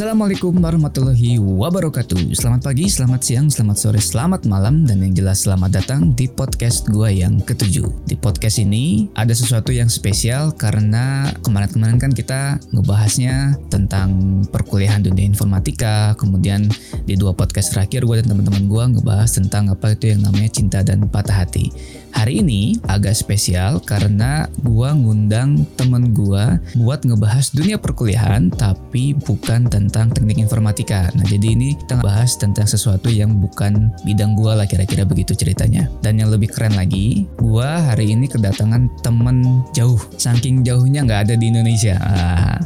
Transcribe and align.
Assalamualaikum 0.00 0.56
warahmatullahi 0.64 1.36
wabarakatuh. 1.36 2.32
Selamat 2.32 2.72
pagi, 2.72 2.88
selamat 2.88 3.20
siang, 3.20 3.52
selamat 3.52 3.76
sore, 3.76 4.00
selamat 4.00 4.48
malam 4.48 4.88
Dan 4.88 5.04
yang 5.04 5.12
jelas 5.12 5.44
selamat 5.44 5.76
datang 5.76 6.16
di 6.16 6.24
podcast 6.24 6.88
gue 6.88 7.20
yang 7.20 7.36
ketujuh. 7.44 8.08
Di 8.08 8.16
podcast 8.16 8.64
ini 8.64 9.12
ada 9.12 9.36
sesuatu 9.36 9.76
yang 9.76 9.92
spesial 9.92 10.56
Karena 10.56 11.28
kemarin-kemarin 11.44 12.00
kan 12.00 12.16
kita 12.16 12.56
ngebahasnya 12.72 13.60
tentang 13.68 14.40
perkuliahan 14.48 15.04
dunia 15.04 15.28
informatika 15.28 16.16
Kemudian 16.16 16.64
di 17.04 17.20
dua 17.20 17.36
podcast 17.36 17.76
terakhir 17.76 18.08
gue 18.08 18.24
dan 18.24 18.32
teman-teman 18.32 18.72
gue 18.72 18.84
ngebahas 18.96 19.28
tentang 19.28 19.68
apa 19.68 19.92
itu 19.92 20.16
yang 20.16 20.24
namanya 20.24 20.48
cinta 20.48 20.80
dan 20.80 21.04
patah 21.12 21.44
hati 21.44 21.68
Hari 22.10 22.42
ini 22.44 22.76
agak 22.90 23.16
spesial 23.16 23.80
karena 23.82 24.44
gua 24.60 24.92
ngundang 24.92 25.64
temen 25.78 26.12
gua 26.12 26.58
buat 26.76 27.06
ngebahas 27.06 27.54
dunia 27.54 27.80
perkuliahan 27.80 28.50
tapi 28.52 29.16
bukan 29.16 29.70
tentang 29.70 30.12
teknik 30.12 30.38
informatika. 30.38 31.08
Nah 31.16 31.24
jadi 31.24 31.56
ini 31.56 31.78
kita 31.78 31.98
ngebahas 31.98 32.36
tentang 32.36 32.66
sesuatu 32.68 33.08
yang 33.08 33.38
bukan 33.38 33.94
bidang 34.04 34.36
gua 34.36 34.58
lah 34.58 34.66
kira-kira 34.68 35.08
begitu 35.08 35.32
ceritanya. 35.32 35.88
Dan 36.04 36.20
yang 36.20 36.28
lebih 36.28 36.52
keren 36.52 36.76
lagi, 36.76 37.24
gua 37.40 37.80
hari 37.94 38.12
ini 38.12 38.28
kedatangan 38.28 38.90
temen 39.00 39.64
jauh. 39.72 39.98
Saking 40.18 40.62
jauhnya 40.66 41.06
nggak 41.06 41.30
ada 41.30 41.34
di 41.38 41.48
Indonesia. 41.48 41.96
Ah, 42.02 42.58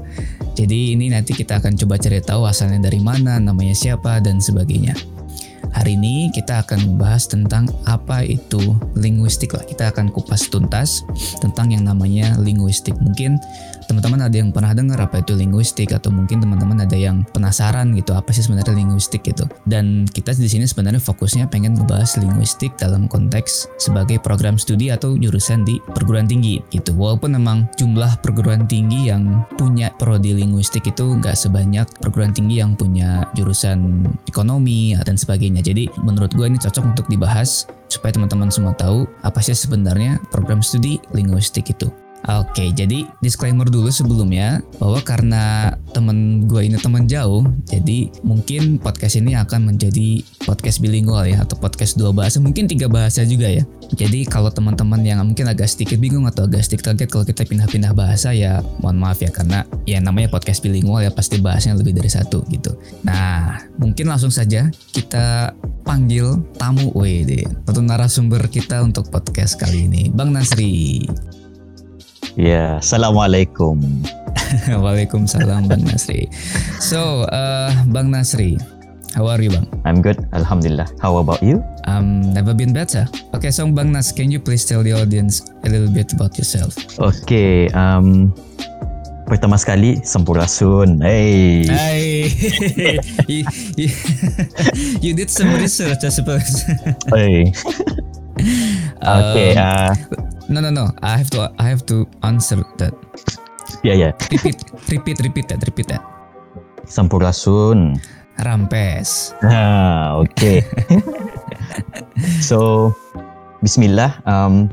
jadi 0.54 0.94
ini 0.94 1.10
nanti 1.10 1.34
kita 1.34 1.58
akan 1.58 1.74
coba 1.74 1.98
cari 1.98 2.22
tahu 2.22 2.46
asalnya 2.46 2.86
dari 2.86 3.02
mana, 3.02 3.42
namanya 3.42 3.74
siapa 3.74 4.22
dan 4.22 4.38
sebagainya. 4.38 5.13
Hari 5.74 5.98
ini 5.98 6.30
kita 6.30 6.62
akan 6.62 6.94
membahas 6.94 7.26
tentang 7.26 7.66
apa 7.82 8.22
itu 8.22 8.62
linguistik 8.94 9.58
lah. 9.58 9.66
Kita 9.66 9.90
akan 9.90 10.14
kupas 10.14 10.46
tuntas 10.46 11.02
tentang 11.42 11.74
yang 11.74 11.90
namanya 11.90 12.38
linguistik. 12.38 12.94
Mungkin 13.02 13.42
teman-teman 13.90 14.30
ada 14.30 14.36
yang 14.38 14.54
pernah 14.54 14.70
dengar 14.70 15.02
apa 15.02 15.18
itu 15.18 15.34
linguistik 15.34 15.90
atau 15.90 16.14
mungkin 16.14 16.38
teman-teman 16.38 16.86
ada 16.86 16.94
yang 16.94 17.26
penasaran 17.34 17.90
gitu 17.98 18.14
apa 18.14 18.30
sih 18.30 18.46
sebenarnya 18.46 18.70
linguistik 18.70 19.26
gitu. 19.26 19.50
Dan 19.66 20.06
kita 20.06 20.30
di 20.38 20.46
sini 20.46 20.62
sebenarnya 20.62 21.02
fokusnya 21.02 21.50
pengen 21.50 21.74
membahas 21.74 22.22
linguistik 22.22 22.78
dalam 22.78 23.10
konteks 23.10 23.66
sebagai 23.76 24.22
program 24.22 24.54
studi 24.54 24.94
atau 24.94 25.18
jurusan 25.18 25.66
di 25.66 25.82
perguruan 25.90 26.30
tinggi 26.30 26.62
gitu. 26.70 26.94
Walaupun 26.94 27.34
memang 27.34 27.66
jumlah 27.74 28.22
perguruan 28.22 28.70
tinggi 28.70 29.10
yang 29.10 29.42
punya 29.58 29.90
prodi 29.98 30.38
linguistik 30.38 30.86
itu 30.86 31.18
nggak 31.18 31.34
sebanyak 31.34 31.90
perguruan 31.98 32.30
tinggi 32.30 32.62
yang 32.62 32.78
punya 32.78 33.26
jurusan 33.34 34.06
ekonomi 34.30 34.94
dan 35.02 35.18
sebagainya. 35.18 35.63
Jadi 35.64 35.88
menurut 36.04 36.30
gue 36.36 36.44
ini 36.44 36.60
cocok 36.60 36.84
untuk 36.92 37.06
dibahas 37.08 37.64
supaya 37.88 38.12
teman-teman 38.12 38.52
semua 38.52 38.76
tahu 38.76 39.08
apa 39.24 39.40
sih 39.40 39.56
sebenarnya 39.56 40.20
program 40.28 40.60
studi 40.60 41.00
linguistik 41.16 41.72
itu. 41.72 41.88
Oke, 42.24 42.72
jadi 42.72 43.04
disclaimer 43.20 43.68
dulu 43.68 43.92
sebelumnya 43.92 44.64
bahwa 44.80 44.96
karena 45.04 45.76
temen 45.92 46.48
gue 46.48 46.64
ini 46.64 46.80
temen 46.80 47.04
jauh, 47.04 47.44
jadi 47.68 48.08
mungkin 48.24 48.80
podcast 48.80 49.20
ini 49.20 49.36
akan 49.36 49.68
menjadi 49.68 50.24
podcast 50.48 50.80
bilingual 50.80 51.28
ya 51.28 51.44
atau 51.44 51.60
podcast 51.60 52.00
dua 52.00 52.16
bahasa, 52.16 52.40
mungkin 52.40 52.64
tiga 52.64 52.88
bahasa 52.88 53.28
juga 53.28 53.52
ya. 53.52 53.68
Jadi 53.92 54.24
kalau 54.24 54.48
teman-teman 54.48 55.04
yang 55.04 55.20
mungkin 55.20 55.52
agak 55.52 55.68
sedikit 55.68 56.00
bingung 56.00 56.24
atau 56.24 56.48
agak 56.48 56.64
sedikit 56.64 56.96
kaget 56.96 57.12
kalau 57.12 57.28
kita 57.28 57.44
pindah-pindah 57.44 57.92
bahasa 57.92 58.32
ya 58.32 58.64
mohon 58.80 58.96
maaf 58.96 59.20
ya 59.20 59.28
karena 59.28 59.68
ya 59.84 60.00
namanya 60.00 60.32
podcast 60.32 60.64
bilingual 60.64 61.04
ya 61.04 61.12
pasti 61.12 61.36
bahasanya 61.36 61.76
lebih 61.76 61.92
dari 61.92 62.08
satu 62.08 62.40
gitu. 62.48 62.72
Nah, 63.04 63.68
mungkin 63.76 64.08
langsung 64.08 64.32
saja 64.32 64.72
kita 64.96 65.52
panggil 65.84 66.40
tamu 66.56 66.88
WD 66.96 67.44
atau 67.68 67.84
narasumber 67.84 68.48
kita 68.48 68.80
untuk 68.80 69.12
podcast 69.12 69.60
kali 69.60 69.84
ini, 69.92 70.08
Bang 70.08 70.32
Nasri. 70.32 71.04
Ya, 72.32 72.80
Assalamualaikum. 72.80 73.80
Waalaikumsalam 74.84 75.68
Bang 75.68 75.84
Nasri. 75.84 76.32
So, 76.80 77.28
uh, 77.28 77.70
Bang 77.92 78.08
Nasri, 78.08 78.56
how 79.12 79.28
are 79.28 79.40
you 79.40 79.52
Bang? 79.52 79.68
I'm 79.84 80.00
good, 80.00 80.24
Alhamdulillah. 80.32 80.88
How 81.04 81.20
about 81.20 81.44
you? 81.44 81.60
Um, 81.84 82.32
never 82.32 82.56
been 82.56 82.72
better. 82.72 83.04
Okay, 83.36 83.52
so 83.52 83.68
Bang 83.68 83.92
Nas, 83.92 84.12
can 84.12 84.32
you 84.32 84.40
please 84.40 84.64
tell 84.64 84.82
the 84.82 84.96
audience 84.96 85.44
a 85.64 85.68
little 85.68 85.92
bit 85.92 86.12
about 86.16 86.36
yourself? 86.40 86.74
Okay, 86.96 87.68
um, 87.76 88.32
pertama 89.28 89.60
sekali 89.60 90.00
Sampurasun. 90.00 91.04
Hey. 91.04 91.68
Hai, 91.68 92.04
you, 93.30 93.42
you, 93.76 93.88
you 95.04 95.12
did 95.12 95.28
some 95.28 95.52
research, 95.60 96.02
I 96.04 96.12
suppose. 96.12 96.64
Hey. 97.12 97.52
okay, 99.00 99.54
uh, 99.56 99.94
No, 100.48 100.60
no, 100.60 100.70
no. 100.70 100.92
I 101.02 101.16
have 101.16 101.30
to, 101.32 101.52
I 101.58 101.68
have 101.68 101.86
to 101.88 102.06
answer 102.22 102.60
that. 102.76 102.92
yeah, 103.82 103.94
yeah. 103.94 104.12
Repeat, 104.30 104.60
repeat, 104.90 105.18
repeat 105.24 105.46
that, 105.48 105.64
repeat 105.64 105.88
that. 105.88 106.04
Sampurasun. 106.84 107.96
Rampes. 108.44 109.32
Ah, 109.46 110.18
okay. 110.20 110.66
so, 112.42 112.90
Bismillah. 113.62 114.20
Um, 114.26 114.68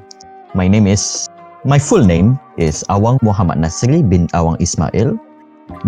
my 0.58 0.68
name 0.68 0.88
is 0.88 1.30
my 1.64 1.78
full 1.78 2.04
name 2.04 2.40
is 2.58 2.84
Awang 2.90 3.22
Muhammad 3.22 3.62
Nasri 3.62 4.02
bin 4.02 4.28
Awang 4.34 4.58
Ismail, 4.60 5.16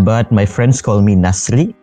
but 0.06 0.30
my 0.32 0.46
friends 0.46 0.80
call 0.86 1.02
me 1.02 1.18
Nasri, 1.18 1.74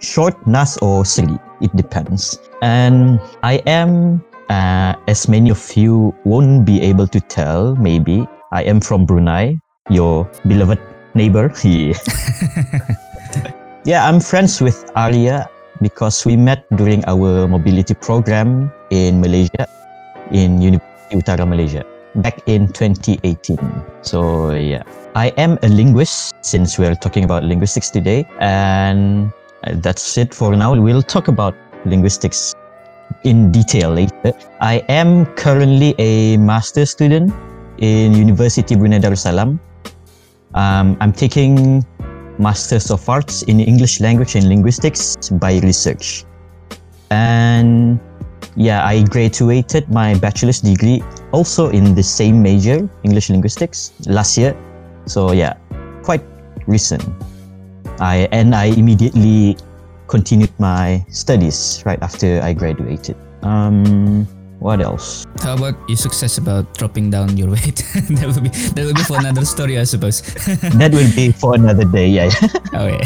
short 0.00 0.34
Nas 0.48 0.80
or 0.80 1.04
Sri. 1.04 1.28
It 1.60 1.70
depends. 1.76 2.40
And 2.64 3.20
I 3.44 3.60
am, 3.68 4.24
uh, 4.50 4.94
as 5.08 5.28
many 5.28 5.50
of 5.50 5.60
you 5.76 6.14
won't 6.24 6.64
be 6.64 6.80
able 6.82 7.06
to 7.08 7.20
tell, 7.20 7.76
maybe 7.76 8.26
I 8.52 8.62
am 8.62 8.80
from 8.80 9.06
Brunei, 9.06 9.58
your 9.90 10.28
beloved 10.46 10.80
neighbor. 11.14 11.52
Yeah. 11.64 11.98
yeah, 13.84 14.08
I'm 14.08 14.20
friends 14.20 14.60
with 14.60 14.90
Arya 14.96 15.48
because 15.82 16.24
we 16.24 16.36
met 16.36 16.64
during 16.76 17.04
our 17.06 17.48
mobility 17.48 17.94
program 17.94 18.72
in 18.90 19.20
Malaysia, 19.20 19.68
in 20.30 20.60
University 20.60 21.16
Utara 21.16 21.46
Malaysia, 21.46 21.84
back 22.16 22.40
in 22.46 22.68
2018. 22.72 23.58
So, 24.02 24.50
yeah, 24.52 24.82
I 25.14 25.28
am 25.36 25.58
a 25.62 25.68
linguist 25.68 26.34
since 26.42 26.78
we're 26.78 26.94
talking 26.94 27.24
about 27.24 27.44
linguistics 27.44 27.90
today. 27.90 28.26
And 28.40 29.32
that's 29.82 30.16
it 30.18 30.34
for 30.34 30.56
now. 30.56 30.74
We'll 30.74 31.02
talk 31.02 31.28
about 31.28 31.54
linguistics 31.84 32.54
in 33.24 33.52
detail 33.52 33.90
later. 33.90 34.32
I 34.60 34.82
am 34.88 35.26
currently 35.36 35.94
a 35.98 36.36
master 36.36 36.86
student 36.86 37.32
in 37.78 38.14
University 38.14 38.74
Brunei 38.74 38.98
Darussalam. 38.98 39.58
Um, 40.54 40.96
I'm 41.00 41.12
taking 41.12 41.84
Masters 42.38 42.90
of 42.90 43.08
Arts 43.08 43.42
in 43.42 43.60
English 43.60 44.00
Language 44.00 44.34
and 44.34 44.48
Linguistics 44.48 45.16
by 45.30 45.58
research. 45.60 46.24
And 47.10 48.00
yeah, 48.56 48.86
I 48.86 49.02
graduated 49.02 49.90
my 49.90 50.14
bachelor's 50.14 50.60
degree 50.60 51.02
also 51.32 51.70
in 51.70 51.94
the 51.94 52.02
same 52.02 52.42
major, 52.42 52.88
English 53.02 53.30
Linguistics, 53.30 53.92
last 54.06 54.38
year. 54.38 54.56
So 55.06 55.32
yeah, 55.32 55.54
quite 56.02 56.22
recent. 56.66 57.02
I 58.00 58.26
and 58.32 58.54
I 58.54 58.74
immediately 58.74 59.56
continued 60.14 60.54
my 60.62 61.02
studies 61.10 61.82
right 61.82 61.98
after 61.98 62.38
I 62.38 62.54
graduated. 62.54 63.18
Um, 63.42 64.22
what 64.62 64.78
else? 64.78 65.26
How 65.42 65.58
about 65.58 65.74
your 65.90 65.98
success 65.98 66.38
about 66.38 66.70
dropping 66.78 67.10
down 67.10 67.34
your 67.34 67.50
weight? 67.50 67.82
that 68.14 68.30
will 68.30 68.46
be 68.46 68.54
that 68.78 68.82
will 68.86 68.94
be 68.94 69.02
for 69.02 69.18
another 69.18 69.42
story, 69.42 69.74
I 69.74 69.82
suppose. 69.82 70.22
That 70.78 70.94
will 70.94 71.10
be 71.18 71.34
for 71.34 71.58
another 71.58 71.84
day. 71.84 72.06
Yeah. 72.06 72.30
Oke. 72.78 73.02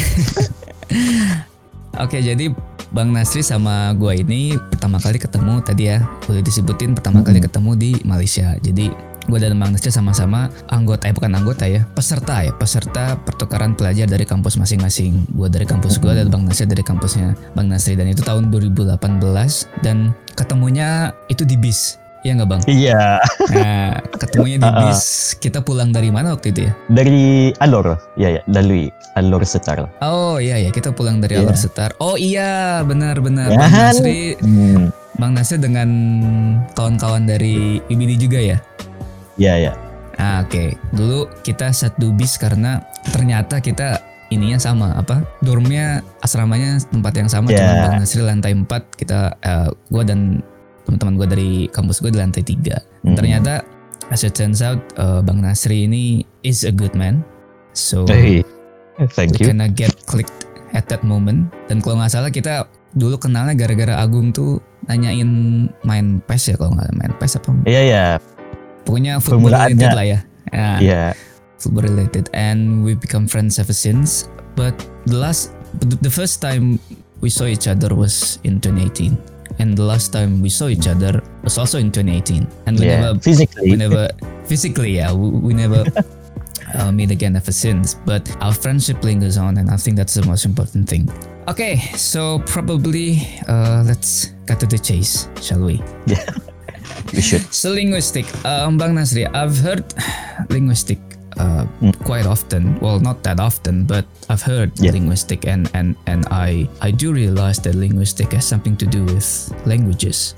Oke, 1.99 2.21
jadi 2.21 2.53
Bang 2.93 3.11
Nasri 3.17 3.41
sama 3.41 3.97
gua 3.97 4.13
ini 4.13 4.55
pertama 4.55 5.01
kali 5.01 5.17
ketemu 5.17 5.65
tadi 5.65 5.89
ya, 5.89 6.05
boleh 6.29 6.45
disebutin 6.45 6.93
pertama 6.93 7.25
kali 7.25 7.41
ketemu 7.41 7.71
di 7.75 7.91
Malaysia. 8.05 8.55
Jadi 8.61 8.93
gue 9.29 9.39
dan 9.39 9.55
Bang 9.55 9.71
Nasri 9.71 9.93
sama-sama 9.93 10.49
anggota, 10.67 11.05
eh 11.05 11.13
bukan 11.13 11.37
anggota 11.37 11.69
ya, 11.69 11.85
peserta 11.93 12.41
ya, 12.41 12.51
peserta 12.51 13.15
pertukaran 13.21 13.77
pelajar 13.77 14.09
dari 14.09 14.25
kampus 14.25 14.57
masing-masing. 14.57 15.29
Gue 15.31 15.47
dari 15.47 15.69
kampus 15.69 16.01
gue 16.01 16.11
dan 16.11 16.27
Bang 16.27 16.49
Nasri 16.49 16.65
dari 16.65 16.81
kampusnya 16.81 17.37
Bang 17.53 17.69
Nasri 17.69 17.93
dan 17.93 18.09
itu 18.09 18.25
tahun 18.25 18.49
2018 18.49 18.97
dan 19.85 20.17
ketemunya 20.33 21.13
itu 21.29 21.45
di 21.45 21.55
bis. 21.55 22.01
Iya 22.19 22.35
nggak 22.35 22.51
bang? 22.51 22.63
Iya. 22.67 23.03
Nah, 23.55 23.95
ketemunya 24.11 24.59
di 24.59 24.71
bis. 24.83 25.01
Kita 25.39 25.63
pulang 25.63 25.95
dari 25.95 26.11
mana 26.11 26.35
waktu 26.35 26.51
itu 26.51 26.67
ya? 26.67 26.73
Dari 26.91 27.21
Alor. 27.63 27.95
Ya 28.19 28.35
ya, 28.35 28.43
dari 28.51 28.91
Alor 29.15 29.47
Setar. 29.47 29.87
Oh 30.03 30.43
iya 30.43 30.59
ya, 30.59 30.75
kita 30.75 30.91
pulang 30.91 31.23
dari 31.23 31.39
Iya. 31.39 31.47
Alor 31.47 31.55
Setar. 31.55 31.95
Oh 32.03 32.19
iya, 32.19 32.83
benar-benar. 32.83 33.55
Ya 33.55 33.59
Bang 33.61 33.71
kan? 33.71 33.95
Nasri, 33.95 34.35
Hmm. 34.43 34.91
Bang 35.15 35.33
Nasri 35.35 35.63
dengan 35.63 35.89
kawan-kawan 36.75 37.23
dari 37.23 37.79
IBD 37.87 38.19
juga 38.19 38.43
ya? 38.43 38.59
Ya 39.39 39.55
ya. 39.57 39.73
Ah, 40.19 40.43
oke. 40.43 40.75
Dulu 40.91 41.31
kita 41.41 41.71
satu 41.71 42.11
bis 42.11 42.35
karena 42.37 42.83
ternyata 43.09 43.63
kita 43.63 44.03
ininya 44.29 44.59
sama 44.59 44.93
apa? 44.93 45.23
Dormnya 45.41 46.03
asramanya 46.21 46.83
tempat 46.85 47.15
yang 47.15 47.31
sama 47.31 47.49
Ya. 47.49 47.63
cuma 47.63 47.75
Bang 47.81 47.95
Nasri 48.03 48.21
lantai 48.21 48.53
4, 48.53 48.67
kita 48.99 49.39
eh, 49.39 49.71
gua 49.89 50.03
dan 50.03 50.43
teman-teman 50.85 51.15
gua 51.15 51.29
dari 51.31 51.71
kampus 51.71 52.03
gua 52.03 52.11
di 52.11 52.19
lantai 52.19 52.43
3. 52.43 53.07
Hmm. 53.07 53.15
Ternyata 53.15 53.63
as 54.11 54.27
it 54.27 54.35
turns 54.35 54.59
out 54.59 54.83
eh, 54.99 55.23
Bang 55.23 55.39
Nasri 55.39 55.87
ini 55.87 56.27
is 56.43 56.67
a 56.67 56.75
good 56.75 56.99
man. 56.99 57.23
So 57.73 58.03
Hey, 58.11 58.43
thank 59.15 59.39
you. 59.39 59.49
kinda 59.49 59.71
get 59.71 59.95
clicked 60.05 60.51
at 60.75 60.91
that 60.91 61.07
moment. 61.07 61.47
Dan 61.71 61.79
kalau 61.79 62.03
nggak 62.03 62.11
salah 62.11 62.29
kita 62.29 62.67
dulu 62.91 63.23
kenalnya 63.23 63.55
gara-gara 63.55 64.03
Agung 64.03 64.35
tuh 64.35 64.59
nanyain 64.85 65.31
main 65.85 66.19
PES 66.27 66.43
ya 66.49 66.55
kalau 66.59 66.75
nggak 66.75 66.91
main 66.99 67.13
PES 67.17 67.39
apa? 67.39 67.49
Iya 67.65 67.83
ya. 67.87 68.07
Pokoknya 68.89 69.21
football 69.21 69.53
related 69.53 69.93
lah 69.93 70.07
ya. 70.09 70.19
Ya, 70.49 70.69
Iya. 70.81 71.03
football 71.61 71.85
related, 71.85 72.33
and 72.33 72.81
we 72.81 72.97
become 72.97 73.29
friends 73.29 73.61
ever 73.61 73.77
since. 73.77 74.33
But 74.57 74.73
the 75.05 75.21
last, 75.21 75.53
the 75.85 76.09
first 76.09 76.41
time 76.41 76.81
we 77.21 77.29
saw 77.29 77.45
each 77.45 77.69
other 77.69 77.93
was 77.93 78.41
in 78.49 78.57
2018, 78.65 79.13
and 79.61 79.77
the 79.77 79.85
last 79.85 80.09
time 80.09 80.41
we 80.41 80.49
saw 80.49 80.73
each 80.73 80.89
other 80.89 81.21
was 81.45 81.61
also 81.61 81.77
in 81.77 81.93
2018, 81.93 82.49
and 82.65 82.81
we 82.81 82.89
Yeah. 82.89 83.05
never 83.05 83.21
Physically. 83.21 83.69
we 83.69 83.77
never 83.77 84.09
physically 84.49 84.97
yeah 84.97 85.13
we, 85.13 85.29
we 85.29 85.53
never 85.53 85.85
uh, 86.81 86.89
meet 86.89 87.13
again 87.13 87.37
ever 87.37 87.53
since 87.53 87.93
but 88.09 88.25
our 88.41 88.57
friendship 88.57 88.97
lingers 89.05 89.37
on 89.37 89.61
and 89.61 89.69
i 89.69 89.77
think 89.77 89.93
that's 89.93 90.17
the 90.17 90.25
most 90.25 90.49
important 90.49 90.89
thing 90.89 91.05
okay 91.45 91.77
so 91.93 92.41
probably 92.49 93.29
uh, 93.45 93.85
let's 93.85 94.33
cut 94.49 94.57
to 94.57 94.65
the 94.65 94.81
chase 94.81 95.29
shall 95.45 95.61
we 95.61 95.85
Should. 97.21 97.43
so 97.55 97.73
linguistic. 97.73 98.27
Um, 98.45 98.79
bang 98.79 98.95
nasri 98.95 99.25
i've 99.35 99.59
heard 99.59 99.85
linguistic 100.51 100.99
uh, 101.39 101.65
quite 102.05 102.27
often. 102.27 102.79
Well 102.81 102.99
not 103.01 103.23
that 103.23 103.39
often 103.41 103.85
but 103.85 104.05
i've 104.29 104.43
heard 104.43 104.73
Yeah. 104.79 104.93
linguistic 104.93 105.47
and 105.47 105.71
and 105.75 105.95
and 106.07 106.27
i 106.31 106.67
i 106.83 106.91
do 106.91 107.13
realize 107.13 107.59
that 107.63 107.75
linguistic 107.75 108.33
has 108.35 108.45
something 108.47 108.77
to 108.77 108.87
do 108.87 109.05
with 109.05 109.27
languages. 109.67 110.35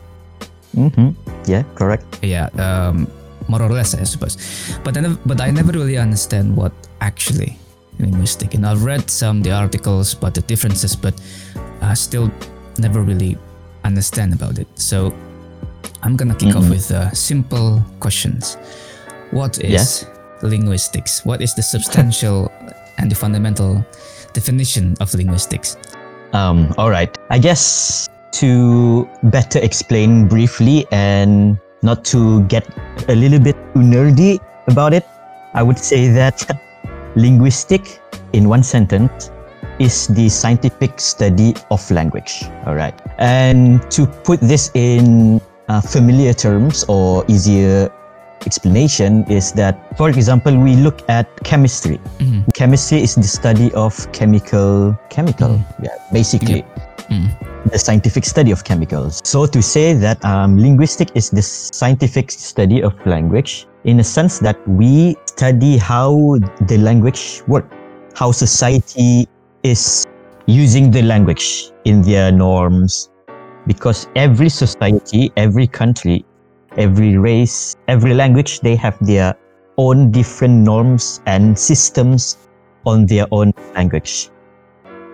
Hmm 0.75 1.13
Yeah, 1.49 1.65
correct. 1.75 2.07
yeah 2.23 2.49
um 2.61 3.09
more 3.49 3.63
or 3.63 3.73
less 3.73 3.95
i 3.99 4.05
suppose. 4.05 4.37
But 4.85 4.97
I 4.97 5.01
never, 5.01 5.19
but 5.27 5.41
i 5.41 5.51
never 5.51 5.73
really 5.73 5.99
understand 5.99 6.55
what 6.55 6.73
actually 7.01 7.59
linguistic 7.99 8.55
and 8.55 8.65
i've 8.65 8.85
read 8.85 9.11
some 9.11 9.43
the 9.43 9.51
articles 9.53 10.15
about 10.15 10.33
the 10.33 10.41
differences 10.49 10.97
but 10.97 11.13
i 11.83 11.93
still 11.93 12.31
never 12.79 13.03
really 13.03 13.37
understand 13.85 14.33
about 14.33 14.59
it. 14.61 14.69
So 14.77 15.13
i'm 16.03 16.17
gonna 16.17 16.35
kick 16.35 16.55
off 16.57 16.65
Mhm. 16.65 16.71
with 16.71 16.91
uh, 16.91 17.11
simple 17.13 17.83
questions 18.01 18.57
what 19.33 19.59
is 19.63 20.07
linguistics 20.43 21.25
what 21.25 21.41
is 21.41 21.55
the 21.55 21.63
substantial 21.63 22.51
and 22.99 23.11
the 23.11 23.15
fundamental 23.15 23.85
definition 24.33 24.95
of 25.01 25.13
linguistics 25.15 25.77
Um, 26.33 26.71
all 26.79 26.91
right. 26.95 27.11
I 27.27 27.39
guess 27.43 28.07
to 28.39 29.03
better 29.35 29.59
explain 29.59 30.29
briefly 30.31 30.87
and 30.95 31.59
not 31.83 32.05
to 32.15 32.47
get 32.47 32.63
a 33.11 33.17
little 33.19 33.41
bit 33.43 33.59
too 33.75 33.83
nerdy 33.83 34.39
about 34.71 34.95
it, 34.95 35.03
I 35.59 35.67
would 35.67 35.75
say 35.75 36.07
that 36.15 36.39
linguistic, 37.19 37.99
in 38.33 38.47
one 38.49 38.63
sentence, 38.63 39.35
is 39.83 40.07
the 40.15 40.29
scientific 40.31 41.01
study 41.03 41.51
of 41.75 41.83
language. 41.91 42.47
All 42.63 42.77
right. 42.79 42.95
And 43.19 43.83
to 43.91 44.07
put 44.07 44.39
this 44.39 44.71
in 44.79 45.41
uh, 45.71 45.81
familiar 45.81 46.35
terms 46.35 46.85
or 46.89 47.25
easier 47.29 47.89
explanation 48.47 49.23
is 49.31 49.53
that, 49.53 49.79
for 49.97 50.09
example, 50.09 50.57
we 50.57 50.75
look 50.75 50.99
at 51.09 51.29
chemistry. 51.45 52.01
Mhm. 52.19 52.43
Chemistry 52.55 53.03
is 53.03 53.15
the 53.15 53.29
study 53.29 53.71
of 53.75 53.95
chemical, 54.13 54.99
chemical, 55.11 55.61
yeah, 55.83 55.95
basically 56.13 56.65
Mm. 57.11 57.27
the 57.71 57.79
scientific 57.79 58.25
study 58.25 58.51
of 58.51 58.65
chemicals. 58.65 59.21
So 59.25 59.47
to 59.47 59.61
say 59.63 59.95
that 59.95 60.25
um, 60.25 60.59
linguistic 60.59 61.11
is 61.15 61.31
the 61.31 61.43
scientific 61.43 62.31
study 62.31 62.83
of 62.83 62.95
language 63.05 63.67
in 63.85 64.01
a 64.01 64.05
sense 64.05 64.39
that 64.41 64.57
we 64.67 65.17
study 65.27 65.77
how 65.77 66.39
the 66.67 66.79
language 66.79 67.43
works, 67.47 67.69
how 68.15 68.33
society 68.33 69.29
is 69.63 70.07
using 70.47 70.91
the 70.91 71.03
language 71.03 71.71
in 71.85 72.03
their 72.03 72.33
norms, 72.33 73.10
because 73.71 74.09
every 74.17 74.49
society, 74.49 75.31
every 75.37 75.69
country, 75.69 76.25
every 76.77 77.17
race, 77.17 77.77
every 77.87 78.15
language, 78.15 78.59
they 78.67 78.75
have 78.75 78.99
their 79.01 79.33
own 79.79 80.11
different 80.11 80.55
norms 80.67 81.21
and 81.27 81.57
systems 81.57 82.49
on 82.85 83.07
their 83.07 83.27
own 83.31 83.53
language. 83.77 84.29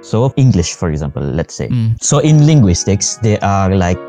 So 0.00 0.32
English, 0.38 0.72
for 0.72 0.88
example, 0.88 1.22
let's 1.22 1.54
say. 1.54 1.68
Mm. 1.68 2.02
So 2.02 2.20
in 2.20 2.46
linguistics, 2.46 3.18
there 3.18 3.42
are 3.44 3.76
like 3.76 4.00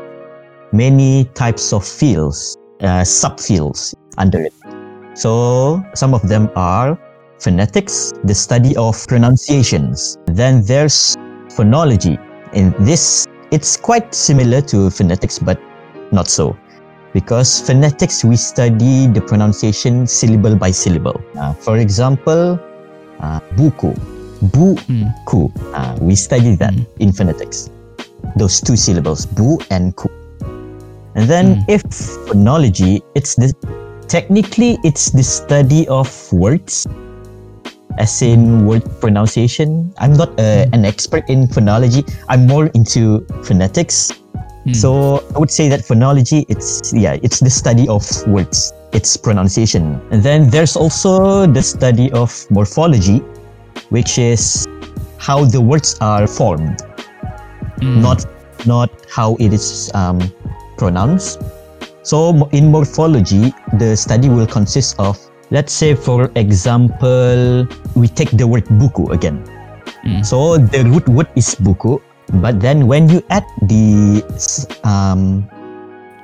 many 0.72 1.26
types 1.34 1.74
of 1.74 1.86
fields, 1.86 2.56
uh, 2.80 3.04
subfields 3.04 3.94
under 4.16 4.40
it. 4.40 4.54
So 5.12 5.84
some 5.94 6.14
of 6.14 6.26
them 6.26 6.48
are 6.56 6.98
phonetics, 7.38 8.14
the 8.24 8.34
study 8.34 8.74
of 8.76 8.96
pronunciations. 9.08 10.16
Then 10.24 10.64
there's 10.64 11.16
phonology. 11.52 12.16
In 12.54 12.72
this, 12.78 13.26
it's 13.50 13.76
quite 13.76 14.14
similar 14.14 14.60
to 14.62 14.90
phonetics, 14.90 15.38
but 15.38 15.58
not 16.12 16.28
so. 16.28 16.56
Because 17.14 17.60
phonetics, 17.60 18.24
we 18.24 18.36
study 18.36 19.06
the 19.06 19.20
pronunciation 19.20 20.06
syllable 20.06 20.56
by 20.56 20.70
syllable. 20.70 21.20
Uh, 21.38 21.52
for 21.54 21.78
example, 21.78 22.60
uh, 23.20 23.40
buku, 23.56 23.96
bu 24.52 24.76
Mm. 24.88 25.08
ku. 25.24 25.50
Uh, 25.72 25.96
we 26.00 26.14
study 26.14 26.54
that 26.56 26.74
Mm. 26.74 26.86
in 27.00 27.12
phonetics. 27.12 27.70
Those 28.36 28.60
two 28.60 28.76
syllables, 28.76 29.26
bu 29.26 29.58
and 29.70 29.96
ku. 29.96 30.08
And 31.16 31.26
then 31.26 31.46
Mm. 31.56 31.64
if 31.68 31.82
phonology, 32.28 33.00
it's 33.14 33.34
the 33.34 33.52
technically 34.06 34.78
it's 34.84 35.10
the 35.10 35.24
study 35.24 35.88
of 35.88 36.08
words, 36.32 36.86
as 37.98 38.22
in 38.22 38.64
word 38.64 38.82
pronunciation. 39.00 39.92
I'm 39.98 40.12
not 40.14 40.30
uh, 40.38 40.66
an 40.72 40.84
expert 40.84 41.28
in 41.28 41.46
phonology. 41.46 42.06
I'm 42.28 42.46
more 42.46 42.66
into 42.68 43.26
phonetics. 43.44 44.12
Mm. 44.66 44.76
So 44.76 45.24
I 45.34 45.38
would 45.38 45.50
say 45.50 45.68
that 45.68 45.80
phonology, 45.80 46.44
it's 46.48 46.92
yeah, 46.92 47.18
it's 47.22 47.40
the 47.40 47.50
study 47.50 47.88
of 47.88 48.04
words, 48.26 48.72
its 48.92 49.16
pronunciation. 49.16 50.00
And 50.10 50.22
then 50.22 50.50
there's 50.50 50.76
also 50.76 51.46
the 51.46 51.62
study 51.62 52.10
of 52.12 52.30
morphology, 52.50 53.18
which 53.90 54.18
is 54.18 54.66
how 55.18 55.44
the 55.44 55.60
words 55.60 55.96
are 56.00 56.26
formed, 56.26 56.82
Mm. 57.80 58.02
not 58.02 58.26
not 58.66 58.90
how 59.10 59.36
it 59.38 59.52
is 59.52 59.90
um, 59.94 60.18
pronounced. 60.76 61.40
So 62.02 62.48
in 62.52 62.70
morphology, 62.70 63.52
the 63.78 63.94
study 63.94 64.28
will 64.28 64.46
consist 64.46 64.98
of, 64.98 65.18
let's 65.50 65.72
say 65.72 65.94
for 65.94 66.30
example, 66.36 67.66
we 67.94 68.08
take 68.08 68.30
the 68.32 68.46
word 68.46 68.64
buku 68.80 69.12
again. 69.12 69.44
Mm. 70.04 70.24
So 70.24 70.58
the 70.58 70.84
root 70.84 71.08
word 71.08 71.28
is 71.36 71.54
buku, 71.56 72.00
but 72.40 72.60
then 72.60 72.86
when 72.86 73.08
you 73.08 73.22
add 73.30 73.44
the 73.66 74.20
um, 74.84 75.48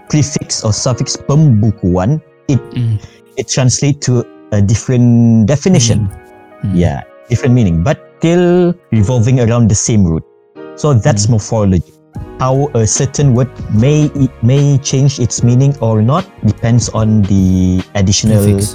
prefix 0.09 0.65
or 0.65 0.73
suffix 0.73 1.17
pembukuan, 1.17 2.21
it 2.49 2.61
Mm. 2.77 3.01
it 3.37 3.49
translates 3.49 4.05
to 4.07 4.23
a 4.53 4.61
different 4.61 5.47
definition. 5.49 6.07
Mm. 6.63 6.73
Yeah, 6.77 7.03
different 7.29 7.55
meaning, 7.55 7.83
but 7.83 8.01
still 8.25 8.73
revolving 8.93 9.41
around 9.41 9.69
the 9.69 9.77
same 9.77 10.05
root. 10.05 10.25
So 10.77 10.95
that's 10.95 11.29
morphology. 11.29 11.85
How 12.39 12.71
a 12.75 12.87
certain 12.87 13.35
word 13.35 13.51
may 13.75 14.11
may 14.43 14.79
change 14.81 15.19
its 15.21 15.43
meaning 15.43 15.75
or 15.85 16.01
not 16.03 16.25
depends 16.47 16.89
on 16.91 17.23
the 17.27 17.83
additional 17.95 18.43
Prefix. 18.43 18.75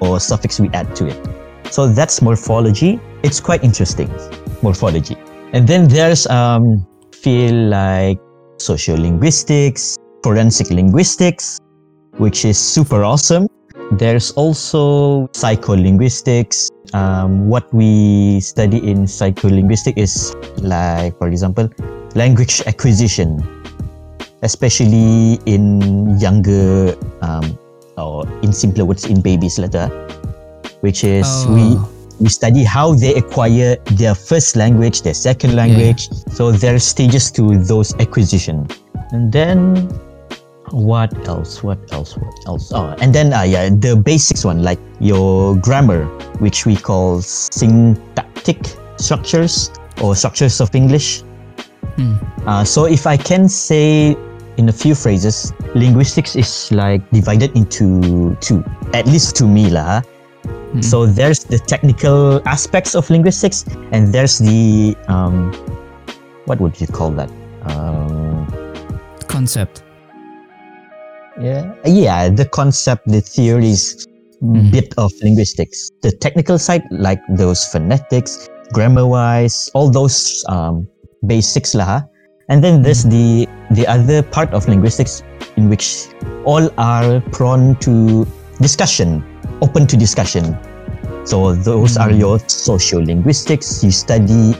Or 0.00 0.20
suffix 0.20 0.60
we 0.60 0.68
add 0.70 0.94
to 0.96 1.06
it. 1.06 1.72
So 1.72 1.86
that's 1.86 2.22
morphology. 2.22 3.00
It's 3.22 3.40
quite 3.40 3.62
interesting, 3.62 4.08
morphology. 4.62 5.16
And 5.52 5.66
then 5.66 5.88
there's 5.88 6.26
um 6.26 6.86
feel 7.12 7.54
like 7.68 8.18
sociolinguistics, 8.58 9.96
forensic 10.22 10.70
linguistics, 10.70 11.58
which 12.18 12.44
is 12.44 12.58
super 12.58 13.04
awesome. 13.04 13.46
There's 13.92 14.32
also 14.32 15.26
psycholinguistics. 15.28 16.68
Um, 16.92 17.48
what 17.48 17.72
we 17.72 18.40
study 18.40 18.78
in 18.78 19.04
psycholinguistics 19.04 19.96
is 19.96 20.34
like, 20.62 21.16
for 21.18 21.28
example, 21.28 21.68
language 22.14 22.62
acquisition, 22.66 23.40
especially 24.42 25.38
in 25.46 26.18
younger 26.18 26.96
um, 27.22 27.58
or 27.98 28.26
in 28.42 28.52
simpler 28.52 28.84
words, 28.84 29.04
in 29.04 29.20
babies 29.20 29.58
letter, 29.58 29.88
which 30.80 31.02
is 31.02 31.26
we 31.50 31.74
Oh. 31.74 31.88
we 32.20 32.28
study 32.28 32.64
how 32.64 32.94
they 32.94 33.14
acquire 33.14 33.76
their 33.98 34.14
first 34.14 34.56
language, 34.56 35.02
their 35.02 35.14
second 35.14 35.54
language. 35.54 36.08
So 36.32 36.50
there 36.50 36.74
are 36.74 36.82
stages 36.82 37.30
to 37.38 37.58
those 37.58 37.94
acquisition. 37.98 38.66
And 39.10 39.32
then 39.32 39.88
what 40.70 41.14
else? 41.28 41.62
What 41.62 41.78
else? 41.92 42.16
What 42.16 42.34
else? 42.46 42.72
Oh, 42.74 42.94
and 43.00 43.14
then 43.14 43.32
uh, 43.32 43.42
yeah, 43.42 43.70
the 43.70 43.96
basics 43.96 44.44
one 44.44 44.62
like 44.62 44.78
your 45.00 45.56
grammar, 45.56 46.04
which 46.38 46.66
we 46.66 46.76
call 46.76 47.22
syntactic 47.22 48.58
structures 48.98 49.70
or 50.02 50.14
structures 50.14 50.60
of 50.60 50.74
English. 50.74 51.22
Mm. 51.96 52.18
Uh, 52.46 52.64
so 52.64 52.84
if 52.84 53.06
I 53.06 53.16
can 53.16 53.48
say 53.48 54.14
in 54.58 54.68
a 54.68 54.72
few 54.74 54.94
phrases, 54.94 55.54
linguistics 55.74 56.34
is 56.34 56.68
like 56.74 57.00
divided 57.10 57.54
into 57.56 58.36
two, 58.42 58.60
at 58.92 59.06
least 59.06 59.38
to 59.38 59.46
me 59.46 59.70
lah. 59.70 60.02
Mhm. 60.74 60.82
So 60.84 61.06
there's 61.06 61.46
the 61.46 61.62
technical 61.62 62.42
aspects 62.44 62.98
of 62.98 63.08
linguistics, 63.08 63.64
and 63.94 64.12
there's 64.12 64.42
the 64.42 64.98
um, 65.06 65.54
what 66.50 66.60
would 66.60 66.76
you 66.82 66.90
call 66.90 67.14
that? 67.14 67.30
Um, 67.70 68.44
Concept. 69.30 69.86
yeah, 71.38 71.70
yeah, 71.86 72.28
the 72.28 72.44
concept, 72.44 73.06
the 73.06 73.22
theories, 73.22 74.06
Mhm. 74.42 74.74
bit 74.74 74.90
of 74.98 75.14
linguistics. 75.22 75.90
The 76.02 76.10
technical 76.10 76.58
side, 76.58 76.82
like 76.90 77.22
those 77.38 77.62
phonetics, 77.70 78.50
grammar-wise, 78.74 79.70
all 79.74 79.86
those 79.90 80.42
um, 80.50 80.86
basics 81.26 81.74
lah. 81.78 82.02
And 82.48 82.64
then 82.64 82.82
there's 82.82 83.04
the 83.04 83.46
the 83.70 83.86
other 83.86 84.22
part 84.22 84.54
of 84.56 84.66
linguistics 84.68 85.22
in 85.56 85.68
which 85.68 86.08
all 86.44 86.70
are 86.78 87.20
prone 87.32 87.76
to 87.84 88.26
discussion, 88.60 89.20
open 89.60 89.86
to 89.86 89.96
discussion. 89.96 90.56
So 91.28 91.52
those 91.52 91.96
are 92.00 92.08
Mm. 92.08 92.18
your 92.18 92.36
sociolinguistics. 92.48 93.84
You 93.84 93.90
study 93.92 94.56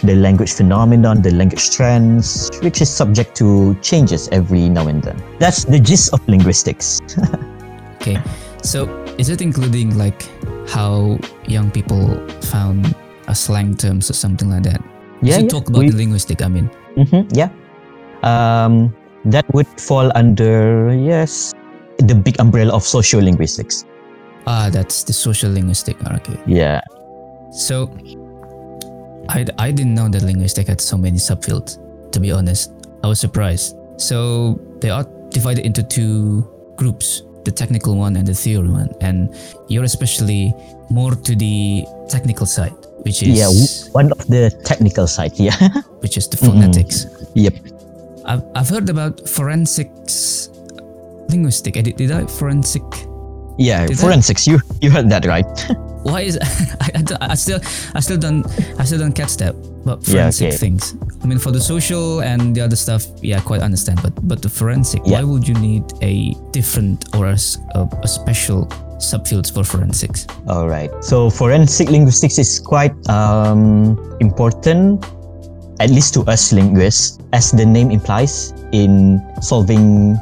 the 0.00 0.16
language 0.16 0.52
phenomenon, 0.52 1.20
the 1.20 1.32
language 1.36 1.68
trends, 1.76 2.48
which 2.62 2.80
is 2.80 2.88
subject 2.88 3.36
to 3.36 3.76
changes 3.82 4.28
every 4.32 4.68
now 4.72 4.88
and 4.88 5.02
then. 5.04 5.20
That's 5.38 5.64
the 5.64 5.78
gist 5.78 6.12
of 6.16 6.20
linguistics. 6.28 7.00
Okay. 8.00 8.22
So 8.62 8.86
is 9.18 9.28
it 9.30 9.42
including 9.42 9.98
like 9.98 10.30
how 10.68 11.18
young 11.48 11.70
people 11.74 12.16
found 12.40 12.94
a 13.26 13.34
slang 13.34 13.74
terms 13.74 14.08
or 14.08 14.14
something 14.14 14.48
like 14.48 14.62
that? 14.62 14.80
Yeah, 15.22 15.38
you 15.38 15.42
yeah. 15.44 15.48
talk 15.50 15.68
about 15.68 15.80
We- 15.82 15.90
the 15.90 15.96
linguistic, 15.96 16.40
I 16.40 16.46
mean. 16.48 16.70
Mhm, 16.96 17.28
yeah. 17.36 17.50
Um, 18.22 18.94
that 19.24 19.44
would 19.52 19.68
fall 19.80 20.10
under 20.14 20.92
yes, 20.94 21.52
the 21.98 22.14
big 22.14 22.40
umbrella 22.40 22.72
of 22.72 22.82
sociolinguistics. 22.82 23.84
Ah, 24.46 24.70
that's 24.70 25.02
the 25.02 25.12
social 25.12 25.52
linguistic. 25.52 25.96
Okay. 26.06 26.38
Yeah. 26.46 26.80
So 27.50 27.90
I, 29.28 29.44
I 29.58 29.70
didn't 29.72 29.94
know 29.94 30.08
that 30.08 30.22
linguistic 30.22 30.68
had 30.68 30.80
so 30.80 30.96
many 30.96 31.18
subfields. 31.18 31.82
To 32.12 32.20
be 32.20 32.30
honest, 32.30 32.72
I 33.02 33.08
was 33.08 33.18
surprised. 33.20 33.76
So 33.98 34.60
they 34.80 34.90
are 34.90 35.04
divided 35.30 35.66
into 35.66 35.82
two 35.82 36.46
groups: 36.76 37.22
the 37.44 37.50
technical 37.50 37.96
one 37.96 38.16
and 38.16 38.26
the 38.26 38.34
theory 38.34 38.68
one. 38.70 38.94
And 39.00 39.34
you're 39.68 39.84
especially 39.84 40.54
more 40.90 41.14
to 41.14 41.34
the 41.34 41.84
technical 42.08 42.46
side, 42.46 42.85
which 43.06 43.22
is 43.22 43.38
Yeah, 43.38 43.46
w- 43.46 43.92
one 43.94 44.10
of 44.12 44.18
the 44.26 44.50
technical 44.66 45.06
side. 45.06 45.32
Yeah. 45.38 45.54
which 46.02 46.16
is 46.18 46.26
the 46.28 46.36
phonetics. 46.36 47.04
Mm-hmm. 47.06 47.38
yep. 47.46 47.54
I've, 48.26 48.42
I've 48.58 48.68
heard 48.68 48.90
about 48.90 49.22
forensics 49.28 50.50
linguistic. 51.30 51.74
Did, 51.74 51.96
did 51.96 52.10
I 52.10 52.26
forensic? 52.26 52.82
Yeah, 53.58 53.86
Did 53.86 53.98
I- 53.98 54.02
forensics. 54.02 54.46
You 54.46 54.58
you 54.82 54.90
heard 54.90 55.08
that 55.10 55.24
right? 55.24 55.46
Why 56.06 56.20
is 56.22 56.38
I, 56.86 56.90
I, 56.94 57.32
I 57.32 57.34
still 57.34 57.60
I 57.94 58.00
still 58.00 58.18
don't 58.18 58.46
I 58.78 58.84
still 58.84 58.98
don't 58.98 59.14
catch 59.14 59.36
that 59.38 59.54
but 59.84 60.06
Yeah, 60.06 60.14
forensic 60.30 60.48
okay. 60.48 60.56
things. 60.56 60.94
I 61.22 61.26
mean 61.26 61.38
for 61.38 61.50
the 61.52 61.60
social 61.60 62.20
and 62.22 62.54
the 62.54 62.60
other 62.60 62.76
stuff, 62.76 63.06
yeah, 63.22 63.38
I 63.38 63.40
quite 63.40 63.62
understand. 63.62 64.02
But 64.02 64.14
but 64.28 64.42
the 64.42 64.48
forensic, 64.48 65.02
why 65.06 65.22
would 65.24 65.46
you 65.48 65.54
need 65.54 65.84
a 66.02 66.34
different 66.52 67.06
or 67.16 67.26
a, 67.26 67.38
a 68.02 68.08
special 68.08 68.66
subfields 68.98 69.52
for 69.52 69.64
forensics? 69.64 70.26
All 70.48 70.68
right. 70.68 70.90
So 71.02 71.30
forensic 71.30 71.90
linguistics 71.90 72.38
is 72.38 72.60
quite 72.60 72.94
um, 73.08 73.96
important, 74.20 75.04
at 75.80 75.90
least 75.90 76.14
to 76.14 76.22
us 76.22 76.52
linguists, 76.52 77.18
as 77.32 77.52
the 77.52 77.66
name 77.66 77.90
implies, 77.90 78.52
in 78.72 79.20
solving 79.42 80.14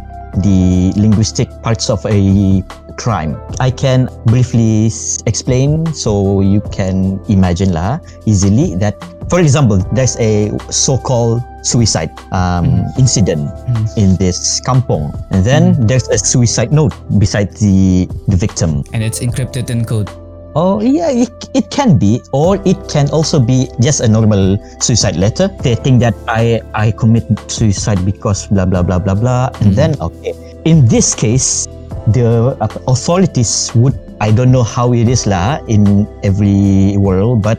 the 0.42 0.92
linguistic 0.96 1.48
parts 1.62 1.88
of 1.90 2.04
a 2.06 2.62
crime. 2.96 3.36
I 3.60 3.70
can 3.70 4.08
briefly 4.26 4.90
explain 5.26 5.86
so 5.94 6.40
you 6.40 6.60
can 6.72 7.20
imagine 7.28 7.72
lah 7.74 7.98
easily 8.26 8.74
that, 8.78 8.94
for 9.28 9.40
example, 9.40 9.78
there's 9.92 10.16
a 10.20 10.52
so-called 10.70 11.42
suicide 11.64 12.12
um, 12.32 12.84
incident 13.00 13.48
Mm. 13.64 13.84
in 13.96 14.08
this 14.20 14.60
kampong, 14.60 15.08
and 15.32 15.40
then 15.42 15.74
there's 15.88 16.04
a 16.12 16.18
suicide 16.20 16.70
note 16.72 16.92
beside 17.16 17.48
the 17.56 18.04
the 18.28 18.36
victim. 18.36 18.84
And 18.92 19.00
it's 19.00 19.18
encrypted 19.24 19.72
in 19.72 19.84
code. 19.88 20.12
Oh 20.54 20.78
yeah, 20.78 21.10
it, 21.10 21.32
it 21.56 21.72
can 21.74 21.98
be, 21.98 22.22
or 22.30 22.62
it 22.62 22.78
can 22.86 23.10
also 23.10 23.40
be 23.42 23.66
just 23.82 23.98
a 23.98 24.06
normal 24.06 24.54
suicide 24.78 25.16
letter 25.18 25.50
stating 25.64 25.98
that 25.98 26.14
I 26.30 26.62
I 26.78 26.94
commit 26.94 27.26
suicide 27.50 28.04
because 28.06 28.46
blah 28.52 28.68
blah 28.68 28.84
blah 28.86 29.02
blah 29.02 29.18
blah, 29.18 29.50
and 29.64 29.72
Mhm. 29.72 29.76
then 29.80 29.90
okay. 29.98 30.36
In 30.62 30.86
this 30.86 31.10
case, 31.16 31.66
the 32.08 32.56
uh, 32.60 32.68
authorities 32.88 33.72
would 33.74 33.94
I 34.20 34.30
don't 34.30 34.52
know 34.52 34.62
how 34.62 34.92
it 34.92 35.08
is 35.08 35.26
lah 35.26 35.58
in 35.68 36.06
every 36.22 36.96
world, 36.96 37.42
but 37.42 37.58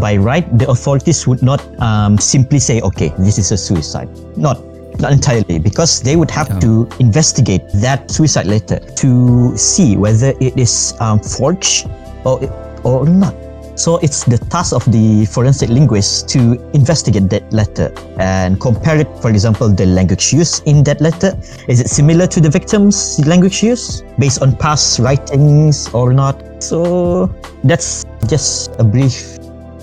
by 0.00 0.16
right 0.16 0.46
the 0.58 0.68
authorities 0.70 1.26
would 1.26 1.42
not 1.42 1.60
um, 1.80 2.16
simply 2.18 2.58
say 2.58 2.80
okay 2.80 3.12
this 3.18 3.38
is 3.38 3.52
a 3.52 3.58
suicide. 3.58 4.08
Not 4.36 4.60
not 5.00 5.12
entirely 5.12 5.58
because 5.58 6.00
they 6.02 6.16
would 6.16 6.30
have 6.30 6.48
Yeah. 6.52 6.60
to 6.68 6.70
investigate 7.00 7.64
that 7.80 8.10
suicide 8.10 8.46
letter 8.46 8.78
to 9.00 9.10
see 9.56 9.96
whether 9.96 10.34
it 10.40 10.52
is 10.58 10.92
um, 11.00 11.18
forged 11.18 11.88
or 12.24 12.42
or 12.84 13.06
not. 13.08 13.34
So 13.74 13.98
it's 13.98 14.24
the 14.24 14.38
task 14.38 14.72
of 14.74 14.84
the 14.92 15.26
forensic 15.26 15.68
linguist 15.70 16.28
to 16.30 16.60
investigate 16.72 17.30
that 17.30 17.52
letter 17.52 17.92
and 18.18 18.60
compare 18.60 19.00
it, 19.00 19.08
for 19.20 19.30
example, 19.30 19.68
the 19.68 19.86
language 19.86 20.32
used 20.32 20.66
in 20.66 20.84
that 20.84 21.00
letter. 21.00 21.38
Is 21.68 21.80
it 21.80 21.88
similar 21.88 22.26
to 22.28 22.40
the 22.40 22.50
victim's 22.50 23.18
language 23.26 23.62
use 23.62 24.02
based 24.18 24.42
on 24.42 24.56
past 24.56 24.98
writings 24.98 25.88
or 25.94 26.12
not? 26.12 26.36
So 26.62 27.26
that's 27.64 28.04
just 28.28 28.70
a 28.78 28.84
brief 28.84 29.38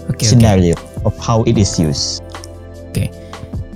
Okay, 0.10 0.25
okay. 0.25 0.25
scenario 0.25 0.75
of 1.05 1.17
how 1.17 1.43
it 1.43 1.58
is 1.58 1.79
used. 1.79 2.24
Okay. 2.89 3.12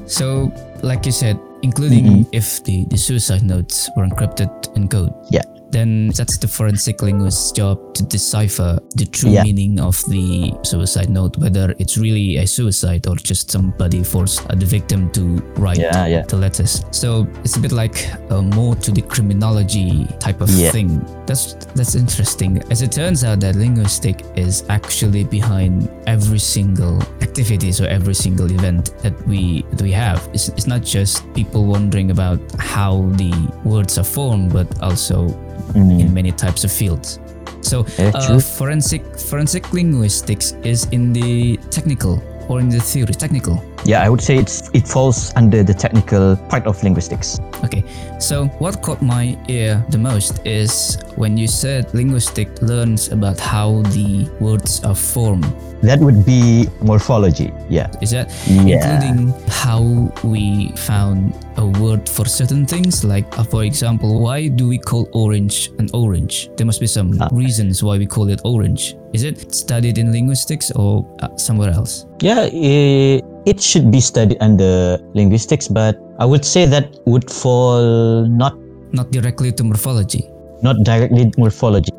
So 0.06 0.52
like 0.82 1.06
you 1.06 1.12
said, 1.12 1.40
including 1.64 2.06
Mm-hmm. 2.06 2.36
if 2.36 2.64
the, 2.64 2.86
the 2.86 2.98
suicide 2.98 3.44
notes 3.44 3.90
were 3.96 4.06
encrypted 4.06 4.50
in 4.76 4.88
code. 4.88 5.14
Yeah. 5.30 5.44
Then 5.74 6.10
that's 6.18 6.38
the 6.38 6.48
forensic 6.48 7.02
linguist's 7.02 7.52
job 7.52 7.78
to 7.96 8.04
decipher 8.04 8.78
the 8.96 9.06
true 9.06 9.32
Yeah. 9.32 9.44
meaning 9.44 9.80
of 9.80 9.98
the 10.08 10.54
suicide 10.62 11.10
note, 11.10 11.34
whether 11.38 11.74
it's 11.80 11.98
really 11.98 12.38
a 12.38 12.46
suicide 12.48 13.08
or 13.10 13.16
just 13.16 13.50
somebody 13.50 14.04
forced 14.04 14.48
the 14.48 14.66
victim 14.78 15.10
to 15.18 15.22
write 15.58 15.80
Yeah, 15.80 16.06
yeah. 16.06 16.24
the 16.30 16.38
letters. 16.38 16.86
So 16.92 17.26
it's 17.44 17.58
a 17.58 17.60
bit 17.60 17.72
like 17.72 17.98
uh, 18.30 18.42
more 18.44 18.76
to 18.86 18.92
the 18.92 19.02
criminology 19.02 20.06
type 20.20 20.42
of 20.42 20.50
thing. 20.72 21.02
That's 21.26 21.56
that's 21.76 21.96
interesting. 21.96 22.62
As 22.70 22.82
it 22.82 22.92
turns 22.92 23.24
out, 23.24 23.40
that 23.42 23.56
linguistic 23.56 24.22
is 24.36 24.64
actually 24.70 25.24
behind 25.24 25.90
every 26.06 26.40
single 26.40 27.02
activity, 27.22 27.72
or 27.82 27.88
every 27.88 28.14
single 28.14 28.46
event 28.52 28.94
that 29.02 29.16
we 29.28 29.64
that 29.72 29.82
we 29.82 29.92
have. 29.92 30.20
It's, 30.34 30.50
it's 30.50 30.68
not 30.68 30.84
just 30.84 31.24
people 31.34 31.66
wondering 31.66 32.12
about 32.12 32.40
how 32.60 33.02
the 33.18 33.34
words 33.66 33.98
are 33.98 34.04
formed, 34.18 34.54
but 34.54 34.68
also 34.84 35.28
Mm. 35.74 36.00
in 36.00 36.14
many 36.14 36.32
types 36.32 36.64
of 36.64 36.72
fields. 36.72 37.20
So 37.62 37.86
Yeah, 37.98 38.12
uh, 38.14 38.40
forensic 38.40 39.02
forensic 39.18 39.74
linguistics 39.74 40.54
is 40.64 40.86
in 40.92 41.14
the 41.14 41.58
technical 41.70 42.22
or 42.48 42.60
in 42.60 42.70
the 42.70 42.80
theory 42.80 43.14
technical. 43.14 43.64
Yeah, 43.86 44.02
I 44.02 44.10
would 44.10 44.22
say 44.22 44.38
it's 44.38 44.70
it 44.74 44.88
falls 44.88 45.34
under 45.36 45.64
the 45.64 45.74
technical 45.74 46.38
part 46.50 46.66
of 46.68 46.82
linguistics. 46.84 47.40
Okay, 47.64 47.84
so 48.20 48.48
what 48.60 48.82
caught 48.82 49.02
my 49.02 49.38
ear 49.48 49.84
the 49.90 49.98
most 49.98 50.40
is 50.46 50.98
when 51.16 51.38
you 51.38 51.48
said 51.48 51.94
linguistic 51.94 52.48
learns 52.62 53.12
about 53.12 53.40
how 53.40 53.82
the 53.92 54.30
words 54.40 54.84
are 54.84 54.96
formed. 54.96 55.46
That 55.84 56.00
would 56.00 56.24
be 56.26 56.68
morphology. 56.82 57.52
Yeah. 57.70 57.92
Is 58.02 58.12
that 58.12 58.32
Yeah. 58.48 58.80
including 58.80 59.34
how 59.52 59.84
we 60.24 60.72
found 60.80 61.34
a 61.60 61.66
word 61.66 62.08
for 62.08 62.24
certain 62.26 62.66
things? 62.66 63.04
Like, 63.04 63.28
uh, 63.38 63.44
for 63.44 63.64
example, 63.68 64.20
why 64.24 64.48
do 64.48 64.68
we 64.68 64.78
call 64.80 65.10
orange 65.12 65.72
an 65.80 65.90
orange? 65.92 66.48
There 66.56 66.66
must 66.66 66.80
be 66.80 66.88
some 66.88 67.20
Ah. 67.20 67.28
reasons 67.36 67.84
why 67.84 67.98
we 68.00 68.08
call 68.08 68.30
it 68.32 68.40
orange. 68.48 68.96
Is 69.12 69.24
it 69.28 69.54
studied 69.54 69.98
in 70.00 70.12
linguistics 70.16 70.72
or 70.72 71.04
uh, 71.20 71.28
somewhere 71.36 71.72
else? 71.76 72.06
Yeah, 72.24 72.48
it, 72.48 73.26
it 73.46 73.60
should 73.62 73.92
be 73.92 74.00
studied 74.00 74.38
under 74.40 74.98
linguistics, 75.14 75.68
but 75.68 76.00
I 76.20 76.26
would 76.26 76.46
say 76.46 76.66
that 76.66 76.96
would 77.06 77.30
fall 77.30 78.26
not 78.28 78.56
Not 78.94 79.10
directly 79.12 79.52
to 79.58 79.64
morphology. 79.64 80.30
not 80.64 80.78
directly 80.86 81.28
morphology, 81.38 81.92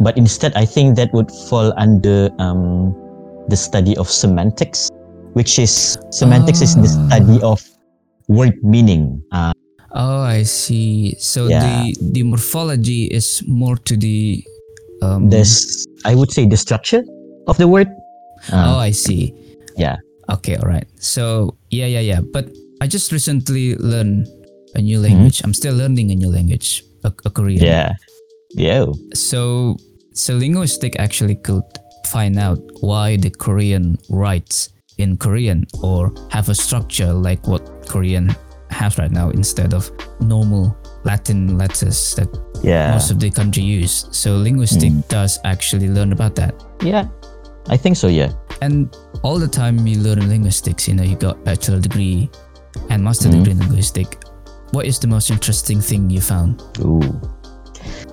but 0.00 0.16
instead 0.16 0.54
I 0.56 0.64
think 0.64 0.96
that 0.96 1.12
would 1.12 1.28
fall 1.50 1.74
under 1.76 2.30
um, 2.38 2.94
the 3.48 3.56
study 3.56 3.96
of 3.98 4.08
semantics, 4.08 4.88
which 5.34 5.58
is 5.58 5.98
semantics 6.10 6.62
is 6.62 6.72
the 6.78 6.88
Ah. 6.88 7.06
study 7.12 7.38
of 7.42 7.60
word 8.28 8.56
meaning. 8.62 9.20
Uh, 9.32 9.52
Oh, 9.96 10.20
I 10.24 10.44
see. 10.44 11.16
So 11.18 11.48
Yeah. 11.48 11.60
the 11.64 11.96
the 12.12 12.22
morphology 12.24 13.08
is 13.08 13.40
more 13.48 13.76
to 13.88 13.96
the 13.96 14.44
um, 15.02 15.28
this 15.32 15.84
I 16.04 16.12
would 16.14 16.28
say 16.32 16.44
the 16.48 16.56
structure 16.56 17.00
of 17.48 17.56
the 17.56 17.68
word. 17.68 17.88
Oh, 18.52 18.76
Uh, 18.76 18.76
I 18.80 18.92
see. 18.92 19.32
yeah. 19.76 19.96
Okay, 20.30 20.56
all 20.56 20.68
right. 20.68 20.86
So 20.98 21.56
yeah, 21.70 21.86
yeah, 21.86 22.00
yeah. 22.00 22.20
But 22.20 22.50
I 22.80 22.86
just 22.86 23.12
recently 23.12 23.76
learned 23.76 24.26
a 24.74 24.82
new 24.82 24.98
hmm? 24.98 25.04
language. 25.04 25.40
I'm 25.44 25.54
still 25.54 25.74
learning 25.74 26.10
a 26.10 26.14
new 26.14 26.30
language, 26.30 26.82
a, 27.04 27.12
a 27.24 27.30
Korean. 27.30 27.62
yeah. 27.62 27.94
Yeah. 28.54 28.86
So 29.14 29.76
So 30.16 30.38
linguistic 30.38 30.96
actually 30.98 31.36
could 31.36 31.62
find 32.06 32.38
out 32.38 32.58
why 32.80 33.16
the 33.16 33.28
Korean 33.28 33.98
writes 34.08 34.70
in 34.96 35.18
Korean 35.18 35.66
or 35.82 36.12
have 36.30 36.48
a 36.48 36.54
structure 36.54 37.12
like 37.12 37.46
what 37.46 37.86
Korean 37.86 38.34
has 38.70 38.96
right 38.96 39.10
now 39.10 39.28
instead 39.30 39.74
of 39.74 39.90
normal 40.20 40.74
Latin 41.04 41.58
letters 41.58 42.14
that 42.16 42.28
Yeah. 42.62 42.92
most 42.92 43.10
of 43.10 43.20
the 43.20 43.30
country 43.30 43.62
use. 43.62 44.08
So 44.10 44.36
linguistic 44.36 44.92
hmm. 44.92 45.04
does 45.08 45.38
actually 45.44 45.88
learn 45.88 46.12
about 46.12 46.34
that. 46.36 46.54
Yeah. 46.80 47.08
I 47.68 47.76
think 47.76 47.96
so, 47.96 48.08
yeah. 48.08 48.32
And 48.62 48.94
all 49.22 49.38
the 49.38 49.48
time 49.48 49.86
you 49.86 49.98
learn 50.00 50.28
linguistics, 50.28 50.88
you 50.88 50.94
know, 50.94 51.02
you 51.02 51.16
got 51.16 51.42
bachelor 51.44 51.80
degree 51.80 52.30
and 52.90 53.02
master 53.02 53.30
degree 53.30 53.52
in 53.52 53.58
linguistics 53.58 54.16
What 54.72 54.86
is 54.86 54.98
the 54.98 55.06
most 55.08 55.30
interesting 55.30 55.80
thing 55.80 56.10
you 56.10 56.20
found 56.20 56.60
Ooh. 56.80 57.00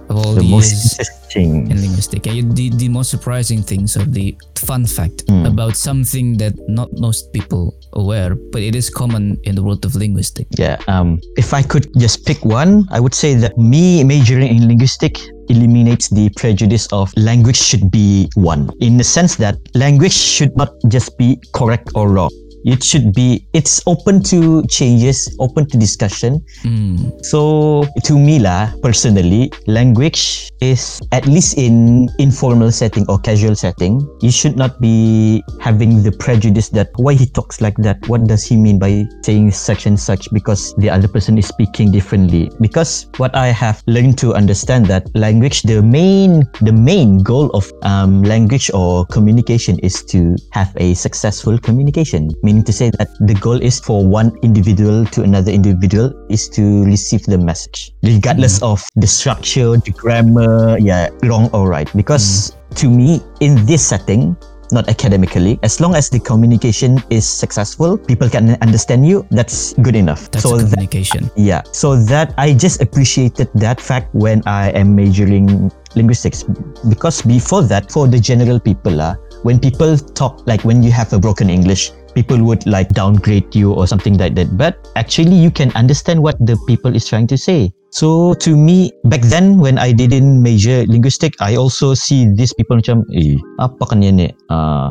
of 0.09 0.15
all 0.17 0.33
The 0.33 0.41
the 0.41 0.49
most 0.49 0.99
interesting. 0.99 1.71
in 1.71 1.81
linguistic? 1.81 2.25
Yeah, 2.25 2.41
the, 2.45 2.69
the 2.69 2.89
most 2.89 3.09
surprising 3.09 3.61
things 3.63 3.97
or 3.97 4.05
the 4.05 4.35
fun 4.57 4.85
fact 4.85 5.23
about 5.45 5.75
something 5.75 6.37
that 6.37 6.53
not 6.69 6.89
most 6.93 7.33
people 7.33 7.75
aware, 7.93 8.35
but 8.35 8.61
it 8.61 8.75
is 8.75 8.89
common 8.89 9.37
in 9.43 9.55
the 9.55 9.63
world 9.63 9.83
of 9.85 9.95
linguistics 9.95 10.49
Yeah. 10.57 10.77
Um, 10.87 11.19
if 11.35 11.53
I 11.53 11.61
could 11.63 11.87
just 11.97 12.25
pick 12.25 12.45
one, 12.45 12.85
I 12.91 12.99
would 12.99 13.13
say 13.13 13.33
that 13.35 13.57
me 13.57 14.03
majoring 14.03 14.47
in 14.55 14.67
linguistic 14.67 15.17
eliminates 15.49 16.09
the 16.09 16.29
prejudice 16.35 16.87
of 16.91 17.11
language 17.17 17.57
should 17.57 17.91
be 17.91 18.29
one 18.35 18.69
in 18.79 18.97
the 18.97 19.03
sense 19.03 19.35
that 19.35 19.57
language 19.75 20.13
should 20.13 20.55
not 20.55 20.69
just 20.87 21.17
be 21.17 21.39
correct 21.53 21.91
or 21.95 22.09
wrong. 22.09 22.29
It 22.63 22.83
should 22.83 23.13
be, 23.13 23.45
it's 23.53 23.81
open 23.87 24.23
to 24.31 24.63
changes, 24.67 25.27
open 25.39 25.67
to 25.69 25.77
discussion. 25.77 26.39
Mm, 26.63 27.11
So 27.23 27.83
to 28.03 28.13
me 28.17 28.39
lah, 28.39 28.71
personally, 28.81 29.51
language 29.67 30.51
is 30.61 31.01
at 31.11 31.25
least 31.25 31.57
in 31.57 32.07
informal 32.19 32.71
setting 32.71 33.03
or 33.09 33.19
casual 33.19 33.55
setting, 33.55 33.99
you 34.21 34.31
should 34.31 34.55
not 34.55 34.79
be 34.79 35.43
having 35.59 36.03
the 36.03 36.11
prejudice 36.11 36.69
that 36.69 36.87
why 36.95 37.13
he 37.13 37.25
talks 37.25 37.59
like 37.59 37.75
that. 37.83 37.99
What 38.07 38.27
does 38.27 38.45
he 38.45 38.55
mean 38.55 38.79
by 38.79 39.03
saying 39.23 39.51
such 39.51 39.85
and 39.85 39.99
such? 39.99 40.31
Because 40.31 40.73
the 40.77 40.89
other 40.89 41.07
person 41.07 41.37
is 41.37 41.47
speaking 41.47 41.91
differently. 41.91 42.51
Because 42.61 43.07
what 43.17 43.35
I 43.35 43.47
have 43.47 43.83
learned 43.87 44.17
to 44.19 44.33
understand 44.33 44.85
that 44.87 45.09
language, 45.15 45.63
the 45.63 45.81
main 45.81 46.47
the 46.61 46.71
main 46.71 47.19
goal 47.19 47.49
of 47.51 47.67
um, 47.83 48.23
language 48.23 48.71
or 48.73 49.05
communication 49.07 49.79
is 49.79 50.03
to 50.15 50.35
have 50.51 50.71
a 50.77 50.93
successful 50.93 51.57
communication. 51.57 52.31
Meaning 52.43 52.52
to 52.61 52.73
say 52.73 52.91
that 52.99 53.09
the 53.25 53.33
goal 53.41 53.57
is 53.57 53.79
for 53.79 54.05
one 54.05 54.37
individual 54.43 55.05
to 55.17 55.23
another 55.23 55.51
individual 55.51 56.13
is 56.29 56.47
to 56.49 56.85
receive 56.85 57.23
the 57.23 57.37
message, 57.37 57.93
regardless 58.03 58.61
of 58.61 58.85
the 58.95 59.07
structure, 59.07 59.77
the 59.77 59.91
grammar, 59.95 60.77
yeah, 60.77 61.09
wrong 61.23 61.49
or 61.53 61.67
right. 61.67 61.89
Because 61.95 62.53
to 62.75 62.89
me, 62.89 63.21
in 63.39 63.65
this 63.65 63.81
setting, 63.81 64.37
not 64.71 64.89
academically, 64.89 65.59
as 65.63 65.79
long 65.79 65.95
as 65.95 66.09
the 66.09 66.19
communication 66.19 67.01
is 67.09 67.25
successful, 67.25 67.97
people 67.97 68.27
can 68.29 68.57
understand 68.61 69.07
you, 69.07 69.25
that's 69.29 69.73
good 69.85 69.95
enough. 69.95 70.29
that's 70.31 70.43
so 70.43 70.55
a 70.55 70.57
that 70.57 70.69
communication. 70.73 71.29
yeah, 71.35 71.61
so 71.71 71.95
that 71.95 72.33
I 72.37 72.53
just 72.53 72.81
appreciated 72.81 73.49
that 73.55 73.79
fact 73.79 74.13
when 74.13 74.41
I 74.45 74.69
am 74.71 74.95
majoring 74.95 75.71
linguistics 75.95 76.43
because 76.89 77.21
before 77.21 77.61
that, 77.63 77.91
for 77.91 78.07
the 78.07 78.19
general 78.19 78.59
people, 78.59 78.99
uh, 78.99 79.15
when 79.43 79.59
people 79.59 79.97
talk 79.97 80.45
like 80.47 80.63
when 80.65 80.81
you 80.81 80.91
have 80.91 81.13
a 81.13 81.19
broken 81.19 81.49
English, 81.49 81.91
people 82.15 82.41
would 82.45 82.65
like 82.65 82.89
downgrade 82.93 83.53
you 83.53 83.73
or 83.73 83.85
something 83.85 84.17
like 84.17 84.35
that. 84.35 84.57
But 84.57 84.77
actually, 84.95 85.35
you 85.35 85.51
can 85.51 85.73
understand 85.75 86.21
what 86.21 86.37
the 86.39 86.57
people 86.65 86.95
is 86.95 87.05
trying 87.05 87.27
to 87.27 87.37
say. 87.37 87.73
So 87.93 88.33
to 88.41 88.57
me, 88.57 88.89
back 89.05 89.21
then 89.21 89.61
when 89.61 89.77
I 89.77 89.93
didn't 89.93 90.41
major 90.41 90.81
linguistic, 90.89 91.37
I 91.37 91.55
also 91.57 91.93
see 91.93 92.25
these 92.25 92.49
people 92.53 92.81
macam, 92.81 93.05
eh, 93.13 93.37
apa 93.61 93.85
kan 93.85 94.01
yan 94.01 94.17
eh? 94.17 94.33
Uh, 94.49 94.89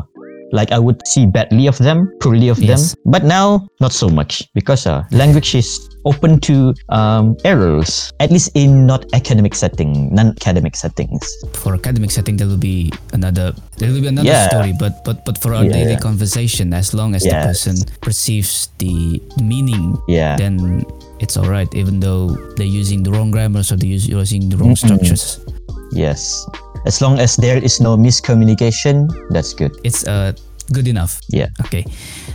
like 0.53 0.71
I 0.71 0.77
would 0.77 1.01
see 1.09 1.25
badly 1.25 1.65
of 1.67 1.77
them, 1.81 2.05
poorly 2.21 2.47
of 2.53 2.61
Yes. 2.61 2.93
them. 2.93 3.01
But 3.09 3.25
now, 3.25 3.65
not 3.81 3.91
so 3.91 4.07
much 4.07 4.45
because 4.53 4.85
uh, 4.85 5.01
language 5.11 5.57
is 5.57 5.67
open 6.05 6.37
to 6.45 6.73
um, 6.93 7.33
errors, 7.43 8.11
at 8.19 8.29
least 8.29 8.51
in 8.53 8.85
not 8.85 9.01
academic 9.17 9.55
setting, 9.55 10.13
non-academic 10.13 10.75
settings. 10.75 11.25
For 11.57 11.73
academic 11.73 12.11
setting, 12.11 12.37
there 12.37 12.45
will 12.47 12.61
be 12.61 12.91
another 13.17 13.51
there 13.81 13.89
will 13.91 14.01
be 14.01 14.07
another 14.13 14.29
Yeah. 14.29 14.47
story. 14.53 14.73
But 14.77 15.01
but 15.03 15.25
but 15.25 15.41
for 15.41 15.57
our 15.57 15.65
Yeah, 15.65 15.73
daily 15.73 15.97
conversation, 15.97 16.69
as 16.73 16.93
long 16.93 17.15
as 17.17 17.23
the 17.25 17.33
person 17.41 17.75
perceives 18.05 18.69
the 18.77 19.17
meaning 19.41 19.97
Yeah. 20.07 20.37
then 20.37 20.85
it's 21.19 21.37
all 21.37 21.47
right 21.47 21.69
even 21.73 21.99
though 22.03 22.35
they're 22.59 22.67
using 22.67 23.01
the 23.01 23.09
wrong 23.11 23.31
grammars 23.31 23.71
or 23.71 23.77
they're 23.79 23.87
using 23.89 24.49
the 24.49 24.57
wrong 24.57 24.75
structures 24.75 25.39
Yes. 25.93 26.45
As 26.85 26.99
long 27.01 27.19
as 27.19 27.35
there 27.37 27.57
is 27.63 27.79
no 27.79 27.95
miscommunication, 27.95 29.07
that's 29.29 29.53
good. 29.53 29.71
it's 29.83 30.05
uh, 30.07 30.33
good 30.71 30.87
enough 30.87 31.19
Yeah. 31.27 31.47
okay 31.67 31.83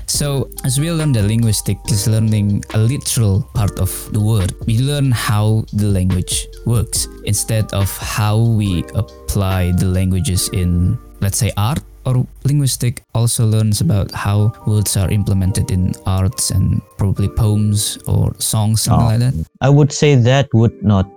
so 0.07 0.51
as 0.65 0.77
we 0.79 0.93
learn 0.93 1.13
the 1.13 1.23
linguistic 1.25 1.79
is 1.89 2.07
learning 2.07 2.63
a 2.75 2.79
literal 2.79 3.41
part 3.57 3.81
of 3.81 3.89
the 4.13 4.21
word 4.21 4.53
we 4.69 4.79
learn 4.85 5.11
how 5.11 5.65
the 5.73 5.89
language 5.89 6.47
works 6.69 7.09
instead 7.25 7.73
of 7.73 7.89
how 7.97 8.37
we 8.37 8.85
apply 8.95 9.73
the 9.81 9.87
languages 9.89 10.51
in 10.53 10.99
let's 11.25 11.39
say 11.41 11.51
art 11.57 11.81
or 12.05 12.21
linguistic 12.45 13.03
also 13.15 13.47
learns 13.49 13.81
about 13.81 14.13
how 14.13 14.53
words 14.67 14.97
are 15.01 15.09
implemented 15.11 15.71
in 15.73 15.93
arts 16.05 16.51
and 16.53 16.83
probably 16.99 17.29
poems 17.33 17.97
or 18.07 18.37
songs 18.39 18.83
something 18.83 19.09
Oh. 19.09 19.09
like 19.17 19.21
that 19.25 19.35
I 19.65 19.71
would 19.73 19.91
say 19.91 20.15
that 20.29 20.53
would 20.53 20.77
not 20.85 21.09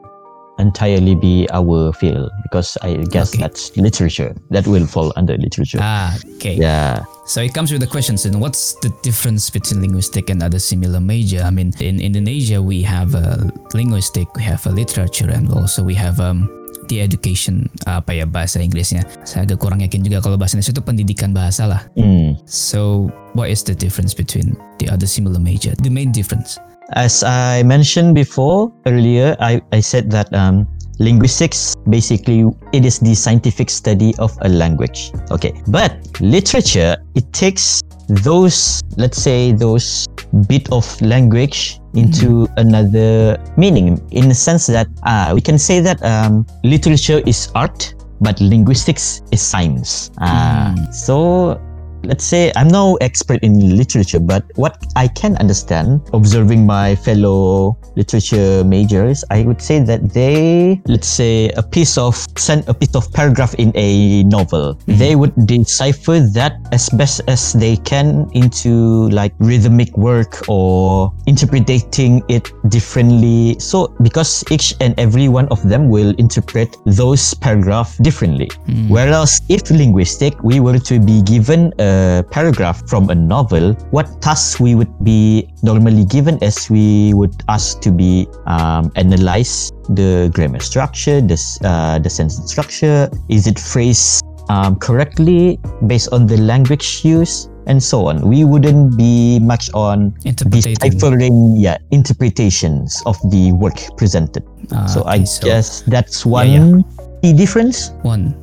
entirely 0.59 1.15
be 1.15 1.47
our 1.53 1.93
field 1.93 2.29
because 2.43 2.77
I 2.81 2.97
guess 3.09 3.31
Okay. 3.33 3.41
that's 3.41 3.75
literature. 3.77 4.35
That 4.51 4.67
will 4.67 4.85
fall 4.85 5.11
under 5.15 5.37
literature. 5.37 5.79
ah 5.81 6.13
okay 6.37 6.55
Yeah. 6.59 7.03
So 7.25 7.39
it 7.39 7.53
comes 7.55 7.71
with 7.71 7.79
the 7.79 7.87
questions. 7.87 8.25
And 8.27 8.41
what's 8.43 8.75
the 8.83 8.91
difference 9.01 9.47
between 9.49 9.79
linguistic 9.79 10.27
and 10.29 10.43
other 10.43 10.59
similar 10.59 10.99
major? 10.99 11.41
I 11.41 11.49
mean, 11.53 11.71
in 11.79 12.01
Indonesia 12.03 12.59
we 12.61 12.83
have 12.83 13.15
a 13.15 13.47
linguistic, 13.71 14.27
we 14.35 14.43
have 14.43 14.59
a 14.67 14.73
literature, 14.73 15.31
and 15.31 15.47
also 15.53 15.79
we 15.79 15.95
have 15.95 16.19
um, 16.19 16.49
the 16.91 16.99
education 16.99 17.71
apa 17.87 18.19
ya 18.19 18.25
bahasa 18.27 18.59
Inggrisnya. 18.59 19.07
Saya 19.23 19.47
agak 19.47 19.63
kurang 19.63 19.79
yakin 19.79 20.03
juga 20.03 20.19
kalau 20.19 20.35
bahasa 20.35 20.59
Indonesia 20.59 20.75
itu 20.75 20.83
pendidikan 20.83 21.31
bahasa 21.31 21.71
lah. 21.71 21.81
Mm. 21.95 22.35
So 22.43 23.07
what 23.31 23.47
is 23.47 23.63
the 23.63 23.77
difference 23.77 24.11
between 24.11 24.59
the 24.83 24.91
other 24.91 25.07
similar 25.07 25.39
major? 25.39 25.71
The 25.79 25.93
main 25.93 26.11
difference. 26.11 26.59
As 26.93 27.23
I 27.23 27.63
mentioned 27.63 28.15
before 28.15 28.71
earlier, 28.85 29.35
I, 29.39 29.61
I 29.71 29.79
said 29.79 30.11
that 30.11 30.33
um, 30.33 30.67
linguistics 30.99 31.75
basically 31.89 32.45
it 32.73 32.85
is 32.85 32.99
the 32.99 33.15
scientific 33.15 33.69
study 33.69 34.13
of 34.19 34.37
a 34.41 34.49
language. 34.49 35.11
Okay, 35.31 35.53
but 35.67 35.97
literature 36.19 36.97
it 37.15 37.31
takes 37.33 37.81
those 38.07 38.81
let's 38.97 39.21
say 39.21 39.53
those 39.53 40.05
bit 40.47 40.69
of 40.71 40.83
language 41.01 41.79
into 41.93 42.47
another 42.57 43.37
meaning 43.55 43.99
in 44.11 44.27
the 44.27 44.35
sense 44.35 44.67
that 44.67 44.87
uh, 45.03 45.31
we 45.33 45.39
can 45.39 45.57
say 45.57 45.79
that 45.79 46.01
um, 46.03 46.45
literature 46.63 47.21
is 47.25 47.49
art 47.55 47.95
but 48.19 48.39
linguistics 48.41 49.21
is 49.31 49.41
science 49.41 50.11
uh, 50.19 50.75
so 50.91 51.59
let's 52.03 52.23
say 52.23 52.51
I'm 52.55 52.67
no 52.67 52.97
expert 53.01 53.43
in 53.43 53.77
literature, 53.77 54.19
but 54.19 54.43
what 54.55 54.83
I 54.95 55.07
can 55.07 55.37
understand, 55.37 56.01
observing 56.13 56.65
my 56.65 56.95
fellow 56.95 57.77
literature 57.95 58.63
majors, 58.63 59.23
I 59.29 59.43
would 59.43 59.61
say 59.61 59.79
that 59.79 60.13
they, 60.13 60.81
let's 60.87 61.07
say, 61.07 61.49
a 61.57 61.63
piece 61.63 61.97
of 61.97 62.15
send 62.37 62.67
a 62.67 62.73
piece 62.73 62.95
of 62.95 63.11
paragraph 63.13 63.53
in 63.55 63.71
a 63.75 64.23
novel, 64.23 64.75
mm-hmm. 64.75 64.97
they 64.97 65.15
would 65.15 65.33
decipher 65.45 66.19
that 66.33 66.57
as 66.71 66.89
best 66.89 67.21
as 67.27 67.53
they 67.53 67.77
can 67.77 68.29
into 68.33 69.09
like 69.09 69.33
rhythmic 69.39 69.95
work 69.97 70.47
or 70.47 71.13
interpreting 71.27 72.23
it 72.29 72.51
differently. 72.69 73.55
So 73.59 73.93
because 74.01 74.43
each 74.49 74.75
and 74.79 74.97
every 74.99 75.27
one 75.27 75.47
of 75.49 75.61
them 75.67 75.89
will 75.89 76.15
interpret 76.17 76.77
those 76.85 77.33
paragraph 77.35 77.97
differently. 78.01 78.47
Mm. 78.67 78.89
Whereas 78.89 79.41
if 79.49 79.69
linguistic, 79.69 80.41
we 80.43 80.59
were 80.59 80.79
to 80.79 80.99
be 80.99 81.21
given 81.21 81.73
a 81.79 81.90
paragraph 82.31 82.77
from 82.87 83.09
a 83.09 83.15
novel, 83.15 83.73
what 83.91 84.07
tasks 84.21 84.59
we 84.59 84.75
would 84.75 84.91
be 85.03 85.47
normally 85.63 86.05
given 86.05 86.41
as 86.43 86.69
we 86.69 87.13
would 87.13 87.35
ask 87.47 87.79
to 87.81 87.91
be 87.91 88.27
um, 88.45 88.91
analyze 88.95 89.71
the 89.97 90.29
grammar 90.33 90.59
structure, 90.59 91.21
the 91.21 91.37
uh, 91.63 91.97
the 91.99 92.09
sentence 92.09 92.51
structure. 92.51 93.09
Is 93.29 93.47
it 93.47 93.59
phrased 93.59 94.23
um, 94.49 94.75
correctly 94.77 95.59
based 95.87 96.09
on 96.11 96.27
the 96.27 96.37
language 96.37 97.03
used? 97.03 97.49
And 97.69 97.77
so 97.77 98.09
on. 98.09 98.25
We 98.25 98.41
wouldn't 98.43 98.97
be 98.97 99.37
much 99.37 99.69
on 99.77 100.17
deciphering, 100.49 101.61
yeah, 101.61 101.77
interpretations 101.93 102.89
of 103.05 103.21
the 103.29 103.53
work 103.53 103.77
presented. 104.01 104.41
Ah, 104.73 104.89
so 104.89 105.05
I 105.05 105.23
so 105.29 105.45
guess 105.45 105.85
that's 105.85 106.25
Yeah, 106.25 106.41
one 106.41 106.49
yeah. 106.49 107.21
key 107.21 107.33
difference. 107.37 107.93
one 108.01 108.33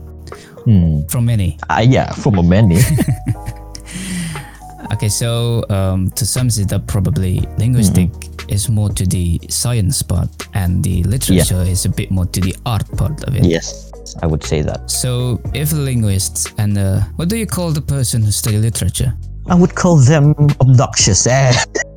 Hmm. 0.68 1.06
from 1.08 1.24
many. 1.24 1.56
Uh, 1.70 1.80
yeah, 1.80 2.12
from 2.12 2.36
a 2.38 2.42
many. 2.42 2.76
Okay, 4.92 5.08
so 5.08 5.64
um, 5.68 6.10
to 6.12 6.24
sum 6.26 6.48
it 6.48 6.72
up, 6.72 6.86
probably 6.86 7.40
linguistic 7.58 8.10
Mm-hmm. 8.10 8.48
is 8.54 8.68
more 8.68 8.88
to 8.90 9.04
the 9.06 9.38
science 9.48 10.02
part, 10.02 10.28
and 10.54 10.82
the 10.82 11.02
literature 11.04 11.62
is 11.62 11.84
a 11.84 11.88
bit 11.88 12.10
more 12.10 12.24
to 12.26 12.40
the 12.40 12.54
art 12.64 12.88
part 12.96 13.22
of 13.24 13.34
it. 13.36 13.44
yes. 13.44 13.90
I 14.22 14.26
would 14.26 14.42
say 14.42 14.62
that. 14.62 14.90
So, 14.90 15.38
if 15.52 15.72
linguists 15.72 16.52
and 16.56 16.78
uh, 16.78 17.00
what 17.16 17.28
do 17.28 17.36
you 17.36 17.46
call 17.46 17.72
the 17.72 17.82
person 17.82 18.22
who 18.22 18.30
study 18.30 18.56
literature? 18.56 19.12
I 19.46 19.54
would 19.54 19.74
call 19.74 19.96
them 19.96 20.34
obnoxious. 20.60 21.26
Eh? 21.26 21.52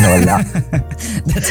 no. 0.00 0.20
That's, 1.26 1.50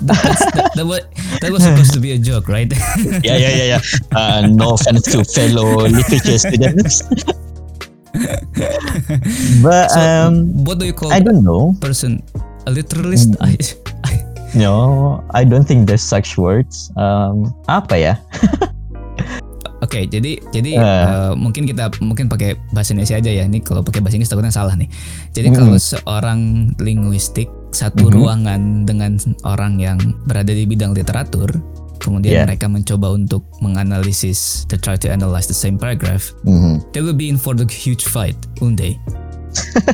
that's 0.00 0.40
that, 0.56 0.72
that, 0.76 0.86
was, 0.86 1.00
that 1.40 1.50
was 1.52 1.62
supposed 1.62 1.92
to 1.92 2.00
be 2.00 2.12
a 2.12 2.18
joke, 2.18 2.48
right? 2.48 2.72
yeah, 3.22 3.36
yeah, 3.36 3.52
yeah, 3.52 3.64
yeah. 3.76 3.80
Uh, 4.16 4.46
no 4.48 4.72
offense 4.74 5.02
to 5.12 5.22
fellow 5.24 5.84
literature 5.84 6.38
students. 6.38 7.02
but 9.62 9.90
So, 9.92 10.00
um, 10.00 10.64
what 10.64 10.78
do 10.78 10.86
you 10.86 10.92
call 10.94 11.12
I 11.12 11.20
don't 11.20 11.44
know. 11.44 11.74
person? 11.80 12.22
A 12.66 12.70
literalist? 12.70 13.32
Mm. 13.32 13.44
I, 13.44 13.56
I, 14.08 14.24
No, 14.56 15.22
I 15.30 15.44
don't 15.44 15.64
think 15.68 15.86
there's 15.86 16.02
such 16.02 16.36
words. 16.36 16.90
Um, 16.96 17.54
apa 17.68 17.94
ya? 18.00 18.14
Oke, 19.90 20.06
jadi 20.06 20.38
jadi 20.54 20.78
Eh. 20.78 21.02
uh, 21.10 21.34
mungkin 21.34 21.66
kita 21.66 21.90
mungkin 21.98 22.30
pakai 22.30 22.54
bahasa 22.70 22.94
Indonesia 22.94 23.18
aja 23.18 23.26
ya. 23.26 23.42
Ini 23.42 23.58
kalau 23.58 23.82
pakai 23.82 23.98
bahasa 23.98 24.14
Inggris 24.14 24.30
takutnya 24.30 24.54
salah 24.54 24.78
nih. 24.78 24.86
Jadi 25.34 25.50
Mm. 25.50 25.54
kalau 25.58 25.74
seorang 25.74 26.40
linguistik 26.78 27.50
satu 27.74 28.06
Mhm. 28.06 28.14
ruangan 28.14 28.60
dengan 28.86 29.18
orang 29.42 29.82
yang 29.82 29.98
berada 30.30 30.54
di 30.54 30.62
bidang 30.62 30.94
literatur, 30.94 31.50
kemudian 31.98 32.30
Yeah. 32.38 32.46
mereka 32.46 32.70
mencoba 32.70 33.10
untuk 33.10 33.42
menganalisis, 33.58 34.62
to 34.70 34.78
try 34.78 34.94
to 34.94 35.10
analyze 35.10 35.50
the 35.50 35.58
same 35.58 35.74
paragraph, 35.74 36.30
Mhm. 36.46 36.86
they 36.94 37.02
will 37.02 37.18
be 37.18 37.26
in 37.26 37.34
for 37.34 37.58
the 37.58 37.66
huge 37.66 38.06
fight 38.06 38.38
one 38.62 38.78
day. 38.78 38.94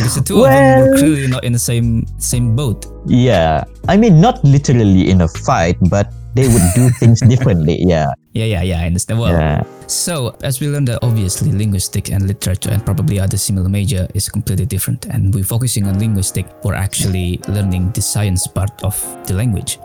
because 0.00 0.16
the 0.16 0.24
two 0.24 0.40
of 0.40 0.48
them 0.48 0.56
were 0.56 0.88
Well- 0.88 0.96
clearly 0.96 1.28
not 1.28 1.44
in 1.44 1.52
the 1.52 1.60
same 1.60 2.08
same 2.16 2.56
boat. 2.56 2.88
Yeah, 3.04 3.68
I 3.84 4.00
mean 4.00 4.24
not 4.24 4.40
literally 4.40 5.12
in 5.12 5.20
a 5.20 5.28
fight, 5.28 5.76
but 5.92 6.08
they 6.34 6.48
would 6.48 6.62
do 6.74 6.90
things 7.00 7.20
differently. 7.20 7.78
Yeah, 7.80 8.12
Yeah, 8.32 8.44
yeah, 8.44 8.62
yeah. 8.62 8.80
I 8.80 8.86
understand. 8.86 9.20
Well, 9.20 9.32
yeah. 9.32 9.64
So, 9.86 10.36
as 10.42 10.60
we 10.60 10.68
learned 10.68 10.88
that 10.88 11.00
obviously 11.02 11.52
linguistics 11.52 12.10
and 12.10 12.26
literature 12.26 12.70
and 12.70 12.84
probably 12.84 13.20
other 13.20 13.36
similar 13.36 13.68
major 13.68 14.08
is 14.14 14.28
completely 14.28 14.66
different 14.66 15.06
and 15.06 15.34
we're 15.34 15.44
focusing 15.44 15.86
on 15.86 15.98
linguistic 15.98 16.46
for 16.62 16.74
actually 16.74 17.40
learning 17.48 17.92
the 17.92 18.00
science 18.00 18.46
part 18.46 18.72
of 18.82 18.96
the 19.26 19.34
language. 19.34 19.78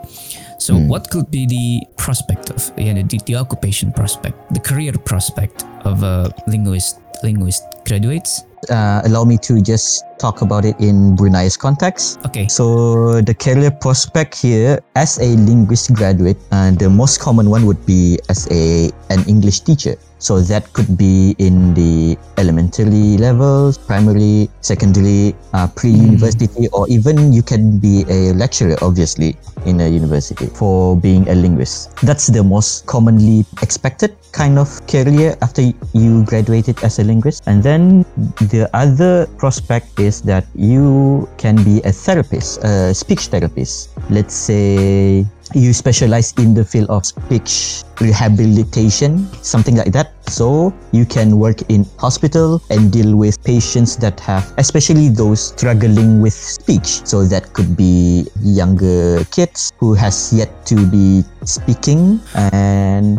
So, 0.58 0.74
hmm. 0.74 0.88
what 0.88 1.10
could 1.10 1.30
be 1.30 1.46
the 1.46 1.86
prospect 1.96 2.50
of 2.50 2.72
you 2.78 2.94
know, 2.94 3.02
the, 3.02 3.18
the 3.26 3.36
occupation 3.36 3.92
prospect, 3.92 4.36
the 4.54 4.60
career 4.60 4.92
prospect 4.92 5.64
of 5.84 6.02
a 6.02 6.32
linguist 6.46 7.00
linguist 7.22 7.64
graduates? 7.86 8.44
Uh, 8.70 9.02
allow 9.04 9.24
me 9.24 9.38
to 9.38 9.60
just 9.60 10.04
talk 10.18 10.42
about 10.42 10.64
it 10.64 10.74
in 10.80 11.14
Brunei's 11.14 11.56
context. 11.56 12.18
Okay. 12.26 12.48
So 12.48 13.20
the 13.22 13.34
career 13.34 13.70
prospect 13.70 14.34
here, 14.34 14.80
as 14.96 15.18
a 15.18 15.36
linguist 15.36 15.94
graduate, 15.94 16.38
uh, 16.50 16.72
the 16.72 16.90
most 16.90 17.20
common 17.20 17.50
one 17.50 17.66
would 17.66 17.84
be 17.86 18.18
as 18.28 18.50
a 18.50 18.90
an 19.10 19.22
English 19.28 19.60
teacher. 19.60 19.96
So 20.18 20.40
that 20.40 20.72
could 20.72 20.98
be 20.98 21.34
in 21.38 21.74
the 21.74 22.18
elementary 22.36 23.16
levels, 23.18 23.78
primary, 23.78 24.50
secondary, 24.60 25.34
uh, 25.54 25.68
pre-university, 25.74 26.68
or 26.72 26.88
even 26.88 27.32
you 27.32 27.42
can 27.42 27.78
be 27.78 28.04
a 28.08 28.34
lecturer, 28.34 28.76
obviously, 28.82 29.36
in 29.64 29.80
a 29.80 29.88
university 29.88 30.46
for 30.46 30.96
being 30.96 31.28
a 31.28 31.34
linguist. 31.34 31.94
That's 32.02 32.26
the 32.26 32.42
most 32.42 32.86
commonly 32.86 33.46
expected 33.62 34.16
kind 34.32 34.58
of 34.58 34.68
career 34.86 35.36
after 35.40 35.62
you 35.94 36.24
graduated 36.24 36.82
as 36.82 36.98
a 36.98 37.04
linguist. 37.04 37.44
And 37.46 37.62
then 37.62 38.04
the 38.50 38.68
other 38.74 39.26
prospect 39.38 39.98
is 39.98 40.20
that 40.22 40.46
you 40.54 41.28
can 41.38 41.62
be 41.64 41.80
a 41.82 41.92
therapist, 41.92 42.62
a 42.64 42.94
speech 42.94 43.28
therapist. 43.28 43.90
Let's 44.10 44.34
say 44.34 45.26
you 45.54 45.72
specialize 45.72 46.32
in 46.38 46.54
the 46.54 46.64
field 46.64 46.90
of 46.90 47.06
speech 47.06 47.82
rehabilitation, 48.00 49.26
something 49.42 49.76
like 49.76 49.92
that. 49.92 50.12
So 50.28 50.72
you 50.92 51.04
can 51.06 51.38
work 51.38 51.62
in 51.68 51.86
hospital 51.98 52.62
and 52.70 52.92
deal 52.92 53.16
with 53.16 53.42
patients 53.44 53.96
that 53.98 54.20
have, 54.20 54.52
especially 54.58 55.08
those 55.08 55.40
struggling 55.40 56.20
with 56.20 56.34
speech. 56.34 57.06
So 57.06 57.24
that 57.24 57.52
could 57.52 57.76
be 57.76 58.26
younger 58.42 59.24
kids 59.32 59.72
who 59.78 59.94
has 59.94 60.32
yet 60.32 60.66
to 60.66 60.86
be 60.86 61.24
speaking 61.44 62.20
and 62.34 63.18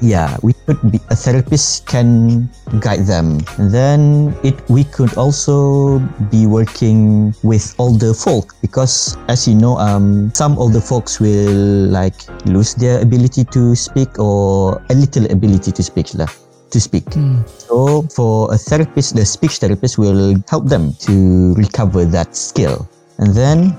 yeah 0.00 0.36
we 0.42 0.52
could 0.66 0.78
be 0.90 1.00
a 1.10 1.16
therapist 1.16 1.86
can 1.86 2.48
guide 2.80 3.06
them. 3.06 3.40
And 3.58 3.70
then 3.70 4.00
it 4.42 4.54
we 4.68 4.84
could 4.84 5.16
also 5.16 5.98
be 6.30 6.46
working 6.46 7.34
with 7.42 7.74
older 7.78 8.14
folk 8.14 8.54
because 8.60 9.16
as 9.28 9.48
you 9.48 9.54
know 9.54 9.78
um 9.78 10.30
some 10.34 10.58
older 10.58 10.80
folks 10.80 11.20
will 11.20 11.88
like 11.90 12.14
lose 12.46 12.74
their 12.74 13.00
ability 13.00 13.44
to 13.54 13.74
speak 13.74 14.18
or 14.18 14.80
a 14.90 14.94
little 14.94 15.26
ability 15.30 15.72
to 15.72 15.82
speak 15.82 16.14
lah 16.14 16.28
to 16.68 16.78
speak. 16.80 17.08
Hmm. 17.16 17.40
so 17.48 18.04
for 18.12 18.52
a 18.52 18.58
therapist 18.58 19.16
the 19.16 19.24
speech 19.24 19.58
therapist 19.58 19.96
will 19.96 20.36
help 20.48 20.68
them 20.68 20.92
to 21.08 21.54
recover 21.56 22.04
that 22.04 22.36
skill. 22.36 22.86
And 23.18 23.34
then 23.34 23.74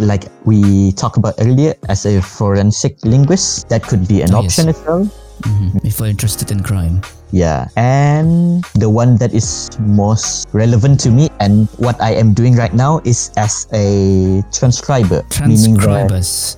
like 0.00 0.26
we 0.44 0.92
talked 0.92 1.16
about 1.16 1.34
earlier 1.40 1.74
as 1.88 2.06
a 2.06 2.20
forensic 2.22 2.98
linguist 3.04 3.68
that 3.68 3.82
could 3.82 4.06
be 4.08 4.22
an 4.22 4.34
Oh, 4.34 4.42
yes. 4.42 4.58
option 4.58 4.68
as 4.70 4.78
well 4.86 5.04
Mhm. 5.44 5.84
If 5.84 5.98
you're 5.98 6.08
interested 6.08 6.50
in 6.50 6.62
crime. 6.62 7.02
yeah 7.34 7.66
and 7.76 8.62
the 8.78 8.86
one 8.88 9.16
that 9.18 9.34
is 9.34 9.66
most 9.82 10.46
relevant 10.54 11.00
to 11.02 11.10
me 11.10 11.26
and 11.42 11.66
what 11.82 11.98
i 12.00 12.14
am 12.14 12.30
doing 12.32 12.54
right 12.54 12.70
now 12.72 13.02
is 13.02 13.34
as 13.36 13.66
a 13.74 14.38
transcriber 14.54 15.26
meaning 15.42 15.74
that 15.74 15.82
Transcribers. 15.82 16.56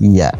yeah 0.00 0.32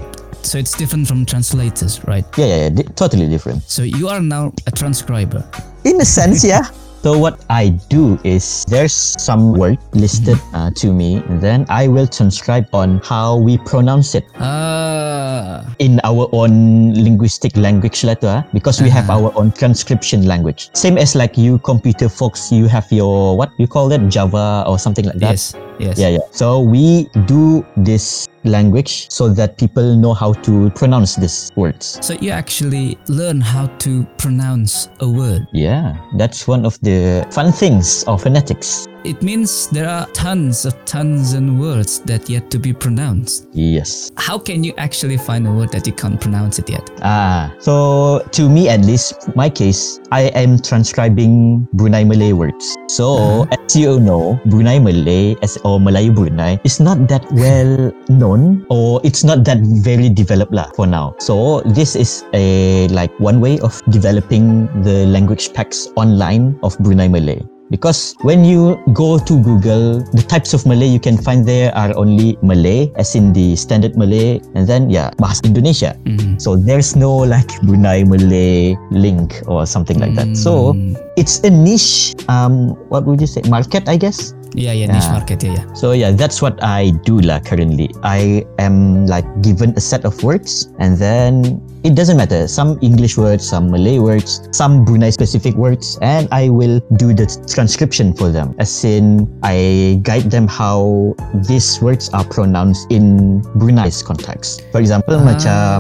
So 0.45 0.57
it's 0.61 0.73
different 0.77 1.09
from 1.09 1.25
translators, 1.25 2.01
right? 2.09 2.25
yeah 2.41 2.47
yeah, 2.47 2.69
yeah 2.73 2.89
totally 2.97 3.29
different 3.29 3.61
So 3.69 3.83
you 3.85 4.09
are 4.09 4.21
now 4.21 4.53
a 4.67 4.73
transcriber. 4.73 5.45
in 5.85 6.01
a 6.01 6.05
sense 6.09 6.41
yeah 6.45 6.65
so 7.05 7.13
what 7.21 7.45
i 7.53 7.69
do 7.93 8.17
is 8.25 8.65
there's 8.65 8.97
some 9.21 9.53
word 9.53 9.77
listed 9.93 10.41
uh, 10.57 10.73
to 10.73 10.89
me 10.89 11.21
then 11.37 11.69
i 11.69 11.85
will 11.85 12.09
transcribe 12.09 12.65
on 12.73 12.97
how 13.05 13.37
we 13.37 13.61
pronounce 13.69 14.17
it 14.17 14.25
Ah. 14.41 15.61
in 15.85 16.01
our 16.01 16.33
own 16.33 16.97
linguistic 16.97 17.61
language 17.61 18.09
letter 18.09 18.41
because 18.57 18.81
we 18.81 18.89
have 18.89 19.13
our 19.13 19.29
own 19.37 19.53
transcription 19.53 20.25
language 20.25 20.73
same 20.73 20.97
as 20.97 21.13
like 21.13 21.37
you 21.37 21.61
computer 21.61 22.09
folks 22.09 22.49
you 22.49 22.65
have 22.73 22.89
your 22.89 23.37
what 23.37 23.53
you 23.61 23.69
call 23.69 23.93
it 23.93 24.01
java 24.09 24.65
or 24.65 24.81
something 24.81 25.05
like 25.05 25.21
that 25.21 25.37
Yes. 25.37 25.53
Yes. 25.77 26.01
yeah 26.01 26.09
yeah 26.17 26.25
so 26.33 26.65
we 26.65 27.13
do 27.29 27.61
this 27.77 28.25
language 28.45 29.07
so 29.11 29.29
that 29.29 29.57
people 29.59 29.97
know 29.97 30.15
how 30.15 30.33
to 30.33 30.71
pronounce 30.71 31.17
these 31.17 31.51
words 31.57 31.99
So 32.03 32.15
you 32.21 32.31
actually 32.31 32.99
learn 33.09 33.41
how 33.41 33.67
to 33.79 34.05
pronounce 34.19 34.89
a 35.01 35.09
word. 35.09 35.47
yeah 35.53 35.97
that's 36.17 36.47
one 36.47 36.65
of 36.67 36.79
the 36.81 37.27
fun 37.31 37.53
things 37.53 38.05
of 38.05 38.23
phonetics 38.23 38.87
It 39.05 39.21
means 39.21 39.69
there 39.69 39.85
are 39.85 40.09
tons 40.17 40.65
of 40.65 40.73
tons 40.89 41.37
and 41.37 41.61
words 41.61 42.01
that 42.09 42.25
yet 42.33 42.51
to 42.51 42.59
be 42.59 42.73
pronounced. 42.73 43.45
yes 43.53 44.09
How 44.17 44.41
can 44.41 44.65
you 44.65 44.73
actually 44.81 45.21
find 45.21 45.45
a 45.47 45.53
word 45.53 45.77
that 45.77 45.85
you 45.87 45.93
can't 45.93 46.17
pronounce 46.17 46.59
it 46.59 46.73
yet? 46.73 46.89
Ah, 47.05 47.53
so 47.61 48.25
to 48.33 48.49
me 48.49 48.73
at 48.73 48.81
least, 48.89 49.29
my 49.37 49.53
case, 49.53 50.01
I 50.09 50.33
am 50.33 50.57
transcribing 50.57 51.69
Brunei 51.77 52.01
Malay 52.05 52.33
words. 52.33 52.73
So 52.89 53.45
as 53.53 53.77
you 53.77 54.01
know, 54.01 54.41
Brunei 54.49 54.81
Malay 54.81 55.37
as 55.45 55.61
or 55.69 55.77
Melayu 55.77 56.17
Brunei 56.17 56.57
is 56.65 56.81
not 56.81 57.05
that 57.13 57.29
well 57.37 57.93
known 58.09 58.65
or 58.73 59.05
it's 59.05 59.21
not 59.21 59.45
that 59.45 59.61
very 59.85 60.09
developed 60.09 60.57
lah 60.57 60.73
for 60.73 60.89
now. 60.89 61.13
So 61.21 61.61
this 61.77 61.93
is 61.93 62.25
a 62.33 62.89
like 62.89 63.13
one 63.21 63.45
way 63.45 63.61
of 63.61 63.85
developing 63.93 64.73
the 64.81 65.05
language 65.13 65.53
packs 65.53 65.93
online 66.01 66.57
of 66.65 66.73
Brunei 66.81 67.13
Malay. 67.13 67.45
Because 67.71 68.15
when 68.21 68.45
you 68.45 68.77
go 68.93 69.19
to 69.19 69.35
Google, 69.41 70.05
the 70.13 70.23
types 70.23 70.53
of 70.53 70.67
Malay 70.67 70.87
you 70.87 71.01
can 71.01 71.17
find 71.17 71.49
there 71.49 71.75
are 71.75 71.97
only 71.97 72.37
Malay, 72.43 72.93
as 72.97 73.17
in 73.17 73.33
the 73.33 73.57
standard 73.57 73.97
Malay, 73.97 74.41
and 74.55 74.69
then 74.69 74.91
yeah, 74.91 75.11
Bahasa 75.17 75.49
Indonesia. 75.49 75.97
Mhm. 76.05 76.37
So 76.37 76.57
there's 76.61 76.93
no 76.95 77.11
like 77.25 77.49
Brunei 77.65 78.05
Malay 78.05 78.77
link 78.93 79.41
or 79.49 79.65
something 79.65 79.97
like 79.99 80.13
that. 80.15 80.37
So 80.37 80.77
Mm. 80.77 80.95
it's 81.17 81.41
a 81.41 81.51
niche, 81.51 82.13
um, 82.29 82.77
what 82.93 83.09
would 83.09 83.21
you 83.21 83.29
say, 83.31 83.41
market, 83.49 83.89
I 83.89 83.97
guess. 83.97 84.37
Yeah, 84.55 84.73
yeah, 84.73 84.87
niche 84.87 85.11
market, 85.11 85.43
yeah, 85.43 85.55
yeah. 85.55 85.65
So 85.75 85.93
yeah, 85.93 86.11
that's 86.13 86.41
what 86.41 86.63
I 86.63 86.91
do 87.05 87.21
lah 87.21 87.41
currently. 87.41 87.91
I 88.03 88.47
am 88.59 89.07
like 89.07 89.27
given 89.43 89.75
a 89.77 89.81
set 89.83 90.05
of 90.05 90.15
words 90.23 90.71
and 90.79 90.97
then 90.97 91.61
it 91.85 91.95
doesn't 91.95 92.17
matter. 92.17 92.49
Some 92.49 92.79
English 92.81 93.19
words, 93.19 93.45
some 93.47 93.71
Malay 93.71 93.99
words, 93.99 94.49
some 94.57 94.85
Brunei 94.85 95.11
specific 95.11 95.55
words, 95.55 95.99
and 96.01 96.29
I 96.33 96.49
will 96.49 96.81
do 96.97 97.13
the 97.13 97.29
transcription 97.47 98.15
for 98.17 98.33
them. 98.33 98.55
As 98.59 98.73
in, 98.85 99.29
I 99.43 100.01
guide 100.03 100.31
them 100.31 100.49
how 100.49 101.15
these 101.47 101.83
words 101.83 102.09
are 102.17 102.25
pronounced 102.25 102.89
in 102.91 103.41
Brunei's 103.61 104.01
context. 104.03 104.65
For 104.73 104.81
example, 104.81 105.21
Ah. 105.21 105.29
macam 105.29 105.77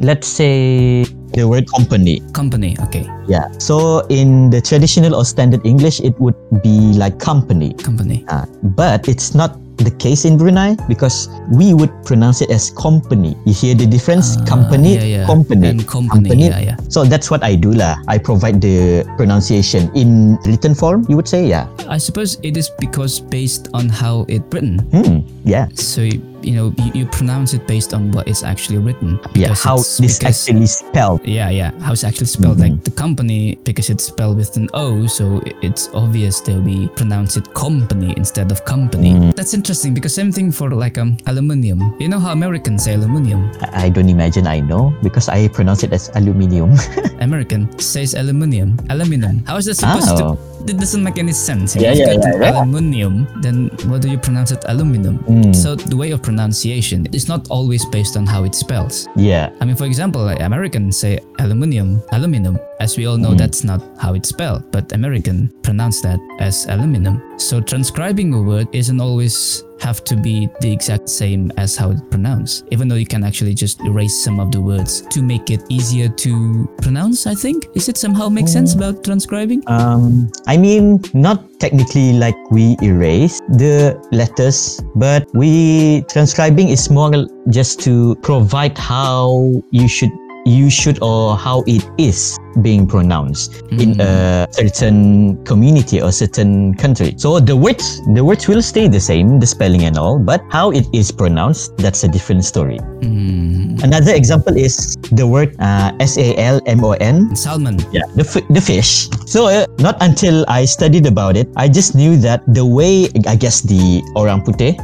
let's 0.00 0.26
say 0.26 1.04
the 1.34 1.46
word 1.46 1.66
company. 1.70 2.22
Company, 2.32 2.76
okay, 2.82 3.06
Yeah. 3.26 3.50
So 3.58 4.06
in 4.08 4.50
the 4.50 4.60
traditional 4.60 5.14
or 5.14 5.24
standard 5.24 5.64
English, 5.66 6.00
it 6.00 6.18
would 6.20 6.36
be 6.62 6.94
like 6.94 7.18
company. 7.18 7.74
company. 7.74 8.24
Uh, 8.28 8.46
but 8.76 9.08
it's 9.08 9.34
not 9.34 9.58
the 9.78 9.90
case 9.90 10.24
in 10.24 10.38
Brunei 10.38 10.76
because 10.86 11.28
we 11.50 11.74
would 11.74 11.90
pronounce 12.04 12.40
it 12.40 12.50
as 12.50 12.70
company. 12.70 13.34
You 13.44 13.52
hear 13.52 13.74
the 13.74 13.86
difference? 13.86 14.36
Ah, 14.38 14.44
company, 14.46 14.94
yeah, 14.94 15.02
yeah. 15.02 15.26
company. 15.26 15.68
And 15.68 15.82
company, 15.86 16.30
Company. 16.30 16.46
yeah, 16.46 16.60
yeah. 16.60 16.76
So 16.88 17.04
that's 17.04 17.30
what 17.30 17.42
I 17.42 17.56
do 17.58 17.72
lah. 17.74 17.98
I 18.06 18.18
provide 18.18 18.60
the 18.60 19.02
pronunciation 19.16 19.90
in 19.98 20.38
written 20.46 20.74
form. 20.74 21.06
You 21.08 21.16
would 21.16 21.28
say, 21.28 21.46
yeah. 21.46 21.66
I 21.88 21.98
suppose 21.98 22.38
it 22.42 22.56
is 22.56 22.70
because 22.78 23.18
based 23.18 23.68
on 23.74 23.88
how 23.88 24.26
it 24.28 24.42
written. 24.54 24.78
Hmm. 24.94 25.26
Yeah. 25.42 25.66
So 25.74 26.06
you 26.44 26.54
know 26.54 26.72
you, 26.84 26.90
you 26.94 27.06
pronounce 27.06 27.54
it 27.54 27.66
based 27.66 27.94
on 27.94 28.10
what 28.12 28.28
is 28.28 28.42
actually 28.44 28.78
written. 28.78 29.18
Yeah. 29.34 29.54
How 29.54 29.74
it's- 29.80 29.98
this 29.98 30.18
because- 30.18 30.48
actually 30.48 30.66
spelled. 30.66 31.20
Yeah, 31.24 31.50
yeah. 31.50 31.70
How 31.80 31.92
it's 31.92 32.04
actually 32.04 32.26
spelled. 32.28 32.58
Mhm. 32.58 32.60
Like 32.60 32.84
the 32.84 32.90
company, 32.92 33.56
because 33.64 33.90
it's 33.90 34.04
spelled 34.04 34.36
with 34.36 34.56
an 34.56 34.68
O, 34.74 35.06
so 35.06 35.40
it's 35.62 35.88
obvious 35.94 36.40
they'll 36.40 36.60
be 36.60 36.88
pronounce 36.96 37.36
it 37.36 37.52
company 37.54 38.14
instead 38.16 38.52
of 38.52 38.64
company. 38.64 39.12
Mm. 39.14 39.34
That's 39.36 39.54
interesting 39.54 39.94
because 39.94 40.14
same 40.14 40.32
thing 40.32 40.52
for 40.52 40.70
like 40.70 40.98
um 40.98 41.16
aluminium. 41.26 41.80
You 41.98 42.08
know 42.08 42.18
how 42.20 42.32
Americans 42.32 42.84
say 42.84 42.94
aluminium? 42.94 43.50
I 43.72 43.84
I 43.86 43.88
don't 43.90 44.08
imagine 44.08 44.46
I 44.46 44.60
know 44.60 44.92
because 45.02 45.28
I 45.28 45.48
pronounce 45.48 45.82
it 45.84 45.92
as 45.92 46.08
aluminium. 46.16 46.72
American 47.20 47.68
says 47.78 48.14
aluminium. 48.14 48.76
Aluminum. 48.90 49.44
How 49.46 49.56
is 49.56 49.66
that 49.66 49.76
supposed 49.76 50.08
Oh. 50.20 50.34
to? 50.34 50.38
It 50.64 50.80
doesn't 50.80 51.02
make 51.04 51.18
any 51.20 51.32
sense. 51.36 51.76
Yeah, 51.76 51.92
yeah, 51.92 52.16
yeah, 52.16 52.40
yeah. 52.40 52.56
aluminium, 52.64 53.28
then 53.44 53.68
what 53.84 54.00
do 54.00 54.08
you 54.08 54.16
pronounce 54.16 54.50
it? 54.50 54.64
Aluminum. 54.72 55.18
Mm. 55.28 55.52
So 55.54 55.76
the 55.76 55.92
way 55.96 56.10
of 56.10 56.22
pronunciation 56.38 57.06
is 57.14 57.28
not 57.28 57.46
always 57.50 57.84
based 57.86 58.16
on 58.16 58.26
how 58.26 58.42
it 58.44 58.54
spells. 58.54 59.06
yeah. 59.16 59.50
I 59.60 59.64
mean, 59.64 59.76
for 59.76 59.86
example, 59.86 60.22
like 60.24 60.40
Americans 60.40 60.96
say 60.98 61.18
aluminium, 61.38 62.02
aluminum. 62.12 62.58
As 62.80 62.96
we 62.98 63.06
all 63.06 63.16
know, 63.16 63.30
Mm. 63.30 63.38
that's 63.38 63.62
not 63.64 63.80
how 64.02 64.14
it's 64.14 64.28
spelled, 64.28 64.62
but 64.72 64.90
American 64.92 65.48
pronounce 65.62 66.02
that 66.02 66.18
as 66.40 66.66
aluminum. 66.66 67.22
So 67.38 67.60
transcribing 67.60 68.34
a 68.34 68.42
word 68.42 68.66
isn't 68.72 69.00
always 69.00 69.62
have 69.84 70.02
to 70.04 70.16
be 70.16 70.48
the 70.60 70.72
exact 70.72 71.08
same 71.08 71.52
as 71.58 71.76
how 71.76 71.90
it's 71.90 72.00
pronounced, 72.10 72.64
even 72.72 72.88
though 72.88 72.96
you 72.96 73.06
can 73.06 73.22
actually 73.22 73.54
just 73.54 73.80
erase 73.82 74.16
some 74.24 74.40
of 74.40 74.50
the 74.50 74.60
words 74.60 75.02
to 75.12 75.22
make 75.22 75.50
it 75.50 75.62
easier 75.68 76.08
to 76.08 76.66
pronounce. 76.80 77.26
I 77.26 77.34
think 77.34 77.66
is 77.74 77.88
it 77.88 77.96
somehow 77.96 78.28
make 78.28 78.48
sense 78.48 78.74
about 78.74 79.04
transcribing? 79.04 79.62
Um, 79.66 80.32
I 80.46 80.56
mean, 80.56 81.02
not 81.12 81.44
technically 81.60 82.14
like 82.14 82.36
we 82.50 82.76
erase 82.82 83.40
the 83.48 84.00
letters, 84.10 84.80
but 84.96 85.28
we 85.34 86.02
transcribing 86.08 86.70
is 86.70 86.88
more 86.90 87.12
just 87.50 87.80
to 87.84 88.16
provide 88.22 88.78
how 88.78 89.52
you 89.70 89.86
should 89.86 90.10
you 90.44 90.68
should 90.70 91.00
or 91.02 91.36
how 91.36 91.64
it 91.66 91.82
is 91.98 92.38
being 92.62 92.86
pronounced 92.86 93.64
in 93.72 93.98
a 94.00 94.46
certain 94.52 95.36
community 95.44 96.00
or 96.00 96.12
certain 96.12 96.74
country. 96.74 97.14
So 97.18 97.40
the 97.40 97.56
words 97.56 98.00
the 98.14 98.22
words 98.22 98.46
will 98.46 98.62
stay 98.62 98.86
the 98.86 99.00
same, 99.00 99.40
the 99.40 99.46
spelling 99.46 99.84
and 99.84 99.98
all, 99.98 100.18
but 100.18 100.44
how 100.50 100.70
it 100.70 100.86
is 100.92 101.10
pronounced 101.10 101.76
that's 101.78 102.04
a 102.04 102.08
different 102.08 102.44
story. 102.44 102.78
Mm. 103.00 103.82
Another 103.82 104.14
example 104.14 104.56
is 104.56 104.94
the 105.12 105.26
word 105.26 105.56
uh, 105.58 105.92
S 105.98 106.16
A 106.16 106.36
L 106.38 106.60
M 106.66 106.84
O 106.84 106.92
N 107.02 107.34
Salmon. 107.34 107.76
yeah 107.92 108.06
the, 108.14 108.22
f- 108.22 108.46
the 108.50 108.60
fish 108.60 109.08
so 109.26 109.46
uh, 109.46 109.66
not 109.78 109.96
until 110.00 110.44
i 110.48 110.64
studied 110.64 111.06
about 111.06 111.36
it 111.36 111.48
i 111.56 111.68
just 111.68 111.94
knew 111.94 112.16
that 112.16 112.42
the 112.54 112.64
way 112.64 113.08
i 113.26 113.34
guess 113.36 113.60
the 113.60 114.00
orang 114.16 114.40
putih 114.40 114.78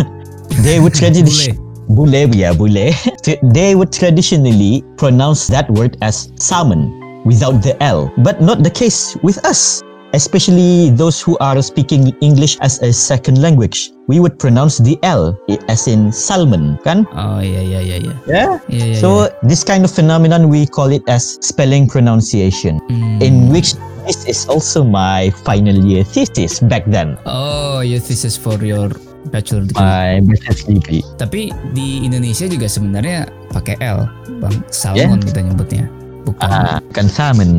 they 0.64 0.78
would 0.80 0.94
tradition 1.00 1.58
bule 1.88 2.26
yeah 2.34 2.52
bule 2.52 2.90
they 3.54 3.74
would 3.74 3.92
traditionally 3.92 4.84
pronounce 4.96 5.46
that 5.46 5.68
word 5.70 5.96
as 6.02 6.32
salmon 6.36 6.90
without 7.24 7.62
the 7.62 7.76
l 7.82 8.10
but 8.18 8.40
not 8.40 8.62
the 8.62 8.70
case 8.70 9.16
with 9.22 9.38
us 9.44 9.82
especially 10.14 10.90
those 10.90 11.20
who 11.20 11.36
are 11.38 11.60
speaking 11.60 12.14
english 12.20 12.56
as 12.60 12.80
a 12.82 12.92
second 12.92 13.42
language 13.42 13.90
we 14.08 14.20
would 14.20 14.38
pronounce 14.38 14.78
the 14.78 14.98
L 15.02 15.34
as 15.68 15.86
in 15.90 16.12
salmon 16.12 16.78
kan 16.86 17.06
Oh 17.14 17.42
yeah, 17.42 17.60
yeah, 17.60 17.82
yeah, 17.82 17.98
yeah. 17.98 18.16
yeah 18.26 18.50
Yeah, 18.70 18.86
yeah. 18.94 19.00
so 19.02 19.28
this 19.42 19.66
kind 19.66 19.82
of 19.82 19.90
phenomenon 19.90 20.48
we 20.48 20.66
call 20.66 20.94
it 20.94 21.02
as 21.10 21.38
spelling 21.42 21.90
pronunciation. 21.90 22.78
Mm. 22.86 23.18
in 23.22 23.34
which 23.50 23.74
this 24.06 24.22
is 24.30 24.46
also 24.46 24.86
my 24.86 25.34
final 25.42 25.74
year 25.74 26.06
thesis 26.06 26.62
back 26.62 26.86
then. 26.86 27.18
Oh, 27.26 27.82
your 27.82 27.98
thesis 27.98 28.38
for 28.38 28.54
your 28.62 28.94
bachelor 29.30 29.64
degree. 29.64 29.82
My 29.82 30.20
degree. 30.66 31.02
Tapi 31.16 31.50
di 31.72 32.02
Indonesia 32.02 32.46
juga 32.46 32.66
sebenarnya 32.66 33.26
pakai 33.50 33.78
L, 33.80 34.06
bang. 34.42 34.54
Salmon 34.70 35.20
kita 35.22 35.40
nyebutnya, 35.42 35.84
bukan 36.24 36.48
Ah, 36.48 36.78
bukan 36.90 37.06
salmon. 37.06 37.50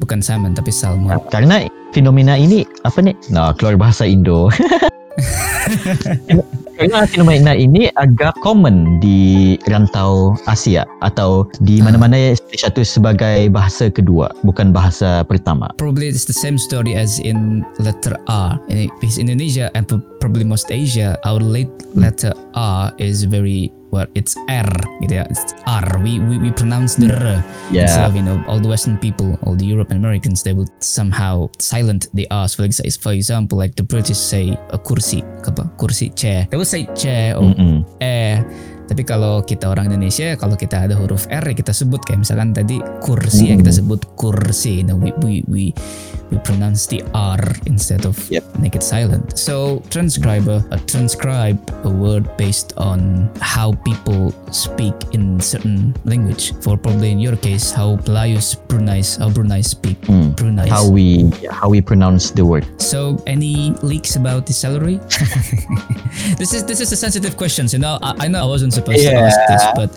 bukan 0.00 0.18
salmon 0.20 0.52
tapi 0.56 0.72
salmon. 0.72 1.20
Karena 1.30 1.64
fenomena 1.92 2.34
ini 2.34 2.66
apa 2.82 2.98
nih? 3.04 3.14
Nah, 3.30 3.54
keluar 3.54 3.78
bahasa 3.78 4.02
Indo. 4.08 4.48
Karena 6.80 7.04
fenomena 7.04 7.52
ini 7.52 7.92
agak 8.00 8.40
common 8.40 8.96
di 9.04 9.60
rantau 9.68 10.32
Asia 10.48 10.88
atau 11.04 11.44
di 11.60 11.84
mana-mana 11.84 12.32
satu 12.56 12.80
sebagai 12.80 13.52
bahasa 13.52 13.92
kedua, 13.92 14.32
bukan 14.48 14.72
bahasa 14.72 15.20
pertama. 15.28 15.68
Probably 15.76 16.08
it's 16.08 16.24
the 16.24 16.32
same 16.32 16.56
story 16.56 16.96
as 16.96 17.20
in 17.20 17.68
letter 17.76 18.16
R. 18.32 18.56
In 18.72 18.88
Indonesia 19.20 19.68
and 19.76 19.84
pro- 19.84 20.00
probably 20.24 20.48
most 20.48 20.72
Asia, 20.72 21.20
our 21.28 21.44
late 21.44 21.68
letter 21.92 22.32
R 22.56 22.96
is 22.96 23.28
very 23.28 23.68
well, 23.90 24.06
it's 24.14 24.34
R 24.48 24.70
gitu 25.02 25.20
ya. 25.20 25.24
It's 25.28 25.54
R. 25.66 25.86
We 26.02 26.18
we, 26.18 26.38
we 26.38 26.50
pronounce 26.50 26.96
the 26.96 27.10
R. 27.10 27.42
Yeah. 27.70 28.06
Of, 28.06 28.16
you 28.16 28.22
know, 28.22 28.42
all 28.46 28.58
the 28.58 28.70
Western 28.70 28.98
people, 28.98 29.38
all 29.46 29.54
the 29.54 29.66
European 29.66 30.00
Americans, 30.00 30.42
they 30.42 30.54
will 30.54 30.70
somehow 30.80 31.50
silent 31.58 32.08
the 32.14 32.26
R's. 32.30 32.54
For 32.54 32.64
example, 32.64 32.90
for 33.02 33.12
example, 33.12 33.56
like 33.58 33.74
the 33.76 33.86
British 33.86 34.18
say 34.18 34.56
a 34.70 34.78
kursi, 34.78 35.22
apa? 35.46 35.70
Kursi, 35.76 36.14
chair. 36.14 36.46
They 36.50 36.58
will 36.58 36.68
say 36.68 36.88
chair 36.96 37.36
or 37.36 37.50
Mm-mm. 37.50 37.84
eh 38.02 38.42
tapi 38.90 39.06
kalau 39.06 39.46
kita 39.46 39.70
orang 39.70 39.86
Indonesia 39.86 40.34
kalau 40.34 40.58
kita 40.58 40.90
ada 40.90 40.98
huruf 40.98 41.30
R 41.30 41.46
ya 41.46 41.54
kita 41.54 41.70
sebut 41.70 42.02
kayak 42.02 42.26
misalkan 42.26 42.50
tadi 42.50 42.82
kursi 42.98 43.54
ya 43.54 43.54
kita 43.54 43.70
sebut 43.70 44.02
kursi 44.18 44.82
you 44.82 44.86
know, 44.90 44.98
we, 44.98 45.14
we 45.22 45.46
we 45.46 45.64
we 46.30 46.38
pronounce 46.38 46.86
the 46.86 47.02
R 47.14 47.40
instead 47.66 48.04
of 48.06 48.16
Yep. 48.30 48.44
make 48.58 48.74
it 48.76 48.82
silent 48.82 49.38
so 49.38 49.82
transcriber 49.90 50.62
uh, 50.70 50.78
transcribe 50.86 51.58
a 51.84 51.88
word 51.90 52.24
based 52.36 52.72
on 52.76 53.30
how 53.40 53.72
people 53.84 54.32
speak 54.52 54.94
in 55.12 55.40
certain 55.40 55.94
language 56.04 56.54
for 56.62 56.76
probably 56.76 57.10
in 57.10 57.18
your 57.20 57.36
case 57.36 57.70
how 57.72 57.96
Pelayus 57.96 58.54
Brunei 58.68 59.02
how 59.18 59.28
Brunei 59.30 59.60
speak 59.62 59.98
Mm. 60.10 60.34
Brunei 60.36 60.68
How 60.68 60.88
we 60.88 61.30
how 61.50 61.68
we 61.68 61.80
pronounce 61.80 62.30
the 62.30 62.44
word. 62.44 62.64
so, 62.80 63.22
any 63.26 63.70
leaks 63.82 64.16
about 64.16 64.46
the 64.46 64.52
salary? 64.52 64.96
this 66.38 66.52
is 66.54 66.64
this 66.64 66.80
is 66.80 66.90
a 66.92 66.96
sensitive 66.96 67.36
question. 67.36 67.66
You 67.70 67.78
know, 67.78 67.98
I, 68.02 68.24
I 68.24 68.28
know 68.28 68.42
I 68.42 68.46
wasn't 68.46 68.72
supposed 68.72 69.00
to 69.04 69.12
ask 69.14 69.38
this, 69.48 69.64
but 69.74 69.90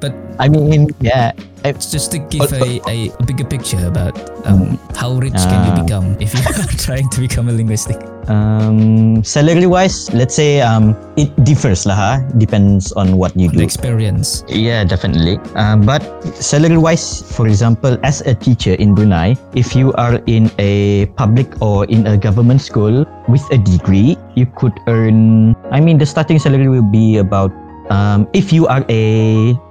but 0.00 0.12
I 0.40 0.48
mean, 0.48 0.88
yeah, 1.00 1.32
it's 1.64 1.90
just 1.92 2.10
to 2.12 2.18
give 2.18 2.48
a, 2.56 2.80
a, 2.88 3.12
a 3.12 3.22
bigger 3.28 3.44
picture 3.44 3.80
about 3.86 4.16
um, 4.48 4.80
how 4.96 5.20
rich 5.20 5.36
can 5.36 5.60
you 5.68 5.72
Ah. 5.76 5.82
become 5.84 6.06
if 6.18 6.32
you 6.32 6.40
are 6.48 6.76
trying 6.80 7.08
to 7.12 7.20
become 7.20 7.48
a 7.48 7.52
linguistic. 7.52 8.00
Um, 8.30 9.24
salary 9.24 9.66
wise, 9.66 10.08
let's 10.14 10.34
say 10.38 10.60
um, 10.62 10.94
it 11.16 11.28
differs 11.44 11.84
lah. 11.84 11.96
Ha? 11.98 12.12
Depends 12.38 12.92
on 12.94 13.18
what 13.18 13.34
you 13.36 13.50
do. 13.50 13.60
experience. 13.60 14.44
Yeah, 14.46 14.84
definitely. 14.84 15.36
Um, 15.58 15.82
but 15.82 16.00
salary 16.38 16.78
wise, 16.78 17.20
for 17.26 17.48
example, 17.48 17.98
as 18.06 18.22
a 18.22 18.32
teacher 18.34 18.74
in 18.78 18.94
Brunei, 18.94 19.34
if 19.58 19.74
you 19.74 19.92
are 20.00 20.22
in 20.30 20.46
a 20.62 21.06
public 21.20 21.48
or 21.60 21.84
in 21.90 22.06
a 22.06 22.16
government 22.16 22.62
school 22.62 23.04
with 23.28 23.42
a 23.50 23.58
degree, 23.58 24.16
you 24.38 24.46
could 24.56 24.72
earn. 24.86 25.52
I 25.74 25.80
mean, 25.80 25.98
the 25.98 26.06
starting 26.06 26.38
salary 26.38 26.68
will 26.68 26.86
be 26.86 27.18
about. 27.18 27.50
Um, 27.90 28.30
if 28.32 28.54
you 28.54 28.70
are 28.70 28.86
a 28.88 29.02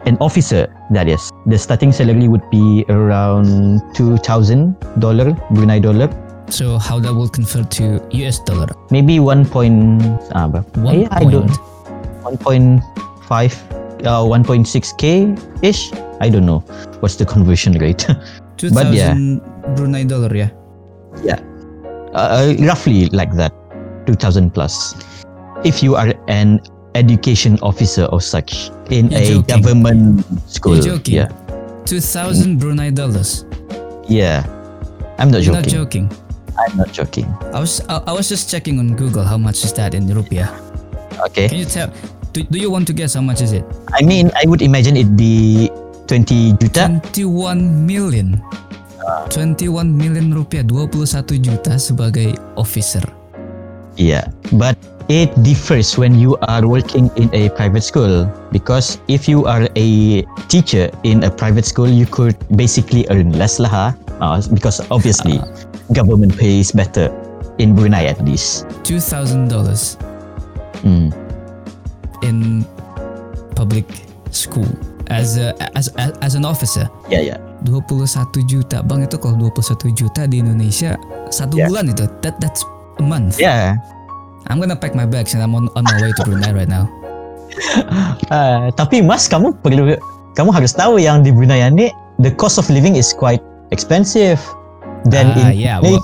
an 0.03 0.19
officer, 0.19 0.67
that 0.91 1.07
is, 1.07 1.31
the 1.47 1.57
starting 1.57 1.95
salary 1.95 2.27
would 2.27 2.43
be 2.51 2.83
around 2.91 3.79
two 3.95 4.19
thousand 4.19 4.75
dollar 4.99 5.31
Brunei 5.55 5.79
dollar 5.79 6.11
So 6.51 6.77
how 6.81 6.99
that 6.99 7.13
will 7.13 7.29
convert 7.29 7.69
to 7.77 8.01
US 8.11 8.39
dollar? 8.41 8.67
maybe 8.89 9.19
1 9.21 9.45
point 9.45 10.01
ba? 10.33 10.65
One 10.81 11.05
Eh, 11.05 11.07
I 11.13 11.23
don't 11.23 11.53
1.5 12.25 12.81
uh, 14.03 14.23
1.6k 14.25 15.37
ish 15.63 15.93
I 16.19 16.27
don't 16.29 16.45
know 16.45 16.59
what's 16.99 17.15
the 17.15 17.25
conversion 17.25 17.77
rate 17.77 18.03
Two 18.57 18.69
But 18.75 18.91
yeah. 18.91 19.13
Brunei 19.77 20.03
dollar, 20.03 20.33
yeah. 20.35 20.49
uh, 22.17 22.53
roughly 22.65 23.07
like 23.13 23.31
that 23.37 23.53
2000 24.09 24.51
plus 24.51 24.97
if 25.63 25.83
you 25.83 25.95
are 25.95 26.13
an 26.27 26.59
education 26.95 27.57
officer 27.61 28.05
or 28.09 28.21
such 28.21 28.71
in 28.89 29.09
You're 29.11 29.19
a 29.21 29.25
joking. 29.41 29.61
government 29.61 30.25
school 30.49 30.75
You're 30.77 30.97
joking. 30.97 31.15
yeah 31.25 31.29
Two 31.85 31.99
thousand 32.01 32.57
Brunei 32.59 32.89
dollars. 32.91 33.45
yeah 34.07 34.45
I'm 35.17 35.29
not 35.31 35.43
You're 35.43 35.53
not 35.57 35.65
joking 35.67 36.09
joking. 36.09 36.25
I'm 36.57 36.73
not 36.77 36.91
joking 36.91 37.25
I 37.53 37.59
was 37.61 37.81
I, 37.87 38.01
I 38.07 38.13
was 38.13 38.27
just 38.29 38.49
checking 38.49 38.79
on 38.79 38.95
Google 38.95 39.23
how 39.23 39.37
much 39.37 39.63
is 39.63 39.73
that 39.77 39.93
in 39.93 40.07
rupiah. 40.09 40.49
okay 41.29 41.47
Can 41.49 41.59
you 41.59 41.65
tell? 41.69 41.89
Do, 42.33 42.43
do 42.45 42.57
you 42.61 42.69
want 42.69 42.85
to 42.87 42.93
guess 42.93 43.13
how 43.17 43.21
much 43.25 43.41
is 43.41 43.53
it? 43.53 43.65
I 43.93 44.01
mean 44.05 44.29
I 44.37 44.45
would 44.45 44.61
imagine 44.61 44.97
it 44.97 45.17
be 45.17 45.69
20 46.07 46.57
juta 46.61 47.01
21 47.13 47.85
million. 47.85 48.41
21 49.29 49.89
million 49.97 50.29
rupiah, 50.33 50.61
21 50.61 51.41
juta 51.41 51.77
sebagai 51.81 52.37
officer. 52.53 53.01
Yeah, 53.97 54.29
but 54.53 54.77
it 55.09 55.33
differs 55.41 55.97
when 55.97 56.13
you 56.13 56.37
are 56.45 56.69
working 56.69 57.09
in 57.17 57.33
a 57.33 57.49
private 57.57 57.81
school 57.81 58.29
because 58.53 59.01
if 59.09 59.27
you 59.27 59.43
are 59.49 59.65
a 59.75 60.21
teacher 60.47 60.89
in 61.03 61.25
a 61.25 61.31
private 61.33 61.65
school, 61.65 61.89
you 61.89 62.05
could 62.05 62.37
basically 62.55 63.09
earn 63.09 63.33
less 63.33 63.57
lah. 63.59 63.93
Uh, 64.21 64.37
because 64.53 64.79
obviously 64.93 65.41
government 65.97 66.37
pays 66.37 66.71
better 66.71 67.09
in 67.57 67.73
Brunei 67.73 68.05
at 68.05 68.21
least. 68.23 68.69
Two 68.85 69.01
thousand 69.01 69.49
dollars 69.49 69.97
Mm. 70.79 71.11
in 72.23 72.63
public 73.51 73.83
school 74.31 74.67
as 75.11 75.35
a 75.35 75.51
as, 75.75 75.91
as 75.99 76.15
as 76.23 76.33
an 76.39 76.47
officer. 76.47 76.87
Yeah, 77.11 77.35
yeah. 77.35 77.39
21 77.67 78.47
juta 78.47 78.79
bang 78.79 79.03
itu 79.03 79.19
kalau 79.19 79.35
21 79.51 79.91
juta 79.91 80.23
di 80.23 80.39
Indonesia 80.39 80.95
satu 81.27 81.59
Yeah. 81.59 81.67
bulan 81.67 81.91
itu 81.91 82.07
that 82.23 82.39
that's 82.39 82.63
a 82.99 83.03
month 83.03 83.35
Yeah. 83.35 83.75
I'm 84.49 84.57
gonna 84.57 84.75
pack 84.75 84.97
my 84.97 85.05
bags 85.05 85.37
and 85.37 85.45
I'm 85.45 85.53
on, 85.53 85.69
on 85.77 85.85
my 85.85 85.97
way 86.01 86.11
to 86.11 86.21
Brunei 86.25 86.51
right 86.51 86.69
now. 86.69 86.89
Uh, 88.33 88.73
tapi 88.79 89.05
Mas, 89.05 89.29
kamu 89.29 89.53
perlu 89.61 89.93
kamu 90.33 90.49
harus 90.49 90.73
tahu 90.73 90.97
yang 90.97 91.21
di 91.21 91.29
Brunei 91.29 91.61
ni 91.69 91.93
the 92.17 92.33
cost 92.33 92.57
of 92.57 92.65
living 92.67 92.97
is 92.97 93.13
quite 93.13 93.41
expensive 93.69 94.41
than 95.05 95.31
Ah, 95.31 95.49
in 95.51 95.57
yeah, 95.59 95.79
well-. 95.79 96.03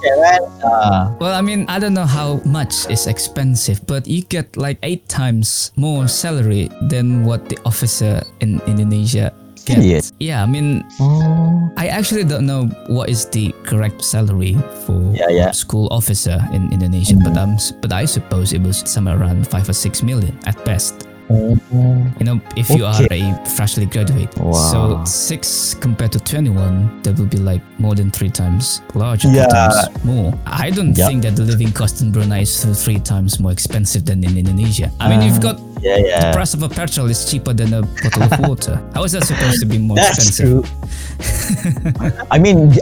Ah, 0.63 1.11
well 1.19 1.33
I 1.35 1.41
mean 1.41 1.65
I 1.67 1.79
don't 1.79 1.93
know 1.93 2.05
how 2.07 2.39
much 2.45 2.87
is 2.89 3.07
expensive 3.07 3.85
but 3.87 4.07
you 4.07 4.21
get 4.23 4.55
like 4.57 4.79
eight 4.83 5.07
times 5.09 5.71
more 5.75 6.07
salary 6.07 6.69
than 6.89 7.25
what 7.25 7.49
the 7.49 7.57
officer 7.65 8.23
in 8.39 8.61
Indonesia 8.67 9.33
gets 9.65 10.13
yeah 10.19 10.43
I 10.43 10.45
mean 10.47 10.85
oh. 11.01 11.69
I 11.77 11.87
actually 11.87 12.23
don't 12.23 12.45
know 12.45 12.65
what 12.87 13.09
is 13.09 13.25
the 13.29 13.51
correct 13.65 14.03
salary 14.05 14.55
for 14.85 14.95
Yeah, 15.13 15.29
yeah. 15.29 15.51
school 15.51 15.87
officer 15.91 16.37
in 16.53 16.71
Indonesia, 16.71 17.15
but 17.19 17.35
um, 17.37 17.57
but 17.81 17.91
I 17.91 18.05
suppose 18.05 18.53
it 18.53 18.61
was 18.61 18.83
somewhere 18.87 19.17
around 19.19 19.47
five 19.47 19.67
or 19.67 19.73
six 19.75 20.03
million 20.03 20.37
at 20.45 20.55
best. 20.65 21.07
You 21.29 22.23
know, 22.23 22.39
if 22.55 22.69
you 22.69 22.85
are 22.85 22.93
a 23.09 23.45
freshly 23.55 23.85
graduate, 23.87 24.31
so 24.35 25.01
six 25.05 25.73
compared 25.73 26.11
to 26.11 26.19
twenty-one, 26.19 27.01
that 27.01 27.17
would 27.17 27.29
be 27.31 27.37
like 27.37 27.61
more 27.79 27.95
than 27.95 28.11
three 28.11 28.29
times 28.29 28.81
larger, 28.93 29.29
three 29.29 29.37
Yeah. 29.37 29.47
times 29.47 30.03
more. 30.05 30.33
I 30.45 30.69
don't 30.69 30.95
Yeah. 30.95 31.07
think 31.07 31.23
that 31.23 31.35
the 31.35 31.43
living 31.43 31.71
cost 31.71 32.01
in 32.01 32.11
Brunei 32.11 32.41
is 32.41 32.63
three 32.83 32.99
times 32.99 33.39
more 33.39 33.51
expensive 33.51 34.05
than 34.05 34.23
in 34.23 34.37
Indonesia. 34.37 34.91
I 34.99 35.09
mean, 35.09 35.21
you've 35.23 35.37
uh, 35.43 35.53
got 35.53 35.59
Yeah, 35.81 35.97
yeah. 35.97 36.19
the 36.31 36.37
price 36.37 36.53
of 36.53 36.63
a 36.63 36.69
petrol 36.69 37.09
is 37.09 37.25
cheaper 37.29 37.53
than 37.53 37.73
a 37.73 37.81
bottle 37.81 38.23
of 38.23 38.39
water. 38.49 38.79
How 38.93 39.03
is 39.03 39.11
that 39.13 39.23
supposed 39.25 39.59
to 39.61 39.65
be 39.65 39.77
more 39.77 39.97
That's 39.97 40.29
expensive? 40.29 40.63
true. 40.63 42.21
I 42.31 42.37
mean, 42.39 42.73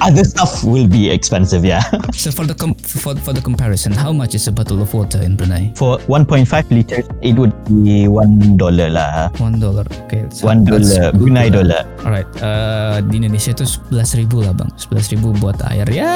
other 0.00 0.24
stuff 0.24 0.64
will 0.64 0.86
be 0.88 1.10
expensive, 1.10 1.64
yeah. 1.64 1.82
So 2.12 2.30
for 2.30 2.44
the 2.46 2.54
com- 2.54 2.74
for 2.76 3.14
for 3.16 3.32
the 3.32 3.40
comparison, 3.40 3.92
how 3.92 4.12
much 4.12 4.34
is 4.34 4.48
a 4.48 4.52
bottle 4.52 4.80
of 4.82 4.92
water 4.94 5.20
in 5.22 5.36
Brunei? 5.36 5.72
For 5.76 5.98
1.5 6.08 6.70
liters, 6.70 7.04
it 7.22 7.34
would 7.36 7.52
be 7.64 7.85
one 8.06 8.58
dollar 8.58 8.88
lah. 8.90 9.30
One 9.38 9.58
dollar. 9.58 9.86
Okay. 10.06 10.26
so 10.30 10.46
One 10.46 10.66
dollar, 10.66 11.10
Brunei 11.14 11.48
dollar. 11.48 11.86
Alright. 12.02 12.28
Uh, 12.38 13.00
di 13.06 13.22
Indonesia 13.22 13.54
tuh 13.54 13.66
sebelas 13.66 14.14
ribu 14.18 14.42
lah 14.42 14.52
bang. 14.52 14.70
Sebelas 14.76 15.06
ribu 15.10 15.32
buat 15.38 15.58
air 15.70 15.88
ya 15.90 16.14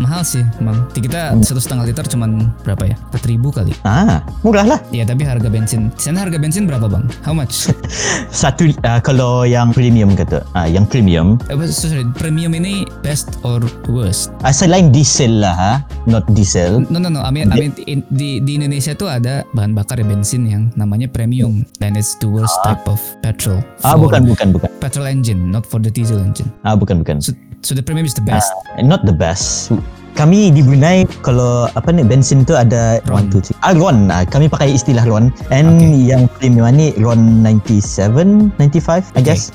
mahal 0.00 0.24
sih 0.24 0.42
bang. 0.58 0.78
Kita 0.90 1.36
Hmm. 1.36 1.44
satu 1.44 1.60
setengah 1.60 1.84
liter 1.86 2.04
cuman 2.08 2.48
berapa 2.64 2.88
ya? 2.88 2.96
Empat 3.12 3.22
ribu 3.24 3.52
kali. 3.52 3.76
Ah, 3.84 4.24
murah 4.40 4.64
lah. 4.64 4.80
Ya 4.90 5.04
tapi 5.04 5.22
harga 5.22 5.46
bensin. 5.46 5.92
Di 5.92 6.08
sana 6.08 6.24
harga 6.24 6.40
bensin 6.40 6.64
berapa 6.64 6.88
bang? 6.88 7.04
How 7.20 7.36
much? 7.36 7.68
Satu 8.32 8.72
uh, 8.82 9.00
kalau 9.00 9.44
yang 9.44 9.70
premium 9.70 10.14
kata, 10.14 10.40
ah 10.54 10.64
yang 10.64 10.84
premium. 10.84 11.36
But 11.46 11.70
sorry, 11.70 12.06
premium 12.14 12.52
ini 12.52 12.88
best 13.00 13.36
or 13.42 13.60
worst? 13.86 14.32
Ah, 14.40 14.50
selain 14.50 14.88
diesel 14.88 15.42
lah, 15.42 15.54
ha? 15.54 15.72
not 16.06 16.24
diesel. 16.30 16.80
No 16.88 16.96
no 16.96 17.06
no. 17.06 17.20
I 17.20 17.28
mean, 17.28 17.52
I 17.52 17.60
mean 17.60 17.72
in- 17.84 18.06
di 18.08 18.40
di 18.40 18.56
Indonesia 18.56 18.94
tuh 18.94 19.06
ada 19.06 19.44
bahan 19.52 19.76
bakar 19.76 20.00
ya 20.00 20.06
bensin 20.06 20.46
yang 20.46 20.72
namanya 20.74 21.06
premium 21.06 21.66
dan 21.76 21.92
it's 21.92 22.16
the 22.18 22.26
worst 22.26 22.56
type 22.64 22.80
of 22.86 22.96
petrol. 23.20 23.60
Ah, 23.82 23.94
bukan, 23.94 24.24
bukan, 24.24 24.48
bukan. 24.50 24.68
Petrol 24.80 25.04
engine, 25.04 25.50
not 25.50 25.62
for 25.62 25.76
the 25.76 25.92
diesel 25.92 26.16
engine. 26.16 26.48
Ah, 26.62 26.72
bukan, 26.72 27.04
bukan. 27.04 27.20
So, 27.20 27.36
so 27.62 27.74
the 27.74 27.82
premium 27.82 28.06
is 28.06 28.14
the 28.14 28.24
best. 28.24 28.50
Ah, 28.76 28.82
not 28.82 29.04
the 29.04 29.12
best. 29.14 29.70
Kami 30.18 30.50
di 30.50 30.60
Brunei 30.60 31.06
kalau 31.24 31.70
apa 31.72 31.94
ni 31.94 32.02
bensin 32.02 32.42
tu 32.44 32.52
ada 32.52 32.98
Ron. 33.08 33.30
1 33.30 33.40
2 33.40 33.56
3. 33.56 33.64
Ah 33.64 33.72
RON. 33.72 33.96
Ah, 34.10 34.26
kami 34.26 34.50
pakai 34.50 34.74
istilah 34.74 35.06
RON. 35.06 35.30
And 35.48 35.78
Okay. 35.80 36.12
yang 36.12 36.22
premium 36.36 36.66
ni 36.76 36.92
RON 36.98 37.40
97, 37.46 38.52
95 38.58 39.06
I 39.16 39.20
guess. 39.22 39.54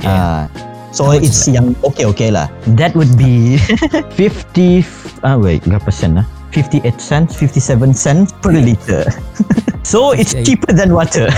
Yeah. 0.00 0.08
Ah, 0.08 0.42
so 0.90 1.12
How 1.12 1.20
it's 1.20 1.44
yang 1.46 1.76
okay 1.84 2.08
okay 2.08 2.32
lah. 2.32 2.48
That 2.74 2.96
would 2.96 3.12
be 3.14 3.60
50 4.18 4.82
ah 5.22 5.36
wait 5.36 5.62
berapa 5.68 5.90
sen 5.92 6.18
ah? 6.18 6.26
58 6.50 6.98
cents, 6.98 7.30
57 7.38 7.94
cents 7.94 8.34
per 8.42 8.50
liter. 8.50 9.06
so 9.86 10.10
it's 10.10 10.34
Okay. 10.34 10.42
cheaper 10.56 10.74
than 10.74 10.90
water. 10.90 11.30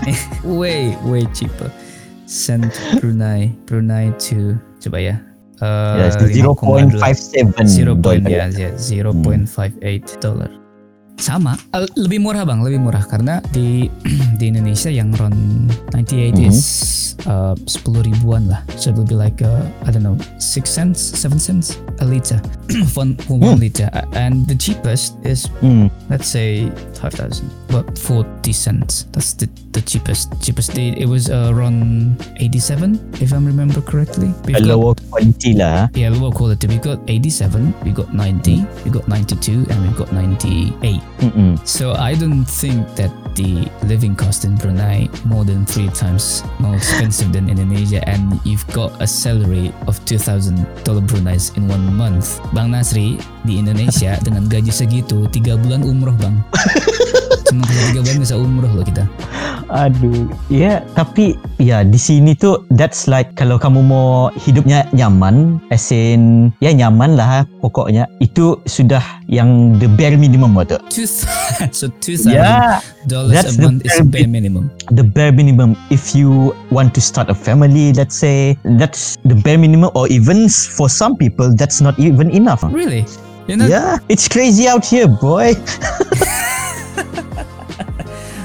way 0.46 0.96
way 1.04 1.28
cheaper. 1.36 1.68
Send 2.24 2.72
Brunei 3.02 3.52
Brunei 3.68 4.16
to 4.30 4.56
coba 4.80 4.96
ya. 5.02 5.16
Uh, 5.62 6.10
yes, 6.10 6.16
5,8 6.18 6.98
0.57 6.98 7.66
zero 7.66 7.94
point 7.94 8.26
dollar. 8.26 8.50
ya 8.50 8.70
ya 8.74 9.46
five 9.46 9.74
eight 9.82 10.06
dollar. 10.18 10.50
Sama, 11.14 11.54
uh, 11.70 11.86
lebih 11.94 12.18
murah 12.18 12.42
bang, 12.42 12.58
lebih 12.66 12.82
murah 12.82 13.06
karena 13.06 13.38
di 13.54 13.86
di 14.42 14.50
Indonesia 14.50 14.90
yang 14.90 15.14
RON 15.14 15.70
98 15.94 16.34
Mhm. 16.34 16.50
is 16.50 16.58
uh, 17.30 17.54
10 17.70 18.02
ribuan 18.02 18.50
lah. 18.50 18.66
So 18.74 18.90
it 18.90 18.98
will 18.98 19.06
be 19.06 19.14
like 19.14 19.38
uh, 19.38 19.62
I 19.86 19.94
don't 19.94 20.02
know 20.02 20.18
six 20.42 20.74
cents, 20.74 20.98
seven 20.98 21.38
cents 21.38 21.78
a 22.02 22.04
liter 22.04 22.42
for, 22.92 23.06
for 23.30 23.38
one 23.38 23.62
liter, 23.62 23.86
Uh, 23.94 24.02
and 24.18 24.42
the 24.50 24.58
cheapest 24.58 25.14
is 25.22 25.46
Hmm. 25.62 25.86
let's 26.10 26.26
say 26.26 26.66
5000 26.98 27.46
but 27.70 27.86
40 27.94 28.50
cents 28.50 29.06
that's 29.14 29.38
the, 29.38 29.46
the 29.74 29.82
cheapest 29.82 30.30
cheapest 30.38 30.70
date 30.72 30.94
it 31.02 31.06
was 31.10 31.26
uh, 31.28 31.50
around 31.50 32.14
87 32.38 32.94
if 33.18 33.34
i 33.34 33.38
remember 33.42 33.82
correctly. 33.82 34.30
A 34.30 34.46
We've 34.46 34.62
got- 34.62 34.70
lower 34.70 34.94
quality 35.10 35.52
lah. 35.58 35.90
yeah 35.98 36.14
lower 36.14 36.30
quality. 36.30 36.70
We 36.70 36.78
got 36.78 37.02
87 37.10 37.74
we 37.82 37.90
got 37.90 38.14
90 38.14 38.62
we 38.86 38.90
got 38.94 39.06
92 39.10 39.66
and 39.68 39.78
we 39.82 39.90
got 39.98 40.14
98 40.14 40.78
Mm-mm. 41.26 41.58
so 41.66 41.90
i 41.98 42.14
don't 42.14 42.46
think 42.46 42.86
that 42.94 43.10
the 43.34 43.66
living 43.90 44.14
cost 44.14 44.46
in 44.46 44.54
brunei 44.54 45.10
more 45.26 45.42
than 45.42 45.66
three 45.66 45.90
times 45.90 46.46
more 46.62 46.78
expensive 46.78 47.34
than 47.34 47.50
indonesia 47.50 47.98
and 48.06 48.38
you've 48.46 48.62
got 48.70 48.94
a 49.02 49.06
salary 49.10 49.74
of 49.90 49.98
2000 50.06 50.54
dollar 50.86 51.02
bruneis 51.02 51.50
in 51.58 51.66
one 51.66 51.82
month. 51.98 52.38
Bang 52.54 52.70
nasri 52.70 53.18
di 53.42 53.58
indonesia 53.58 54.14
dengan 54.26 54.46
gaji 54.46 54.70
segitu 54.70 55.26
tiga 55.34 55.58
bulan 55.58 55.82
umroh 55.82 56.14
bang 56.22 56.38
cuma 57.54 57.62
kalau 57.70 57.82
tiga 57.86 58.00
bulan 58.02 58.18
bisa 58.18 58.34
umroh 58.34 58.72
loh 58.74 58.82
kita 58.82 59.06
Aduh, 59.72 60.28
ya 60.52 60.84
tapi 60.92 61.40
ya 61.56 61.80
di 61.82 61.96
sini 61.96 62.36
tuh 62.36 62.62
that's 62.76 63.08
like 63.08 63.32
kalau 63.32 63.56
kamu 63.56 63.80
mau 63.80 64.28
hidupnya 64.36 64.84
nyaman, 64.92 65.56
as 65.72 65.88
in 65.88 66.52
ya 66.60 66.68
nyaman 66.68 67.16
lah 67.16 67.48
pokoknya 67.64 68.04
itu 68.20 68.60
sudah 68.68 69.00
yang 69.24 69.74
the 69.80 69.88
bare 69.88 70.20
minimum 70.20 70.52
tuh. 70.68 70.76
Two 70.92 71.08
so 71.08 71.88
two 71.98 72.20
thousand 72.20 72.36
Yeah, 72.36 72.84
dollars 73.08 73.34
that's 73.40 73.56
a 73.56 73.64
the 73.64 73.66
month 73.66 73.88
is 73.88 73.96
bare 74.04 74.28
bare 74.28 74.28
minimum. 74.28 74.68
the 74.92 75.02
bare 75.02 75.32
minimum. 75.32 75.80
If 75.88 76.12
you 76.12 76.52
want 76.68 76.92
to 76.94 77.00
start 77.00 77.32
a 77.32 77.36
family, 77.36 77.96
let's 77.96 78.14
say 78.14 78.60
that's 78.76 79.16
the 79.24 79.34
bare 79.34 79.56
minimum, 79.58 79.90
or 79.96 80.06
even 80.12 80.46
for 80.52 80.92
some 80.92 81.16
people 81.16 81.56
that's 81.56 81.80
not 81.80 81.96
even 81.96 82.28
enough. 82.30 82.62
Really? 82.68 83.08
You 83.48 83.56
know? 83.56 83.66
Yeah, 83.68 83.96
it's 84.12 84.28
crazy 84.28 84.68
out 84.68 84.84
here, 84.84 85.08
boy. 85.08 85.56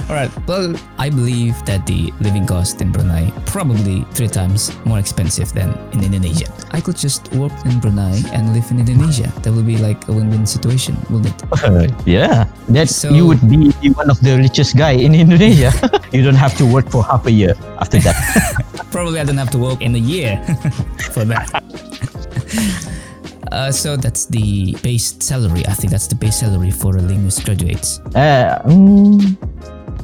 All 0.10 0.16
right. 0.18 0.32
Well, 0.50 0.74
I 0.98 1.12
believe 1.14 1.54
that 1.70 1.86
the 1.86 2.10
living 2.20 2.48
cost 2.50 2.82
in 2.82 2.92
Brunei 2.92 3.30
probably 3.46 4.02
three 4.18 4.28
times 4.28 4.74
more 4.84 4.98
expensive 4.98 5.54
than 5.54 5.70
in 5.94 6.02
Indonesia. 6.04 6.50
I 6.74 6.82
could 6.82 6.98
just 6.98 7.30
work 7.38 7.54
in 7.66 7.78
Brunei 7.80 8.18
and 8.34 8.50
live 8.58 8.66
in 8.74 8.80
Indonesia. 8.82 9.30
That 9.46 9.54
would 9.54 9.68
be 9.70 9.78
like 9.78 10.02
a 10.10 10.12
win-win 10.12 10.48
situation, 10.50 10.98
wouldn't 11.14 11.38
it? 11.38 11.94
yeah, 12.10 12.50
that 12.74 12.90
So- 12.90 13.14
you 13.14 13.28
would 13.28 13.42
be 13.46 13.70
one 13.94 14.10
of 14.10 14.18
the 14.26 14.38
richest 14.42 14.74
guy 14.76 14.98
in 14.98 15.14
Indonesia. 15.14 15.70
you 16.12 16.26
don't 16.26 16.42
have 16.42 16.58
to 16.58 16.66
work 16.66 16.90
for 16.90 17.06
half 17.06 17.28
a 17.30 17.32
year 17.32 17.54
after 17.78 18.00
that. 18.02 18.18
Probably 18.92 19.20
I 19.22 19.24
don't 19.30 19.38
have 19.38 19.52
to 19.54 19.60
work 19.62 19.78
in 19.86 19.94
a 19.94 20.02
year 20.02 20.42
for 21.14 21.22
that. 21.30 21.54
Uh, 23.52 23.72
so 23.72 23.98
that's 23.98 24.26
the 24.26 24.76
base 24.84 25.16
salary. 25.20 25.66
I 25.68 25.74
think 25.74 25.92
that's 25.92 26.08
the 26.08 26.16
base 26.16 26.40
salary 26.40 26.72
for 26.72 26.98
a 26.98 27.02
linguist 27.02 27.46
graduates. 27.46 28.00
Uh, 28.14 28.62
mm, 28.66 29.38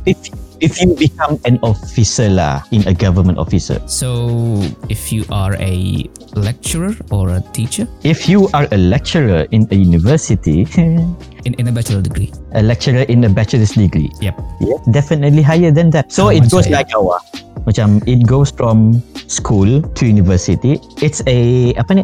if 0.05 0.17
if 0.61 0.79
you 0.79 0.95
become 0.95 1.39
an 1.45 1.59
officer 1.61 2.29
lah 2.31 2.63
in 2.71 2.87
a 2.87 2.93
government 2.93 3.37
officer, 3.37 3.81
So 3.85 4.63
if 4.89 5.11
you 5.11 5.25
are 5.29 5.55
a 5.59 6.07
lecturer 6.35 6.95
or 7.11 7.29
a 7.37 7.41
teacher 7.53 7.87
if 8.03 8.27
you 8.27 8.47
are 8.55 8.67
a 8.71 8.79
lecturer 8.79 9.47
in 9.51 9.67
a 9.71 9.75
university, 9.75 10.67
in, 10.77 11.53
in 11.59 11.67
a 11.67 11.71
bachelor 11.71 12.01
degree, 12.01 12.31
a 12.53 12.63
lecturer 12.63 13.03
in 13.07 13.23
a 13.23 13.29
bachelor's 13.29 13.75
degree, 13.75 14.11
yep. 14.21 14.39
yeah, 14.59 14.77
definitely 14.91 15.41
higher 15.41 15.71
than 15.71 15.89
that. 15.91 16.11
So 16.11 16.31
How 16.31 16.31
it 16.31 16.49
goes 16.49 16.65
higher? 16.65 16.83
like 16.83 16.89
our, 16.95 17.19
macam 17.67 18.01
it 18.07 18.25
goes 18.25 18.51
from 18.51 19.03
school 19.27 19.81
to 19.81 20.01
university. 20.05 20.79
It's 21.01 21.21
a 21.27 21.73
apa 21.75 22.01
ni? 22.01 22.03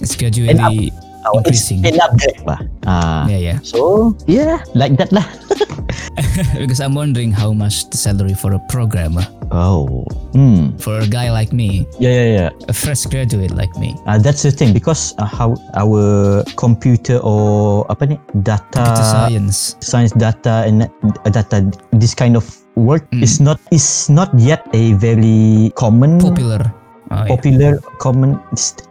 It's 0.00 0.16
gradually 0.16 0.92
Oh, 1.26 1.42
it's 1.42 1.66
increasing. 1.66 1.82
been 1.82 1.98
upgrade 1.98 2.38
lah. 2.46 2.60
Ah. 2.86 3.26
Yeah, 3.26 3.40
yeah. 3.42 3.58
So 3.66 4.14
yeah, 4.30 4.62
like 4.78 4.94
that 5.02 5.10
lah. 5.10 5.26
because 6.62 6.78
I'm 6.78 6.94
wondering 6.94 7.34
how 7.34 7.50
much 7.50 7.90
the 7.90 7.98
salary 7.98 8.34
for 8.38 8.54
a 8.54 8.62
programmer 8.70 9.26
Oh. 9.50 10.06
Hmm. 10.38 10.78
for 10.78 11.02
a 11.02 11.06
guy 11.10 11.34
like 11.34 11.50
me, 11.50 11.82
Yeah, 11.98 12.14
yeah, 12.14 12.28
yeah. 12.30 12.50
a 12.70 12.74
fresh 12.74 13.06
graduate 13.10 13.50
like 13.58 13.74
me. 13.74 13.98
Uh, 14.06 14.22
that's 14.22 14.46
the 14.46 14.54
thing 14.54 14.70
because 14.70 15.18
uh, 15.18 15.26
how 15.26 15.58
our 15.74 16.46
computer 16.54 17.18
or 17.26 17.82
apa 17.90 18.06
ni 18.06 18.16
data 18.46 18.62
Computer 18.70 19.06
science. 19.06 19.56
science 19.82 20.14
data 20.14 20.62
and 20.62 20.86
uh, 20.86 21.30
data 21.30 21.66
this 21.90 22.14
kind 22.14 22.38
of 22.38 22.46
work 22.78 23.02
Mm. 23.10 23.22
is 23.26 23.42
not 23.42 23.58
is 23.74 24.06
not 24.06 24.30
yet 24.38 24.62
a 24.78 24.94
very 24.98 25.74
common 25.74 26.22
Popular. 26.22 26.62
Oh, 27.10 27.22
yeah. 27.22 27.26
popular 27.30 27.72
common 28.02 28.34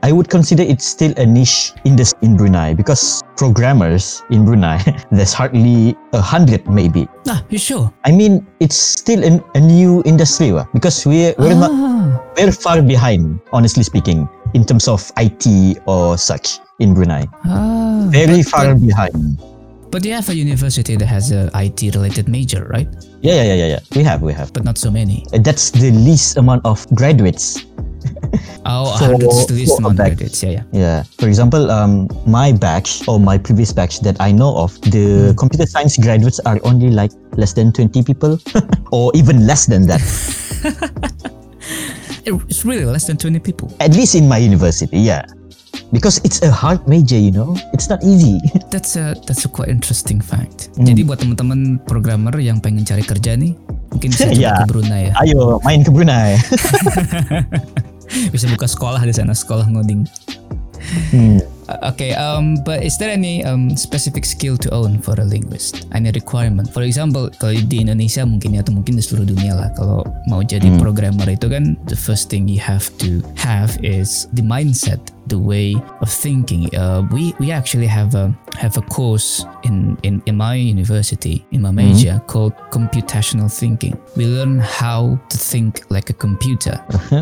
I 0.03 0.11
would 0.15 0.29
consider 0.29 0.63
it 0.63 0.79
still 0.81 1.11
a 1.17 1.25
niche 1.25 1.73
industry 1.83 2.19
in 2.23 2.37
Brunei 2.37 2.73
because 2.73 3.21
programmers 3.35 4.23
in 4.31 4.45
Brunei 4.45 4.79
there's 5.11 5.33
hardly 5.33 5.95
a 6.13 6.21
hundred 6.21 6.63
maybe 6.69 7.07
Ah, 7.27 7.43
you 7.49 7.57
sure? 7.59 7.91
I 8.07 8.11
mean 8.15 8.47
it's 8.59 8.77
still 8.79 9.19
an, 9.23 9.43
a 9.55 9.59
new 9.59 9.99
industry 10.05 10.55
because 10.73 11.03
we're 11.05 11.35
we're 11.37 11.59
not 11.59 11.71
Ah. 11.75 12.21
very 12.39 12.51
far 12.55 12.79
behind 12.81 13.39
honestly 13.51 13.83
speaking 13.83 14.29
in 14.53 14.63
terms 14.63 14.87
of 14.87 15.11
IT 15.19 15.43
or 15.85 16.15
such 16.17 16.59
in 16.79 16.93
Brunei 16.95 17.27
Ah, 17.43 18.07
very 18.15 18.43
far 18.43 18.75
behind 18.79 19.35
but 19.91 20.03
you 20.03 20.11
have 20.11 20.27
a 20.27 20.35
university 20.35 20.95
that 20.99 21.07
has 21.07 21.31
a 21.31 21.47
IT 21.55 21.95
related 21.95 22.27
major, 22.27 22.67
right? 22.67 22.87
yeah 23.23 23.35
yeah 23.39 23.43
yeah 23.43 23.53
yeah 23.55 23.69
yeah 23.75 23.81
we 23.95 24.03
have 24.03 24.19
we 24.21 24.33
have 24.35 24.51
But 24.51 24.63
not 24.67 24.75
so 24.77 24.91
many. 24.91 25.23
That's 25.31 25.71
the 25.71 25.87
least 25.91 26.35
amount 26.35 26.67
of 26.67 26.83
graduates 26.95 27.63
Oh, 28.65 28.97
For- 28.97 29.13
100 29.13 29.29
is 29.29 29.45
the 29.45 29.65
for 29.69 29.73
a 29.73 29.77
amount 29.77 29.93
of 29.93 29.97
batch. 29.97 30.07
graduates. 30.17 30.39
Yeah, 30.41 30.49
yeah. 30.49 30.63
Yeah. 30.73 30.99
For 31.21 31.29
example, 31.29 31.69
um, 31.69 32.09
my 32.25 32.49
batch 32.51 33.05
or 33.07 33.21
my 33.21 33.37
previous 33.37 33.69
batch 33.69 34.01
that 34.01 34.17
I 34.19 34.33
know 34.33 34.57
of, 34.57 34.73
the 34.89 35.37
computer 35.37 35.69
science 35.69 35.97
graduates 36.01 36.41
are 36.49 36.57
only 36.65 36.89
like 36.89 37.13
less 37.37 37.53
than 37.53 37.69
20 37.71 38.01
people 38.01 38.41
or 38.91 39.13
even 39.13 39.45
less 39.45 39.65
than 39.69 39.85
that. 39.85 40.01
It's 42.25 42.65
really 42.65 42.85
less 42.89 43.05
than 43.05 43.17
20 43.17 43.37
people. 43.39 43.69
At 43.79 43.93
least 43.93 44.15
in 44.17 44.25
my 44.27 44.37
university, 44.41 44.97
yeah. 44.97 45.29
Because 45.93 46.17
it's 46.25 46.41
a 46.41 46.49
hard 46.49 46.81
major, 46.89 47.17
you 47.21 47.29
know. 47.29 47.53
It's 47.69 47.85
not 47.87 48.01
easy. 48.01 48.41
That's 48.73 48.97
a 48.97 49.13
that's 49.29 49.45
a 49.45 49.49
quite 49.49 49.69
interesting 49.69 50.17
fact. 50.17 50.73
Hmm. 50.73 50.89
Jadi 50.89 51.05
buat 51.05 51.21
teman-teman 51.21 51.77
programmer 51.85 52.33
yang 52.41 52.57
pengen 52.57 52.81
cari 52.81 53.05
kerja 53.05 53.37
nih, 53.37 53.53
mungkin 53.93 54.09
bisa 54.09 54.25
coba 54.33 54.41
Ya. 54.41 54.57
ke 54.57 54.65
Brunei 54.65 55.01
ya. 55.07 55.13
Ayo 55.21 55.61
main 55.61 55.85
ke 55.85 55.91
Brunei. 55.93 56.41
Bisa 58.33 58.45
buka 58.51 58.67
sekolah 58.69 59.01
di 59.03 59.13
sana, 59.13 59.33
sekolah 59.33 59.65
ngoding. 59.69 60.05
Hmm. 61.11 61.39
Uh, 61.67 61.91
okay, 61.93 62.13
um, 62.13 62.55
but 62.63 62.83
is 62.83 62.97
there 62.97 63.09
any 63.09 63.43
um, 63.43 63.75
specific 63.75 64.25
skill 64.25 64.57
to 64.57 64.69
own 64.69 65.01
for 65.01 65.17
a 65.17 65.25
linguist? 65.25 65.87
Any 65.93 66.11
requirement? 66.11 66.69
For 66.69 66.85
example, 66.85 67.29
kalau 67.41 67.57
di 67.65 67.81
Indonesia 67.81 68.21
mungkin 68.21 68.53
ya, 68.53 68.61
atau 68.61 68.73
mungkin 68.77 68.95
di 68.97 69.03
seluruh 69.03 69.25
dunia 69.25 69.53
lah. 69.57 69.69
Kalau 69.73 70.05
mau 70.29 70.41
jadi 70.45 70.67
Hmm. 70.69 70.81
programmer 70.81 71.29
itu 71.29 71.45
kan, 71.49 71.77
the 71.89 71.97
first 71.97 72.29
thing 72.29 72.49
you 72.49 72.57
have 72.61 72.89
to 72.97 73.21
have 73.37 73.77
is 73.85 74.25
the 74.33 74.41
mindset, 74.41 74.97
the 75.29 75.37
way 75.37 75.73
of 76.01 76.09
thinking. 76.09 76.69
Uh, 76.73 77.05
we 77.13 77.33
we 77.41 77.49
actually 77.53 77.85
have 77.89 78.13
a 78.17 78.33
have 78.57 78.77
a 78.77 78.85
course 78.89 79.45
in 79.65 79.93
in 80.05 80.21
in 80.25 80.33
my 80.37 80.55
university 80.57 81.45
in 81.53 81.61
my 81.61 81.69
major 81.73 82.17
called 82.25 82.53
computational 82.73 83.49
thinking. 83.49 83.93
We 84.17 84.25
learn 84.25 84.57
how 84.61 85.17
to 85.29 85.37
think 85.37 85.85
like 85.89 86.09
a 86.09 86.17
computer. 86.17 86.77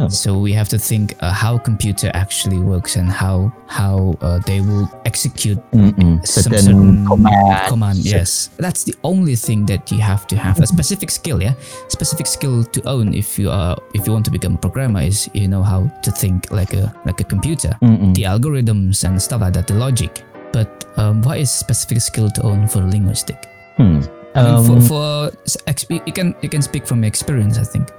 So 0.07 0.37
we 0.39 0.51
have 0.55 0.69
to 0.71 0.79
think 0.79 1.15
uh, 1.19 1.31
how 1.35 1.57
computer 1.59 2.11
actually 2.13 2.59
works 2.59 2.95
and 2.95 3.09
how 3.11 3.51
how 3.67 4.15
uh, 4.23 4.32
they 4.39 4.61
will 4.61 4.89
execute 5.05 5.57
Mm-mm. 5.71 6.25
some 6.25 6.53
Certain 6.53 7.05
command. 7.05 7.67
command. 7.67 7.97
Yes, 7.99 8.49
that's 8.57 8.83
the 8.83 8.95
only 9.03 9.35
thing 9.35 9.65
that 9.67 9.91
you 9.91 9.99
have 9.99 10.25
to 10.27 10.35
have 10.37 10.59
a 10.59 10.67
specific 10.67 11.11
skill. 11.11 11.41
Yeah, 11.41 11.53
specific 11.87 12.27
skill 12.27 12.63
to 12.63 12.81
own 12.87 13.13
if 13.13 13.37
you 13.39 13.49
are 13.49 13.77
if 13.93 14.05
you 14.07 14.13
want 14.13 14.25
to 14.25 14.31
become 14.31 14.55
a 14.55 14.57
programmer 14.57 15.01
is 15.01 15.29
you 15.33 15.47
know 15.47 15.63
how 15.63 15.87
to 16.01 16.11
think 16.11 16.51
like 16.51 16.73
a 16.73 16.93
like 17.05 17.19
a 17.21 17.23
computer, 17.25 17.77
Mm-mm. 17.81 18.13
the 18.15 18.23
algorithms 18.23 19.03
and 19.03 19.21
stuff 19.21 19.41
like 19.41 19.53
that, 19.53 19.67
the 19.67 19.75
logic. 19.75 20.23
But 20.53 20.85
um, 20.97 21.21
what 21.23 21.39
is 21.39 21.49
specific 21.49 21.99
skill 22.01 22.29
to 22.29 22.41
own 22.43 22.67
for 22.67 22.79
linguistic? 22.81 23.49
Hmm. 23.77 24.01
I 24.35 24.43
mean, 24.43 24.65
for, 24.65 24.73
Um, 24.77 24.81
for 24.81 25.31
ex- 25.67 25.85
you 25.89 26.13
can 26.13 26.35
you 26.41 26.49
can 26.49 26.61
speak 26.61 26.85
from 26.85 27.03
experience. 27.03 27.57
I 27.57 27.63
think. 27.65 27.89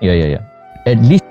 Yeah, 0.00 0.12
yeah, 0.14 0.38
yeah. 0.38 0.42
At 0.86 0.98
least 1.02 1.24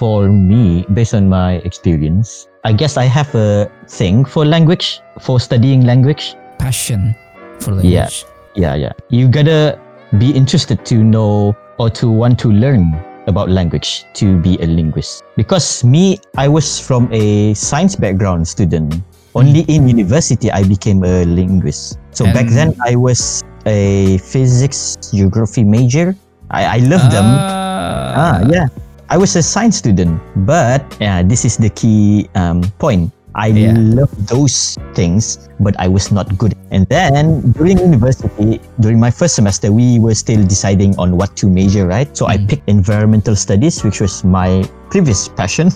for 0.00 0.32
me, 0.32 0.88
based 0.96 1.12
on 1.12 1.28
my 1.28 1.60
experience, 1.68 2.48
I 2.64 2.72
guess 2.72 2.96
I 2.96 3.04
have 3.04 3.28
a 3.36 3.68
thing 3.84 4.24
for 4.24 4.48
language, 4.48 5.04
for 5.20 5.36
studying 5.36 5.84
language. 5.84 6.32
passion 6.56 7.12
for 7.60 7.76
Yeah. 7.84 8.08
language. 8.08 8.24
Yeah, 8.56 8.74
yeah. 8.80 8.88
yeah. 8.88 8.92
You 9.12 9.28
gotta 9.28 9.76
be 10.16 10.32
interested 10.32 10.84
to 10.88 11.04
know 11.04 11.52
or 11.76 11.92
to 12.00 12.08
want 12.08 12.40
to 12.44 12.48
learn 12.48 12.96
about 13.28 13.48
language 13.52 14.04
to 14.20 14.40
be 14.40 14.56
a 14.60 14.68
linguist. 14.68 15.20
Because 15.36 15.84
me, 15.84 16.16
I 16.36 16.48
was 16.48 16.80
from 16.80 17.08
a 17.12 17.52
science 17.52 17.92
background 17.96 18.48
student. 18.48 18.96
Only 19.36 19.68
in 19.68 19.86
university 19.88 20.50
I 20.50 20.64
became 20.64 21.04
a 21.04 21.24
linguist. 21.28 22.00
So 22.10 22.24
back 22.32 22.48
then 22.48 22.72
I 22.84 22.96
was 22.96 23.44
a 23.64 24.16
physics 24.24 24.96
geography 25.12 25.62
major. 25.62 26.16
I, 26.50 26.76
I 26.76 26.78
love 26.88 27.04
them. 27.12 27.24
Ah, 27.24 28.42
yeah. 28.50 28.66
I 29.10 29.18
was 29.18 29.34
a 29.34 29.42
science 29.42 29.76
student, 29.76 30.22
but 30.46 30.86
yeah, 31.00 31.22
this 31.26 31.44
is 31.44 31.56
the 31.58 31.68
key 31.68 32.30
um, 32.38 32.62
point. 32.78 33.10
I 33.34 33.50
Yeah. 33.50 33.74
love 33.74 34.10
those 34.30 34.78
things, 34.94 35.50
but 35.58 35.74
I 35.82 35.86
was 35.90 36.10
not 36.14 36.30
good. 36.38 36.54
And 36.70 36.86
then 36.86 37.42
during 37.58 37.78
university, 37.78 38.62
during 38.78 38.98
my 39.02 39.10
first 39.10 39.34
semester, 39.34 39.70
we 39.74 39.98
were 39.98 40.14
still 40.14 40.42
deciding 40.46 40.94
on 40.98 41.18
what 41.18 41.34
to 41.42 41.50
major, 41.50 41.86
right? 41.90 42.06
So 42.14 42.26
I 42.30 42.38
Mm. 42.38 42.46
picked 42.54 42.66
environmental 42.70 43.34
studies, 43.34 43.82
which 43.82 43.98
was 44.00 44.22
my 44.22 44.62
previous 44.94 45.26
passion. 45.26 45.74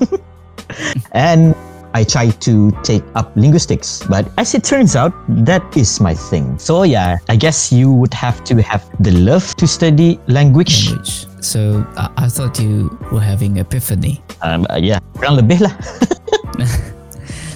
and 1.12 1.54
I 1.94 2.02
tried 2.02 2.38
to 2.42 2.70
take 2.82 3.02
up 3.14 3.30
linguistics, 3.34 4.02
but 4.10 4.26
as 4.38 4.54
it 4.54 4.62
turns 4.62 4.94
out, 4.94 5.14
that 5.46 5.62
is 5.74 5.98
my 6.02 6.14
thing. 6.14 6.58
So 6.58 6.82
yeah, 6.82 7.18
I 7.30 7.34
guess 7.34 7.70
you 7.70 7.90
would 7.90 8.14
have 8.14 8.42
to 8.50 8.62
have 8.62 8.82
the 8.98 9.10
love 9.10 9.54
to 9.58 9.66
study 9.66 10.18
language. 10.26 10.90
language. 10.90 11.26
So 11.44 11.84
I, 12.00 12.24
I 12.24 12.28
thought 12.32 12.56
you 12.56 12.88
were 13.12 13.20
having 13.20 13.60
epiphany. 13.60 14.24
Um, 14.40 14.64
uh, 14.72 14.80
yeah, 14.80 14.98
kurang 15.20 15.36
lebih 15.44 15.60
lah. 15.60 15.74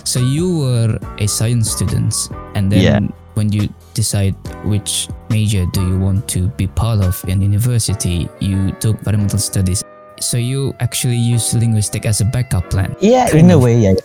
So 0.08 0.20
you 0.24 0.48
were 0.64 0.96
a 1.20 1.28
science 1.28 1.68
student, 1.68 2.16
and 2.56 2.72
then 2.72 2.80
Yeah. 2.80 3.00
when 3.36 3.52
you 3.52 3.68
decide 3.92 4.32
which 4.64 5.04
major 5.28 5.68
do 5.76 5.84
you 5.84 6.00
want 6.00 6.24
to 6.32 6.48
be 6.56 6.64
part 6.64 7.04
of 7.04 7.20
in 7.28 7.44
university, 7.44 8.24
you 8.40 8.72
took 8.80 8.96
environmental 9.04 9.36
studies. 9.38 9.84
So 10.16 10.40
you 10.40 10.72
actually 10.80 11.20
use 11.20 11.52
linguistic 11.52 12.08
as 12.08 12.20
a 12.20 12.26
backup 12.26 12.72
plan. 12.72 12.96
Yeah, 13.04 13.28
in 13.36 13.52
a 13.52 13.58
way, 13.60 13.76
yeah. 13.76 14.00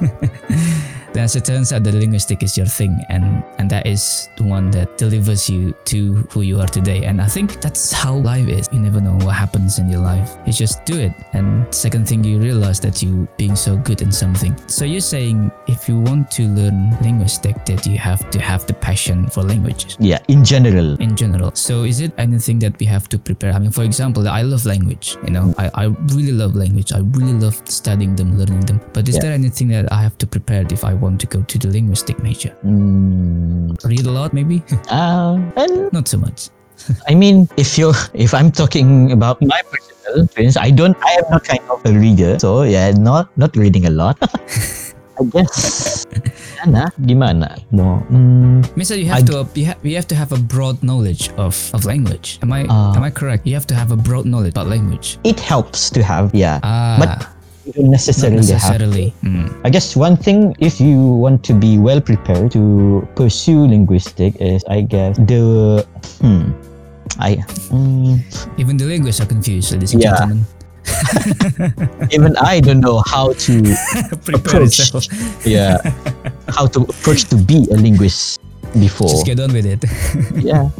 Then 0.00 0.08
as 1.22 1.36
it 1.36 1.44
turns 1.44 1.72
out, 1.72 1.84
the 1.84 1.92
linguistic 1.92 2.42
is 2.42 2.56
your 2.56 2.66
thing, 2.66 2.98
and 3.08 3.42
and 3.58 3.70
that 3.70 3.86
is 3.86 4.28
the 4.36 4.42
one 4.44 4.70
that 4.72 4.98
delivers 4.98 5.48
you 5.48 5.72
to 5.86 6.14
who 6.30 6.42
you 6.42 6.60
are 6.60 6.66
today. 6.66 7.04
And 7.04 7.20
I 7.20 7.26
think 7.26 7.60
that's 7.60 7.92
how 7.92 8.14
life 8.14 8.48
is. 8.48 8.68
You 8.72 8.80
never 8.80 9.00
know 9.00 9.14
what 9.24 9.34
happens 9.34 9.78
in 9.78 9.88
your 9.88 10.00
life. 10.00 10.36
You 10.46 10.52
just 10.52 10.84
do 10.84 10.98
it. 10.98 11.12
And 11.32 11.66
second 11.74 12.08
thing, 12.08 12.24
you 12.24 12.38
realize 12.38 12.80
that 12.80 13.02
you 13.02 13.28
being 13.36 13.56
so 13.56 13.76
good 13.76 14.02
in 14.02 14.10
something. 14.12 14.56
So 14.68 14.84
you're 14.84 15.00
saying 15.00 15.50
if 15.68 15.88
you 15.88 15.98
want 16.00 16.30
to 16.32 16.42
learn 16.48 16.96
linguistic, 17.02 17.64
that 17.66 17.86
you 17.86 17.98
have 17.98 18.28
to 18.30 18.38
have 18.40 18.66
the 18.66 18.74
passion 18.74 19.28
for 19.28 19.42
languages 19.42 19.96
Yeah, 20.00 20.18
in 20.28 20.44
general. 20.44 20.96
in 21.00 21.16
general. 21.16 21.52
So 21.54 21.84
is 21.84 22.00
it 22.00 22.12
anything 22.18 22.58
that 22.60 22.78
we 22.80 22.86
have 22.86 23.08
to 23.10 23.18
prepare? 23.18 23.52
I 23.52 23.58
mean, 23.58 23.70
for 23.70 23.84
example, 23.84 24.28
I 24.28 24.42
love 24.42 24.64
language. 24.66 25.16
You 25.24 25.30
know, 25.30 25.54
I, 25.58 25.70
I 25.74 25.84
really 26.16 26.32
love 26.32 26.56
language. 26.56 26.92
I 26.92 26.98
really 27.18 27.34
love 27.34 27.60
studying 27.64 28.16
them, 28.16 28.38
learning 28.38 28.60
them. 28.66 28.80
But 28.92 29.08
is 29.08 29.14
Yeah. 29.16 29.22
there 29.22 29.32
anything 29.32 29.68
that 29.68 29.92
I 29.92 30.02
have 30.02 30.16
to 30.18 30.26
prepare 30.26 30.64
if 30.70 30.84
I 30.84 30.94
want 30.94 31.11
to 31.18 31.26
go 31.26 31.42
to 31.42 31.56
the 31.58 31.68
linguistic 31.68 32.18
major? 32.22 32.54
Mm, 32.64 33.76
Read 33.84 34.06
a 34.06 34.10
lot, 34.10 34.32
maybe? 34.32 34.62
uh, 34.90 35.38
and 35.56 35.92
Not 35.92 36.08
so 36.08 36.18
much. 36.18 36.48
I 37.08 37.14
mean, 37.14 37.48
if 37.56 37.78
you 37.78 37.92
if 38.14 38.34
I'm 38.34 38.50
talking 38.50 39.12
about 39.12 39.40
my 39.40 39.60
personal 39.70 40.24
experience, 40.24 40.56
I 40.56 40.70
don't. 40.70 40.96
I 41.04 41.12
am 41.22 41.26
not 41.30 41.44
kind 41.44 41.62
of 41.70 41.78
a 41.86 41.92
reader, 41.94 42.38
so 42.38 42.62
yeah, 42.66 42.90
not 42.90 43.30
not 43.38 43.54
reading 43.56 43.86
a 43.86 43.90
lot. 43.94 44.18
I 45.20 45.24
guess. 45.28 46.02
Gimana? 46.08 46.88
Gimana? 47.04 47.48
Mo, 47.70 48.00
mm, 48.10 48.64
Means 48.74 48.90
you 48.96 49.04
have 49.12 49.22
I- 49.22 49.28
to 49.28 49.46
you, 49.54 49.66
ha- 49.68 49.78
you 49.84 49.94
have 49.94 50.08
to 50.08 50.16
have 50.16 50.32
a 50.32 50.40
broad 50.40 50.80
knowledge 50.82 51.28
of, 51.36 51.54
of 51.76 51.84
language. 51.84 52.40
Am 52.42 52.50
I 52.50 52.64
Uh, 52.64 52.96
am 52.96 53.04
I 53.04 53.10
correct? 53.12 53.46
You 53.46 53.52
have 53.54 53.66
to 53.68 53.76
have 53.76 53.92
a 53.92 53.96
broad 53.96 54.24
knowledge 54.24 54.56
about 54.56 54.66
language. 54.72 55.20
it 55.22 55.38
helps 55.38 55.90
to 55.92 56.02
have, 56.02 56.32
yeah. 56.34 56.58
Ah, 56.64 56.96
but 56.98 57.28
you 57.64 57.72
don't 57.72 57.84
not 57.86 57.90
necessarily, 58.02 58.36
have. 58.38 58.48
necessarily. 58.48 59.08
Hmm. 59.22 59.46
I 59.64 59.70
guess 59.70 59.94
one 59.96 60.16
thing, 60.16 60.56
if 60.58 60.80
you 60.80 60.98
want 60.98 61.44
to 61.44 61.54
be 61.54 61.78
well 61.78 62.00
prepared 62.00 62.50
to 62.52 63.06
pursue 63.14 63.66
linguistic, 63.66 64.36
is 64.40 64.64
I 64.68 64.82
guess 64.82 65.16
the 65.18 65.86
hmm, 66.20 66.50
I 67.18 67.36
hmm, 67.70 68.16
Even 68.58 68.76
the 68.76 68.86
linguists 68.86 69.20
are 69.20 69.26
confused, 69.26 69.72
ladies 69.72 69.92
and 69.94 70.02
Yeah. 70.02 70.18
gentlemen. 70.18 70.44
Even 72.10 72.36
I 72.42 72.58
don't 72.58 72.80
know 72.80 73.02
how 73.06 73.32
to 73.46 73.54
approach. 74.34 74.80
Yeah, 75.46 75.78
how 76.48 76.66
to 76.66 76.82
approach 76.82 77.30
to 77.30 77.36
be 77.36 77.66
a 77.70 77.78
linguist 77.78 78.40
before. 78.74 79.08
Just 79.08 79.26
get 79.26 79.38
on 79.38 79.52
with 79.52 79.66
it. 79.66 79.84
yeah. 80.42 80.70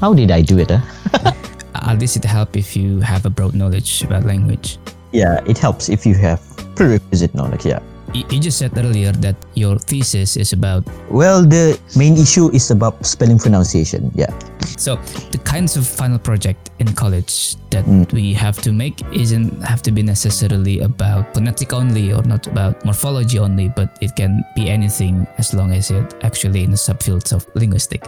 How 0.00 0.14
did 0.14 0.30
I 0.30 0.42
do 0.42 0.58
it? 0.58 0.70
Huh? 0.70 1.32
At 1.74 1.98
least 1.98 2.16
it 2.16 2.24
help 2.24 2.56
if 2.56 2.76
you 2.76 3.00
have 3.00 3.26
a 3.26 3.30
broad 3.30 3.54
knowledge 3.54 4.04
about 4.04 4.24
language. 4.24 4.78
Yeah, 5.14 5.38
it 5.46 5.58
helps 5.58 5.88
if 5.88 6.04
you 6.04 6.14
have 6.18 6.40
prerequisite 6.74 7.34
knowledge. 7.34 7.64
Yeah. 7.64 7.78
You 8.14 8.38
just 8.38 8.58
said 8.58 8.76
earlier 8.78 9.10
that 9.26 9.34
your 9.54 9.78
thesis 9.78 10.36
is 10.36 10.52
about 10.52 10.84
Well, 11.10 11.42
the 11.42 11.78
main 11.96 12.14
issue 12.16 12.46
is 12.54 12.70
about 12.70 13.04
spelling 13.06 13.38
pronunciation. 13.38 14.10
Yeah. 14.14 14.30
so 14.76 14.96
the 15.30 15.38
kinds 15.38 15.76
of 15.76 15.86
final 15.86 16.18
project 16.18 16.70
in 16.78 16.90
college 16.94 17.54
that 17.70 17.84
Mm. 17.86 18.10
we 18.12 18.34
have 18.34 18.58
to 18.62 18.72
make 18.72 19.02
isn't 19.12 19.50
have 19.62 19.82
to 19.82 19.90
be 19.92 20.02
necessarily 20.02 20.80
about 20.80 21.30
phonetic 21.34 21.72
only 21.72 22.12
or 22.12 22.22
not 22.26 22.46
about 22.46 22.84
morphology 22.84 23.38
only, 23.38 23.68
but 23.68 23.98
it 24.00 24.14
can 24.16 24.42
be 24.56 24.70
anything 24.70 25.26
as 25.38 25.54
long 25.54 25.70
as 25.72 25.90
it 25.90 26.14
actually 26.22 26.62
in 26.64 26.70
the 26.70 26.78
subfields 26.78 27.32
of 27.32 27.46
linguistic. 27.54 28.02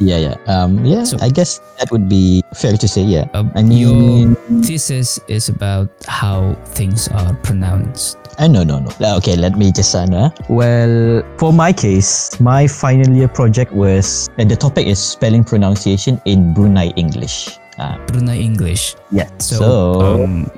Yeah, 0.00 0.16
yeah. 0.16 0.36
Um, 0.48 0.80
yeah, 0.84 1.04
So- 1.04 1.20
I 1.20 1.28
guess 1.28 1.60
that 1.78 1.92
would 1.92 2.08
be 2.08 2.40
fair 2.56 2.72
to 2.76 2.88
say. 2.88 3.04
Yeah. 3.04 3.28
Um, 3.36 3.52
I 3.54 3.62
mean, 3.62 3.76
your 3.84 4.34
thesis 4.64 5.20
is 5.28 5.48
about 5.52 5.92
how 6.08 6.56
things 6.72 7.06
are 7.12 7.36
pronounced. 7.44 8.16
Uh, 8.40 8.48
no, 8.48 8.64
no, 8.64 8.80
no. 8.80 8.88
Uh, 9.04 9.20
Okay, 9.20 9.36
let 9.36 9.60
me 9.60 9.68
just 9.70 9.92
uh, 9.94 10.08
no, 10.08 10.16
uh. 10.24 10.30
Well, 10.48 11.20
for 11.36 11.52
my 11.52 11.72
case, 11.76 12.32
my 12.40 12.64
final 12.64 13.12
year 13.12 13.28
project 13.28 13.76
was 13.76 14.32
uh, 14.40 14.44
the 14.48 14.56
topic 14.56 14.88
is 14.88 14.96
spelling 14.96 15.44
pronunciation 15.44 16.16
in 16.24 16.56
Brunei 16.56 16.96
English. 16.96 17.60
Uh, 17.76 18.00
Brunei 18.08 18.40
English. 18.40 18.96
yeah. 19.12 19.28
So, 19.36 19.56
So, 19.60 19.68
um, 20.24 20.48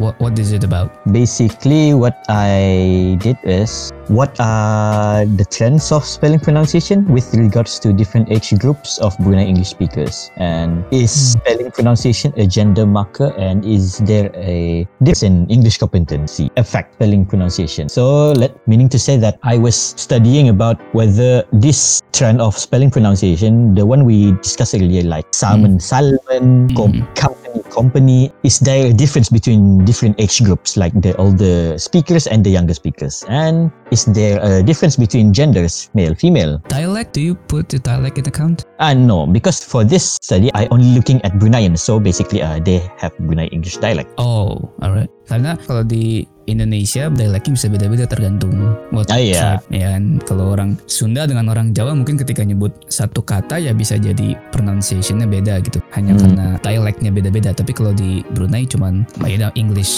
what 0.00 0.16
what 0.16 0.38
is 0.40 0.56
it 0.56 0.64
about? 0.64 0.88
basically, 1.12 1.92
what 1.92 2.16
I 2.32 3.20
did 3.20 3.36
is 3.44 3.92
what 4.08 4.34
are 4.40 5.24
the 5.24 5.44
trends 5.44 5.92
of 5.92 6.04
spelling 6.04 6.40
pronunciation 6.40 7.04
with 7.12 7.32
regards 7.34 7.78
to 7.80 7.92
different 7.92 8.32
age 8.32 8.56
groups 8.58 8.98
of 8.98 9.16
Brunei 9.18 9.44
English 9.44 9.68
speakers, 9.68 10.30
and 10.36 10.84
is 10.90 11.12
hmm. 11.12 11.40
spelling 11.40 11.70
pronunciation 11.70 12.32
a 12.36 12.46
gender 12.46 12.86
marker, 12.86 13.32
and 13.36 13.64
is 13.64 13.98
there 14.08 14.32
a 14.34 14.88
difference 15.02 15.22
in 15.22 15.50
English 15.50 15.78
competency 15.78 16.50
affect 16.56 16.94
spelling 16.94 17.26
pronunciation? 17.26 17.88
So, 17.88 18.32
let 18.32 18.56
meaning 18.66 18.88
to 18.90 18.98
say 18.98 19.16
that 19.18 19.38
I 19.42 19.58
was 19.58 19.76
studying 19.76 20.48
about 20.48 20.80
whether 20.94 21.44
this 21.52 22.00
trend 22.12 22.40
of 22.40 22.56
spelling 22.56 22.90
pronunciation, 22.90 23.74
the 23.74 23.84
one 23.84 24.04
we 24.04 24.32
discussed 24.40 24.74
earlier, 24.74 25.02
like 25.02 25.26
hmm. 25.26 25.36
Salmon, 25.36 25.80
Salmon, 25.80 26.68
hmm. 26.68 26.76
com- 26.76 27.06
company, 27.14 27.62
company, 27.70 28.32
is 28.42 28.58
there 28.60 28.86
a 28.88 28.92
difference 28.92 29.28
between 29.28 29.84
different 29.84 30.18
age 30.20 30.42
groups, 30.42 30.76
like 30.76 30.92
the 31.00 31.14
older 31.16 31.76
speakers 31.78 32.26
and 32.26 32.44
the 32.44 32.50
younger 32.50 32.74
speakers? 32.74 33.24
And 33.28 33.70
is 33.90 34.04
there 34.06 34.38
a 34.40 34.62
difference 34.62 34.96
between 34.96 35.32
genders, 35.32 35.88
male, 35.94 36.14
female? 36.14 36.60
Dialect? 36.68 37.14
Do 37.14 37.20
you 37.20 37.34
put 37.34 37.68
the 37.68 37.78
dialect 37.78 38.18
in 38.18 38.26
account? 38.26 38.64
Uh, 38.78 38.94
no, 38.94 39.26
because 39.26 39.64
for 39.64 39.82
this 39.84 40.18
study, 40.22 40.50
I 40.54 40.68
only 40.70 40.94
looking 40.94 41.18
at 41.24 41.34
Bruneian, 41.36 41.78
so 41.78 41.98
basically 41.98 42.42
uh, 42.42 42.58
they 42.60 42.84
have 42.98 43.12
Brunei 43.18 43.48
English 43.50 43.78
dialect. 43.78 44.10
Oh, 44.18 44.70
alright. 44.82 45.10
Karena 45.28 45.60
kalau 45.60 45.84
di 45.84 46.24
Indonesia 46.48 47.12
dialeknya 47.12 47.52
bisa 47.52 47.68
beda-beda 47.68 48.08
tergantung 48.08 48.56
what 48.88 49.04
Ah, 49.12 49.20
iya. 49.20 49.60
tribe 49.60 49.64
ya 49.76 49.86
kan. 49.92 50.04
Kalau 50.24 50.44
orang 50.56 50.80
Sunda 50.88 51.28
dengan 51.28 51.52
orang 51.52 51.76
Jawa 51.76 51.92
mungkin 51.92 52.16
ketika 52.16 52.40
nyebut 52.40 52.72
satu 52.88 53.20
kata 53.20 53.60
ya 53.60 53.76
bisa 53.76 54.00
jadi 54.00 54.32
pronunciationnya 54.48 55.28
beda 55.28 55.60
gitu. 55.60 55.84
Hanya 55.92 56.16
Hmm. 56.16 56.22
karena 56.24 56.46
dialeknya 56.64 57.10
beda-beda. 57.12 57.52
Tapi 57.52 57.76
kalau 57.76 57.92
di 57.92 58.24
Brunei 58.32 58.64
cuman 58.64 59.04
beda 59.20 59.52
English 59.60 59.92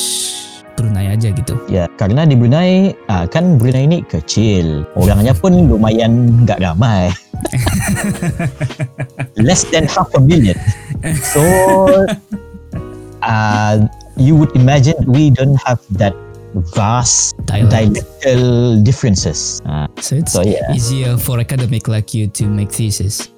Brunei 0.81 1.13
aja 1.13 1.29
gitu. 1.29 1.55
Ya, 1.69 1.85
karena 2.01 2.25
di 2.25 2.33
Brunei, 2.33 2.97
ah, 3.13 3.29
kan 3.29 3.61
Brunei 3.61 3.85
ini 3.85 4.01
kecil. 4.09 4.89
Orangnya 4.97 5.37
pun 5.37 5.53
lumayan 5.69 6.45
nggak 6.49 6.65
ramai. 6.65 7.13
Less 9.47 9.69
than 9.69 9.85
half 9.85 10.09
a 10.17 10.21
million. 10.25 10.57
So, 11.21 11.45
uh, 13.21 13.85
you 14.17 14.33
would 14.37 14.53
imagine 14.57 14.97
we 15.05 15.29
don't 15.29 15.61
have 15.61 15.81
that 16.01 16.17
vast 16.55 17.37
Dialect. 17.47 17.73
dialectal 17.95 18.83
differences. 18.85 19.61
Uh, 19.67 19.87
So 20.01 20.17
it's 20.17 20.33
So, 20.33 20.43
yeah. 20.43 20.73
easier 20.75 21.17
for 21.17 21.39
academic 21.41 21.89
like 21.89 22.15
you 22.15 22.27
to 22.37 22.45
make 22.47 22.71
thesis. 22.73 23.29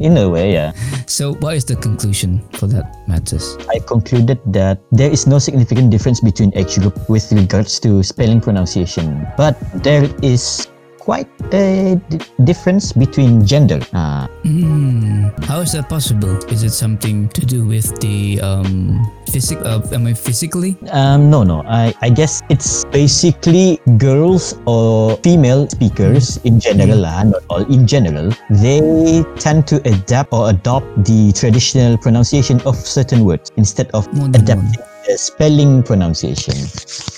in 0.00 0.16
a 0.16 0.26
way, 0.28 0.52
yeah. 0.54 0.72
So 1.06 1.34
what 1.42 1.54
is 1.56 1.64
the 1.64 1.76
conclusion 1.76 2.40
for 2.58 2.66
that 2.68 2.86
matters? 3.06 3.56
I 3.70 3.78
concluded 3.84 4.38
that 4.54 4.80
there 4.90 5.10
is 5.10 5.26
no 5.26 5.38
significant 5.38 5.90
difference 5.90 6.20
between 6.20 6.50
age 6.56 6.78
group 6.80 6.96
with 7.08 7.30
regards 7.32 7.78
to 7.86 8.02
spelling 8.02 8.40
pronunciation, 8.40 9.26
but 9.36 9.54
there 9.82 10.08
is 10.22 10.66
quite 11.02 11.26
a 11.52 11.98
d- 12.08 12.22
difference 12.46 12.94
between 12.94 13.42
gender. 13.44 13.82
Uh, 13.92 14.26
Hmm. 14.46 15.11
How 15.42 15.60
is 15.60 15.72
that 15.72 15.88
possible? 15.88 16.36
Is 16.52 16.62
it 16.62 16.70
something 16.70 17.28
to 17.30 17.42
do 17.46 17.66
with 17.66 17.88
the 18.00 18.40
um 18.40 19.00
physic? 19.30 19.58
Uh, 19.64 19.80
am 19.92 20.06
I 20.06 20.14
physically? 20.14 20.76
um, 20.90 21.30
no, 21.30 21.42
no. 21.42 21.62
I, 21.66 21.94
I 22.00 22.10
guess 22.10 22.42
it's 22.48 22.84
basically 22.86 23.80
girls 23.98 24.58
or 24.66 25.16
female 25.24 25.68
speakers 25.68 26.38
in 26.44 26.60
general, 26.60 26.98
lah, 26.98 27.24
not 27.24 27.42
all. 27.50 27.64
In 27.72 27.86
general, 27.86 28.32
they 28.50 29.24
tend 29.40 29.66
to 29.68 29.80
adapt 29.88 30.32
or 30.32 30.50
adopt 30.50 30.86
the 31.04 31.32
traditional 31.32 31.96
pronunciation 31.98 32.60
of 32.62 32.76
certain 32.76 33.24
words 33.24 33.50
instead 33.56 33.90
of 33.94 34.06
adapting 34.36 34.72
the 35.06 35.18
spelling 35.18 35.82
pronunciation. 35.82 36.54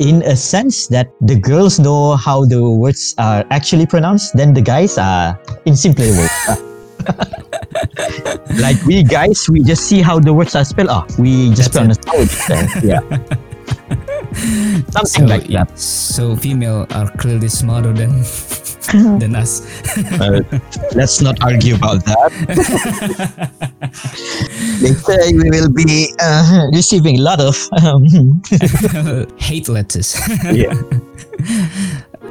In 0.00 0.22
a 0.22 0.36
sense 0.36 0.86
that 0.88 1.12
the 1.20 1.36
girls 1.36 1.78
know 1.78 2.16
how 2.16 2.44
the 2.44 2.62
words 2.62 3.14
are 3.18 3.44
actually 3.50 3.86
pronounced, 3.86 4.36
then 4.36 4.54
the 4.54 4.62
guys 4.62 4.98
are 4.98 5.38
in 5.66 5.76
simpler 5.76 6.08
words. 6.10 6.62
like 8.60 8.82
we 8.84 9.02
guys, 9.02 9.48
we 9.48 9.62
just 9.62 9.84
see 9.84 10.02
how 10.02 10.18
the 10.18 10.32
words 10.32 10.54
are 10.54 10.64
spelled. 10.64 10.88
Ah, 10.90 11.06
we 11.18 11.50
just 11.54 11.72
That's 11.72 11.98
it. 11.98 12.06
pronounce 12.06 12.34
how 12.44 12.58
it's. 12.58 12.84
Yeah. 12.84 13.00
Something 14.90 15.26
like 15.28 15.46
that. 15.48 15.78
So 15.78 16.36
female 16.36 16.86
are 16.90 17.08
clearly 17.16 17.48
smarter 17.48 17.92
than 17.92 18.22
than 19.20 19.34
us. 19.36 19.62
Uh, 20.20 20.42
let's 20.94 21.20
not 21.22 21.36
argue 21.42 21.74
about 21.76 22.04
that. 22.04 22.30
Later 24.82 25.18
we 25.38 25.50
will 25.50 25.70
be 25.70 26.12
uh, 26.20 26.66
receiving 26.72 27.18
a 27.18 27.22
lot 27.22 27.40
of 27.40 27.56
um, 27.82 28.42
Hate 29.38 29.68
letters. 29.68 30.16
yeah. 30.52 30.74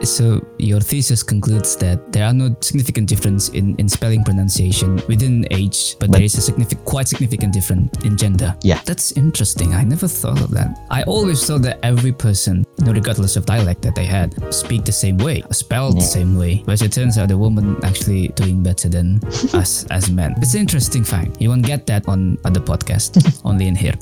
So 0.04 0.46
your 0.58 0.80
thesis 0.82 1.24
concludes 1.24 1.76
that 1.78 2.12
there 2.12 2.26
are 2.26 2.34
no 2.34 2.56
significant 2.62 3.08
difference 3.08 3.50
in, 3.50 3.76
in 3.78 3.88
spelling 3.88 4.24
pronunciation 4.24 5.02
within 5.08 5.48
age, 5.52 5.96
but, 6.00 6.10
But- 6.12 6.18
there 6.18 6.24
is 6.24 6.36
a 6.38 6.42
significant, 6.42 6.86
quite 6.86 7.08
significant 7.08 7.54
difference 7.54 7.90
in 8.04 8.18
gender. 8.18 8.56
Yeah. 8.64 8.82
That's 8.86 9.12
interesting. 9.14 9.74
I 9.74 9.84
never 9.84 10.08
thought 10.08 10.42
of 10.42 10.52
that. 10.52 10.78
I 10.92 11.04
always 11.04 11.46
thought 11.46 11.62
that 11.64 11.80
every 11.84 12.12
person, 12.12 12.66
you 12.80 12.86
know, 12.86 12.92
regardless 12.94 13.36
of 13.36 13.46
dialect 13.46 13.82
that 13.84 13.96
they 13.96 14.06
had, 14.06 14.36
speak 14.54 14.86
the 14.86 14.92
same 14.92 15.18
way, 15.18 15.44
spelled 15.52 15.98
the 15.98 16.02
same 16.02 16.38
way. 16.38 16.64
But 16.66 16.82
it 16.82 16.92
turns 16.92 17.18
out 17.18 17.30
the 17.30 17.38
woman 17.38 17.78
actually 17.84 18.28
doing 18.30 18.62
better 18.62 18.90
than 18.90 19.22
us 19.54 19.86
as 19.90 20.10
men. 20.12 20.34
It's 20.38 20.54
an 20.54 20.62
interesting 20.62 21.04
fact. 21.04 21.42
You 21.42 21.50
won't 21.50 21.66
get 21.66 21.86
that 21.88 22.08
on 22.08 22.38
other 22.46 22.60
podcasts, 22.60 23.42
only 23.46 23.68
in 23.68 23.76
here. 23.76 23.94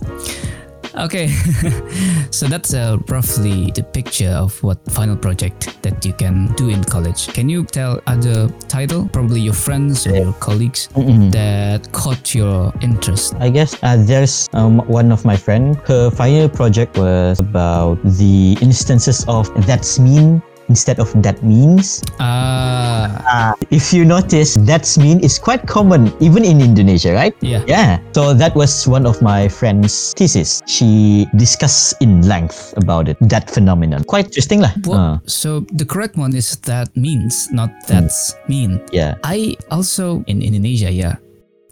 Okay, 0.95 1.27
so 2.31 2.47
that's 2.47 2.73
uh, 2.73 2.97
roughly 3.07 3.71
the 3.71 3.83
picture 3.83 4.29
of 4.29 4.61
what 4.61 4.77
final 4.91 5.15
project 5.15 5.81
that 5.83 6.03
you 6.05 6.13
can 6.13 6.51
do 6.55 6.69
in 6.69 6.83
college. 6.83 7.27
Can 7.33 7.47
you 7.47 7.63
tell 7.63 8.01
other 8.07 8.49
title, 8.67 9.07
probably 9.09 9.39
your 9.39 9.53
friends 9.53 10.05
or 10.05 10.15
your 10.15 10.33
colleagues, 10.33 10.89
Mm-mm. 10.89 11.31
that 11.31 11.91
caught 11.91 12.35
your 12.35 12.73
interest? 12.81 13.35
I 13.39 13.49
guess 13.49 13.75
uh, 13.83 13.97
there's 14.03 14.49
um, 14.53 14.79
one 14.87 15.11
of 15.11 15.23
my 15.23 15.37
friend. 15.37 15.77
Her 15.85 16.11
final 16.11 16.49
project 16.49 16.97
was 16.97 17.39
about 17.39 18.03
the 18.03 18.57
instances 18.61 19.23
of 19.27 19.47
that's 19.65 19.99
mean 19.99 20.41
instead 20.71 21.03
of 21.03 21.11
that 21.19 21.43
means. 21.43 21.99
Ah, 22.23 23.11
Uh, 23.31 23.51
if 23.71 23.91
you 23.91 24.07
notice, 24.07 24.55
that's 24.63 24.95
mean 24.95 25.19
is 25.19 25.35
quite 25.35 25.67
common 25.67 26.11
even 26.23 26.47
in 26.47 26.63
Indonesia, 26.63 27.11
right? 27.11 27.35
yeah. 27.43 27.63
Yeah. 27.67 27.99
So 28.15 28.31
that 28.31 28.55
was 28.55 28.87
one 28.87 29.03
of 29.03 29.19
my 29.19 29.51
friend's 29.51 30.15
thesis. 30.15 30.63
She 30.67 31.27
discussed 31.35 31.99
in 31.99 32.23
length 32.27 32.71
about 32.79 33.11
it, 33.11 33.19
that 33.27 33.51
phenomenon. 33.51 34.07
Quite 34.07 34.31
interesting 34.31 34.63
lah. 34.63 34.71
Well, 34.87 34.99
Uh, 35.01 35.15
so 35.25 35.65
the 35.73 35.83
correct 35.83 36.13
one 36.15 36.31
is 36.37 36.55
that 36.69 36.93
means, 36.95 37.49
not 37.51 37.73
that's 37.89 38.37
mean. 38.47 38.79
yeah. 38.93 39.17
I 39.25 39.57
also 39.73 40.21
in 40.29 40.45
Indonesia, 40.45 40.93
yeah. 40.93 41.17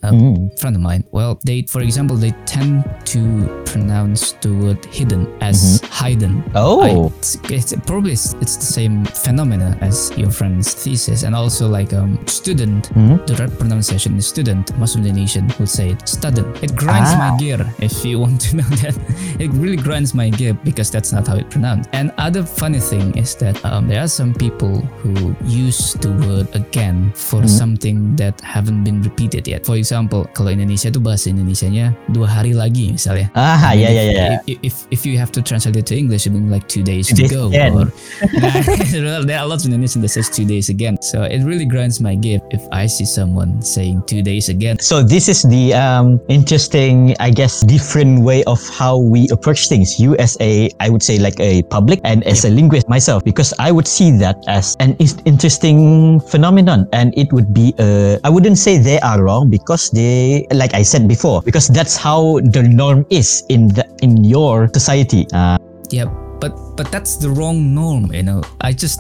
A 0.04 0.12
Mm. 0.12 0.60
friend 0.60 0.76
of 0.76 0.82
mine. 0.82 1.04
Well, 1.12 1.39
they, 1.45 1.64
for 1.64 1.82
example, 1.82 2.16
they 2.18 2.32
tend 2.45 2.84
to 3.06 3.20
pronounce 3.66 4.34
the 4.41 4.50
word 4.54 4.84
hidden 4.86 5.28
as 5.41 5.82
hidden. 5.91 6.43
I, 6.56 6.60
Oh. 6.60 7.12
it's, 7.18 7.36
it's 7.50 7.74
probably 7.86 8.14
it's, 8.14 8.34
it's 8.41 8.56
the 8.58 8.66
same 8.66 9.06
phenomena 9.06 9.78
as 9.82 10.12
your 10.18 10.32
friend's 10.32 10.74
thesis, 10.74 11.24
and 11.24 11.36
also 11.36 11.68
like 11.68 11.93
um 11.93 12.18
student. 12.28 12.89
Mhm. 12.95 13.26
The 13.28 13.36
right 13.36 13.60
pronunciation 13.60 14.18
is 14.18 14.28
student. 14.28 14.76
Most 14.78 14.95
Indonesian 14.95 15.52
would 15.60 15.70
say 15.70 15.89
it 15.91 16.08
student. 16.08 16.47
It 16.64 16.76
grinds 16.76 17.10
Ah. 17.14 17.32
my 17.32 17.38
gear. 17.38 17.62
If 17.80 18.06
you 18.06 18.20
want 18.20 18.41
to 18.50 18.58
know 18.58 18.70
that, 18.84 18.95
it 19.39 19.52
really 19.54 19.78
grinds 19.78 20.14
my 20.14 20.30
gear 20.30 20.54
because 20.64 20.89
that's 20.91 21.12
not 21.12 21.28
how 21.28 21.36
it 21.38 21.50
pronounced. 21.50 21.89
And 21.93 22.12
other 22.18 22.43
funny 22.43 22.80
thing 22.80 23.18
is 23.18 23.36
that 23.36 23.56
um, 23.66 23.88
there 23.88 24.02
are 24.02 24.08
some 24.08 24.34
people 24.34 24.82
who 25.02 25.36
use 25.45 25.93
the 26.02 26.12
word 26.26 26.47
again 26.56 27.12
for 27.16 27.47
something 27.47 28.16
that 28.16 28.39
haven't 28.41 28.84
been 28.84 29.02
repeated 29.02 29.47
yet. 29.47 29.66
For 29.66 29.76
example, 29.76 29.88
kalau 30.33 30.49
Indonesia 30.53 30.89
tuh 30.93 31.01
bahasa 31.01 31.29
Indonesianya 31.29 31.93
dua 32.13 32.27
hari 32.29 32.53
lagi 32.53 32.93
misalnya. 32.93 33.29
Ah, 33.33 33.73
mean, 33.73 33.81
yeah, 33.81 33.91
yeah, 33.91 34.05
if, 34.05 34.13
yeah. 34.13 34.29
If, 34.29 34.57
if 34.61 34.75
if 34.89 35.01
you 35.05 35.17
have 35.17 35.31
to 35.33 35.41
translate 35.41 35.77
it 35.77 35.85
to 35.89 35.95
English, 35.95 36.27
it 36.27 36.31
means 36.35 36.51
like 36.51 36.67
two 36.67 36.83
days 36.83 37.07
Two 37.09 37.15
to 37.15 37.23
days 37.25 37.31
go. 37.31 37.41
again. 37.49 37.71
Or 37.73 37.87
well, 39.05 39.23
there 39.25 39.39
are 39.39 39.47
lots 39.47 39.65
of 39.65 39.71
Indonesian 39.71 40.01
that 40.03 40.13
says 40.13 40.29
two 40.29 40.45
days 40.45 40.69
again. 40.69 41.01
So 41.01 41.23
it 41.23 41.41
really 41.45 41.65
grinds 41.65 42.01
my 42.01 42.13
gear 42.15 42.39
if 42.51 42.61
I 42.71 42.85
see 42.85 43.05
someone 43.05 43.61
saying 43.61 44.03
two 44.05 44.21
days 44.21 44.49
again. 44.49 44.79
So 44.79 45.01
this 45.01 45.29
is 45.29 45.43
the 45.43 45.73
um, 45.73 46.19
interesting, 46.27 47.15
I 47.19 47.29
guess, 47.31 47.61
different 47.65 48.21
way 48.21 48.43
of 48.45 48.59
how 48.69 48.97
we 48.97 49.27
approach 49.31 49.67
things. 49.69 49.99
You 49.99 50.15
as 50.17 50.35
a, 50.41 50.69
I 50.79 50.89
would 50.89 51.03
say 51.03 51.17
like 51.17 51.39
a 51.39 51.63
public 51.71 51.99
and 52.03 52.23
as 52.27 52.43
a 52.43 52.49
linguist 52.49 52.89
myself, 52.89 53.23
because 53.23 53.53
I 53.59 53.71
would 53.71 53.87
see 53.87 54.11
that 54.19 54.37
as 54.47 54.75
an 54.79 54.95
interesting 55.25 56.19
phenomenon. 56.19 56.87
And 56.91 57.15
it 57.17 57.31
would 57.31 57.53
be, 57.53 57.73
uh, 57.79 58.19
I 58.23 58.29
wouldn't 58.29 58.57
say 58.57 58.77
they 58.77 58.99
are 58.99 59.23
wrong 59.23 59.49
because 59.49 59.78
they, 59.95 60.43
like 60.51 60.75
I 60.75 60.84
said 60.84 61.07
before, 61.07 61.39
because 61.47 61.71
that's 61.71 61.95
how 61.95 62.43
the 62.51 62.59
norm 62.67 63.07
is 63.09 63.47
in 63.47 63.71
the, 63.71 63.88
in 64.03 64.27
your 64.27 64.67
society. 64.75 65.23
Uh, 65.32 65.55
Yeah, 65.89 66.05
but 66.38 66.53
but 66.77 66.91
that's 66.93 67.17
the 67.17 67.34
wrong 67.34 67.73
norm, 67.73 68.13
you 68.13 68.21
know. 68.21 68.45
I 68.61 68.75
just 68.77 68.99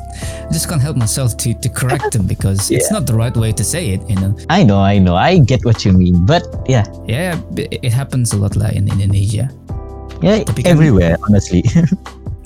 just 0.49 0.65
can't 0.71 0.81
help 0.81 0.97
myself 0.97 1.37
to 1.45 1.53
to 1.53 1.69
correct 1.69 2.15
them 2.17 2.25
because 2.25 2.71
it's 2.73 2.89
not 2.89 3.05
the 3.05 3.13
right 3.13 3.35
way 3.37 3.53
to 3.53 3.63
say 3.63 3.93
it, 3.93 4.01
you 4.09 4.17
know. 4.17 4.33
I 4.49 4.65
know, 4.65 4.81
I 4.81 4.97
know, 4.97 5.13
I 5.13 5.37
get 5.43 5.61
what 5.67 5.85
you 5.85 5.93
mean, 5.93 6.25
but 6.25 6.41
yeah, 6.65 6.87
Yeah, 7.05 7.37
it 7.59 7.93
happens 7.93 8.33
a 8.33 8.39
lot 8.41 8.57
like 8.57 8.73
in 8.73 8.89
Indonesia. 8.89 9.53
yeah, 10.25 10.41
everywhere, 10.65 11.15
honestly. 11.29 11.61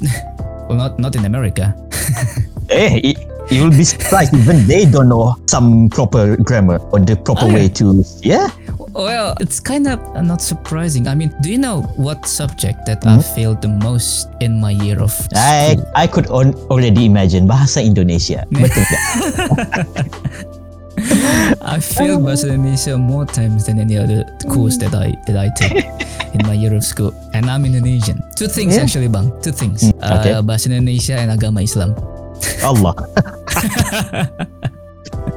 Well, 0.68 0.78
not 0.80 1.00
not 1.00 1.16
in 1.16 1.24
America. 1.26 1.72
Eh, 2.72 3.12
y- 3.12 3.20
you'll 3.50 3.72
be 3.72 3.84
surprised. 3.84 4.34
Even 4.34 4.66
they 4.68 4.86
don't 4.86 5.10
know 5.10 5.36
some 5.48 5.90
proper 5.90 6.38
grammar 6.38 6.78
or 6.92 7.00
the 7.00 7.16
proper 7.16 7.46
Oh, 7.48 7.54
way 7.54 7.68
to. 7.80 8.04
Yeah. 8.22 8.48
Well, 8.94 9.34
it's 9.42 9.60
kind 9.60 9.88
of 9.88 9.98
not 10.22 10.42
surprising. 10.42 11.08
I 11.08 11.16
mean, 11.16 11.34
do 11.42 11.50
you 11.52 11.58
know 11.58 11.82
what 11.98 12.28
subject 12.28 12.86
that 12.86 13.02
I 13.08 13.20
failed 13.22 13.62
the 13.62 13.70
most 13.82 14.30
in 14.40 14.62
my 14.62 14.72
year 14.72 15.02
of 15.02 15.12
Hmm? 15.34 15.36
I? 15.36 15.78
I 15.96 16.06
could 16.08 16.28
on, 16.30 16.54
already 16.70 17.06
imagine 17.06 17.48
bahasa 17.50 17.82
Indonesia. 17.82 18.46
Betul? 18.54 18.86
I 21.66 21.80
failed 21.82 22.22
Bahasa 22.28 22.54
Indonesia 22.54 22.94
more 22.98 23.26
times 23.26 23.66
than 23.66 23.80
any 23.82 23.98
other 23.98 24.24
course 24.46 24.78
that 24.78 24.94
I 24.94 25.18
that 25.26 25.34
I 25.36 25.50
took 25.58 25.74
in 26.38 26.42
my 26.46 26.54
year 26.54 26.74
of 26.78 26.86
school. 26.86 27.10
And 27.34 27.50
I'm 27.50 27.66
Indonesian. 27.66 28.22
Two 28.38 28.46
things 28.48 28.78
Yeah. 28.78 28.86
actually, 28.86 29.10
bang. 29.10 29.34
Two 29.42 29.52
things. 29.52 29.90
Hmm, 29.90 29.98
okay. 30.22 30.38
Uh, 30.38 30.46
Bahasa 30.46 30.70
Indonesia 30.70 31.18
and 31.18 31.34
agama 31.34 31.66
Islam. 31.66 31.98
Allah. 32.64 32.96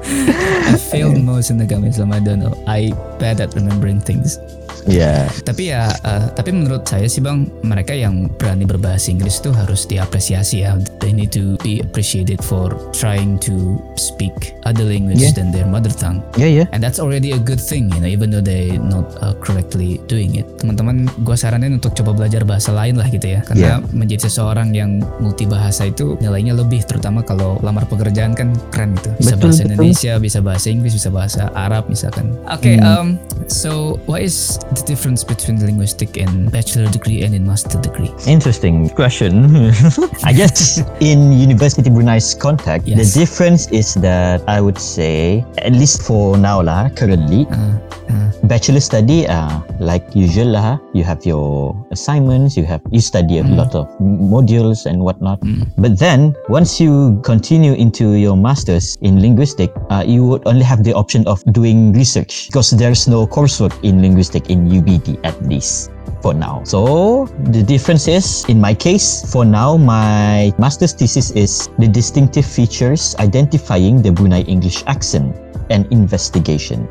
I 0.07 0.77
failed 0.91 1.21
most 1.23 1.51
in 1.51 1.59
agama 1.59 1.89
Islam. 1.89 2.13
I 2.13 2.21
don't 2.21 2.39
know. 2.41 2.55
I 2.67 2.91
bad 3.19 3.41
at 3.41 3.55
remembering 3.55 4.01
things. 4.01 4.39
Yeah. 4.87 5.29
Tapi 5.43 5.75
ya, 5.75 5.91
uh, 6.07 6.31
tapi 6.33 6.55
menurut 6.55 6.87
saya 6.87 7.11
sih 7.11 7.21
bang, 7.23 7.51
mereka 7.67 7.93
yang 7.93 8.31
berani 8.39 8.65
berbahasa 8.65 9.11
Inggris 9.11 9.43
itu 9.43 9.51
harus 9.51 9.85
diapresiasi 9.87 10.63
ya. 10.63 10.79
They 11.03 11.11
need 11.11 11.35
to 11.35 11.59
be 11.63 11.83
appreciated 11.83 12.43
for 12.43 12.75
trying 12.95 13.39
to 13.47 13.79
speak 13.99 14.33
other 14.63 14.87
language 14.87 15.19
Yeah. 15.19 15.35
than 15.35 15.51
their 15.51 15.67
mother 15.67 15.91
tongue. 15.91 16.23
Yeah, 16.39 16.51
yeah. 16.51 16.67
And 16.71 16.83
that's 16.83 17.03
already 17.03 17.35
a 17.35 17.41
good 17.41 17.61
thing, 17.61 17.91
you 17.91 18.01
know, 18.01 18.11
even 18.11 18.31
though 18.31 18.45
they 18.45 18.79
not 18.79 19.11
uh, 19.19 19.35
correctly 19.43 19.99
doing 20.07 20.39
it. 20.39 20.47
Teman-teman, 20.63 21.11
gue 21.27 21.37
saranin 21.37 21.77
untuk 21.77 21.95
coba 21.99 22.15
belajar 22.15 22.47
bahasa 22.47 22.71
lain 22.71 22.99
lah 22.99 23.11
gitu 23.11 23.27
ya, 23.27 23.41
karena 23.47 23.83
menjadi 23.91 24.31
seseorang 24.31 24.71
yang 24.77 25.03
multi 25.19 25.47
bahasa 25.49 25.89
itu 25.89 26.15
nilainya 26.21 26.55
lebih, 26.55 26.85
terutama 26.87 27.23
kalau 27.27 27.59
lamar 27.65 27.87
pekerjaan 27.91 28.37
kan 28.37 28.55
keren 28.71 28.95
gitu. 28.99 29.11
Bisa 29.19 29.35
Betul, 29.35 29.51
bahasa 29.51 29.63
betul. 29.63 29.67
Indonesia, 29.73 30.13
bisa 30.21 30.39
bahasa 30.45 30.67
Inggris, 30.71 30.93
bisa 30.95 31.11
bahasa 31.11 31.43
Arab 31.57 31.89
misalkan. 31.89 32.37
Oke, 32.51 32.77
um, 32.83 33.17
so 33.51 33.99
what 34.07 34.21
is 34.21 34.61
the 34.81 34.87
difference 34.87 35.25
between 35.25 35.65
linguistic 35.65 36.17
in 36.17 36.49
bachelor 36.51 36.91
degree 36.91 37.23
and 37.23 37.35
in 37.35 37.47
master 37.47 37.81
degree? 37.81 38.11
Interesting 38.27 38.89
question. 38.91 39.47
I 40.25 40.33
guess 40.33 40.79
in 41.01 41.33
University 41.33 41.91
Brunei's 41.91 42.35
context, 42.35 42.87
the 42.87 43.09
difference 43.15 43.69
is 43.71 43.95
that 43.95 44.43
I 44.49 44.61
would 44.61 44.79
say, 44.79 45.45
at 45.59 45.73
least 45.73 46.03
for 46.03 46.37
now 46.37 46.63
lah, 46.63 46.89
currently, 46.91 47.47
Uh, 47.51 47.79
uh, 48.11 48.31
bachelor 48.47 48.81
study 48.81 49.27
uh, 49.27 49.61
like 49.81 50.05
usual 50.15 50.55
lah 50.55 50.79
you 50.95 51.03
have 51.03 51.19
your 51.27 51.75
assignments 51.91 52.57
you 52.57 52.63
have 52.63 52.81
you 52.91 53.01
study 53.01 53.39
a 53.39 53.43
lot 53.43 53.75
of 53.75 53.91
modules 54.01 54.87
and 54.87 55.03
whatnot. 55.03 55.43
But 55.79 55.99
then 55.99 56.35
once 56.49 56.81
you 56.81 57.21
continue 57.23 57.75
into 57.75 58.15
your 58.15 58.37
masters 58.37 58.97
in 59.03 59.21
linguistic 59.21 59.75
uh, 59.91 60.05
you 60.07 60.25
would 60.25 60.47
only 60.47 60.63
have 60.63 60.85
the 60.85 60.95
option 60.95 61.27
of 61.27 61.43
doing 61.51 61.93
research 61.93 62.47
because 62.49 62.71
there's 62.71 63.09
no 63.09 63.27
coursework 63.27 63.75
in 63.83 64.03
linguistic 64.03 64.51
in 64.51 64.66
UBD 64.67 65.19
at 65.25 65.41
least 65.47 65.91
for 66.23 66.35
now. 66.35 66.63
So 66.65 67.27
the 67.55 67.63
difference 67.63 68.09
is, 68.09 68.45
in 68.49 68.61
my 68.61 68.75
case, 68.75 69.23
for 69.31 69.45
now, 69.45 69.77
my 69.77 70.53
master's 70.59 70.93
thesis 70.93 71.31
is 71.33 71.69
the 71.79 71.87
distinctive 71.87 72.45
features 72.45 73.15
identifying 73.19 74.03
the 74.03 74.11
Brunei 74.11 74.43
English 74.43 74.83
accent 74.87 75.37
and 75.71 75.87
investigation. 75.93 76.89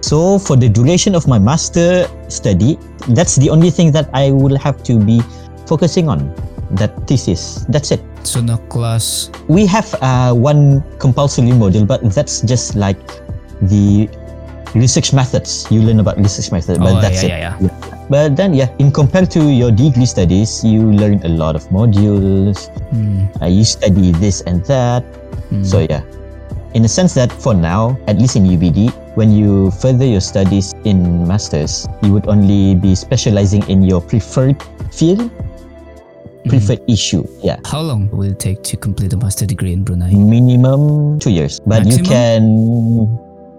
So 0.00 0.38
for 0.38 0.56
the 0.56 0.68
duration 0.68 1.14
of 1.14 1.28
my 1.28 1.38
master 1.38 2.08
study, 2.28 2.78
that's 3.08 3.36
the 3.36 3.50
only 3.50 3.70
thing 3.70 3.92
that 3.92 4.08
I 4.14 4.30
will 4.30 4.56
have 4.56 4.82
to 4.84 4.98
be 4.98 5.20
focusing 5.66 6.08
on. 6.08 6.32
That 6.70 6.94
thesis. 7.06 7.66
That's 7.68 7.90
it. 7.90 8.00
so 8.22 8.40
no 8.40 8.56
class. 8.68 9.30
We 9.48 9.66
have 9.66 9.92
uh, 10.00 10.32
one 10.32 10.84
compulsory 10.98 11.50
module, 11.50 11.86
but 11.86 12.00
that's 12.14 12.40
just 12.42 12.76
like 12.76 13.00
the 13.62 14.08
research 14.74 15.12
methods. 15.12 15.66
You 15.70 15.82
learn 15.82 16.00
about 16.00 16.16
research 16.18 16.52
methods, 16.52 16.78
but 16.78 16.96
Oh, 16.96 17.00
that's 17.00 17.22
yeah, 17.22 17.54
it. 17.54 17.60
yeah, 17.60 17.70
yeah. 17.70 17.96
But 18.10 18.34
then, 18.36 18.54
yeah, 18.54 18.68
in 18.78 18.90
compared 18.90 19.30
to 19.38 19.40
your 19.50 19.70
degree 19.70 20.06
studies, 20.06 20.62
you 20.64 20.82
learn 20.82 21.22
a 21.24 21.28
lot 21.30 21.54
of 21.54 21.66
modules. 21.70 22.68
Hmm, 22.90 23.26
Uh, 23.42 23.46
you 23.46 23.64
study 23.64 24.12
this 24.18 24.40
and 24.46 24.64
that. 24.66 25.02
hmm. 25.50 25.62
So 25.62 25.86
yeah, 25.86 26.02
in 26.74 26.84
a 26.84 26.90
sense 26.90 27.14
that 27.14 27.30
for 27.30 27.54
now, 27.54 27.98
at 28.06 28.18
least 28.18 28.34
in 28.36 28.46
UBD, 28.46 28.90
when 29.18 29.30
you 29.34 29.70
further 29.82 30.06
your 30.06 30.22
studies 30.22 30.74
in 30.84 31.26
masters, 31.26 31.86
you 32.02 32.12
would 32.14 32.26
only 32.30 32.74
be 32.74 32.94
specializing 32.94 33.62
in 33.70 33.82
your 33.82 34.00
preferred 34.02 34.58
field, 34.94 35.30
preferred 36.46 36.82
issue. 36.88 37.22
Yeah, 37.42 37.58
How 37.66 37.80
long 37.82 38.10
will 38.10 38.30
it 38.30 38.38
take 38.38 38.62
to 38.70 38.76
complete 38.76 39.12
a 39.12 39.18
master 39.18 39.46
degree 39.46 39.72
in 39.72 39.82
Brunei? 39.86 40.10
minimum 40.14 41.18
two 41.18 41.30
years, 41.30 41.60
but 41.62 41.86
you 41.86 42.02
can. 42.02 43.06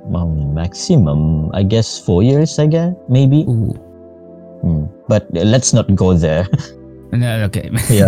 Um, 0.10 0.54
maximum, 0.58 1.52
I 1.54 1.62
guess, 1.64 2.00
four 2.02 2.24
years. 2.26 2.58
I 2.58 2.66
guess 2.68 2.94
maybe. 3.08 3.44
Hmm. 3.46 4.86
But 5.08 5.30
uh, 5.38 5.46
let's 5.46 5.74
not 5.74 5.94
go 5.96 6.14
there. 6.18 6.48
No, 7.12 7.44
okay. 7.52 7.68
yeah, 7.92 8.08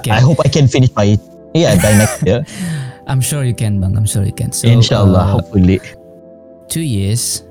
Okay. 0.00 0.08
I, 0.10 0.16
I 0.16 0.20
hope 0.24 0.40
I 0.40 0.48
can 0.48 0.64
finish 0.64 0.88
by 0.88 1.20
yeah 1.52 1.76
by 1.76 1.92
next 1.92 2.24
year. 2.24 2.40
I'm 3.06 3.20
sure 3.20 3.44
you 3.44 3.52
can, 3.52 3.76
Bang. 3.84 3.92
I'm 4.00 4.08
sure 4.08 4.24
you 4.24 4.32
can. 4.32 4.48
So, 4.48 4.64
Inshallah, 4.64 5.18
uh, 5.20 5.32
hopefully. 5.36 5.76
two 6.72 6.80
years 6.80 7.44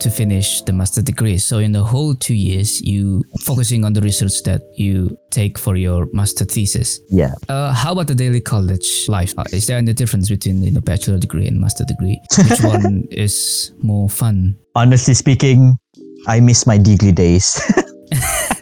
to 0.00 0.10
finish 0.10 0.62
the 0.62 0.72
master 0.72 1.02
degree. 1.02 1.38
So 1.38 1.58
in 1.58 1.72
the 1.72 1.82
whole 1.82 2.14
two 2.14 2.34
years, 2.34 2.80
you 2.80 3.24
focusing 3.40 3.84
on 3.84 3.92
the 3.92 4.00
research 4.00 4.42
that 4.44 4.62
you 4.76 5.16
take 5.30 5.58
for 5.58 5.76
your 5.76 6.06
master 6.12 6.44
thesis. 6.44 7.00
Yeah. 7.10 7.32
Uh, 7.48 7.72
how 7.72 7.92
about 7.92 8.06
the 8.06 8.14
daily 8.14 8.40
college 8.40 9.06
life? 9.08 9.34
Uh, 9.38 9.44
is 9.52 9.66
there 9.66 9.78
any 9.78 9.92
difference 9.92 10.28
between 10.28 10.62
you 10.62 10.70
know, 10.70 10.80
bachelor 10.80 11.18
degree 11.18 11.46
and 11.46 11.60
master 11.60 11.84
degree? 11.84 12.20
Which 12.48 12.60
one 12.62 13.04
is 13.10 13.72
more 13.82 14.08
fun? 14.08 14.56
honestly 14.74 15.14
speaking, 15.14 15.76
I 16.28 16.38
miss 16.40 16.66
my 16.66 16.78
degree 16.78 17.12
days. 17.12 17.60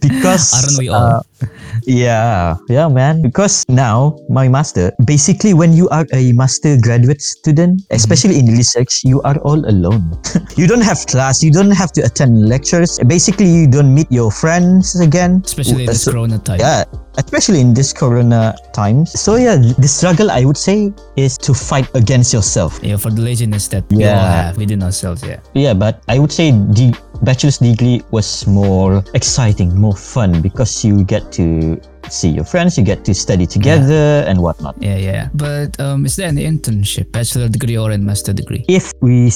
because 0.00 0.54
Aren't 0.54 0.78
we 0.78 0.88
all? 0.88 0.96
uh, 0.96 1.20
Yeah, 1.88 2.60
yeah, 2.68 2.84
man. 2.84 3.24
Because 3.24 3.64
now 3.64 4.20
my 4.28 4.44
master, 4.44 4.92
basically, 5.08 5.56
when 5.56 5.72
you 5.72 5.88
are 5.88 6.04
a 6.12 6.36
master 6.36 6.76
graduate 6.76 7.24
student, 7.24 7.80
mm-hmm. 7.80 7.96
especially 7.96 8.38
in 8.38 8.52
research, 8.52 9.00
you 9.08 9.24
are 9.24 9.40
all 9.40 9.56
alone. 9.64 10.12
you 10.60 10.68
don't 10.68 10.84
have 10.84 11.00
class. 11.08 11.42
You 11.42 11.50
don't 11.50 11.72
have 11.72 11.90
to 11.96 12.04
attend 12.04 12.44
lectures. 12.44 13.00
Basically, 13.08 13.48
you 13.48 13.66
don't 13.66 13.94
meet 13.94 14.12
your 14.12 14.30
friends 14.30 15.00
again. 15.00 15.40
Especially 15.48 15.88
in 15.88 15.88
this 15.88 16.04
so- 16.04 16.12
corona 16.12 16.36
time. 16.38 16.60
Yeah, 16.60 16.84
especially 17.16 17.64
in 17.64 17.72
this 17.72 17.96
corona 17.96 18.52
times. 18.76 19.16
So 19.16 19.36
yeah, 19.36 19.56
the 19.56 19.88
struggle 19.88 20.30
I 20.30 20.44
would 20.44 20.60
say 20.60 20.92
is 21.16 21.38
to 21.48 21.54
fight 21.54 21.88
against 21.94 22.36
yourself. 22.36 22.78
Yeah, 22.82 23.00
for 23.00 23.08
the 23.08 23.22
laziness 23.22 23.66
that 23.68 23.88
we 23.88 24.04
all 24.04 24.28
have 24.28 24.56
within 24.60 24.82
ourselves, 24.82 25.24
yeah. 25.24 25.40
Yeah, 25.54 25.72
but 25.72 26.04
I 26.08 26.18
would 26.18 26.32
say 26.32 26.52
the 26.52 26.92
bachelor's 27.22 27.58
degree 27.58 28.02
was 28.10 28.46
more 28.46 29.02
exciting, 29.14 29.74
more 29.74 29.96
fun 29.96 30.40
because 30.42 30.84
you 30.84 31.04
get 31.04 31.32
to 31.32 31.77
see 32.12 32.28
your 32.28 32.44
friends, 32.44 32.78
you 32.78 32.84
get 32.84 33.04
to 33.04 33.14
study 33.14 33.46
together 33.46 34.24
and 34.26 34.40
whatnot. 34.40 34.76
Yeah, 34.80 34.96
yeah. 34.96 35.28
But 35.34 35.78
um, 35.80 36.06
is 36.06 36.16
there 36.16 36.28
any 36.28 36.44
internship, 36.44 37.12
bachelor 37.12 37.48
degree 37.48 37.76
or 37.76 37.90
a 37.90 37.98
master 37.98 38.32
degree? 38.32 38.64
If 38.68 38.92
we 39.00 39.30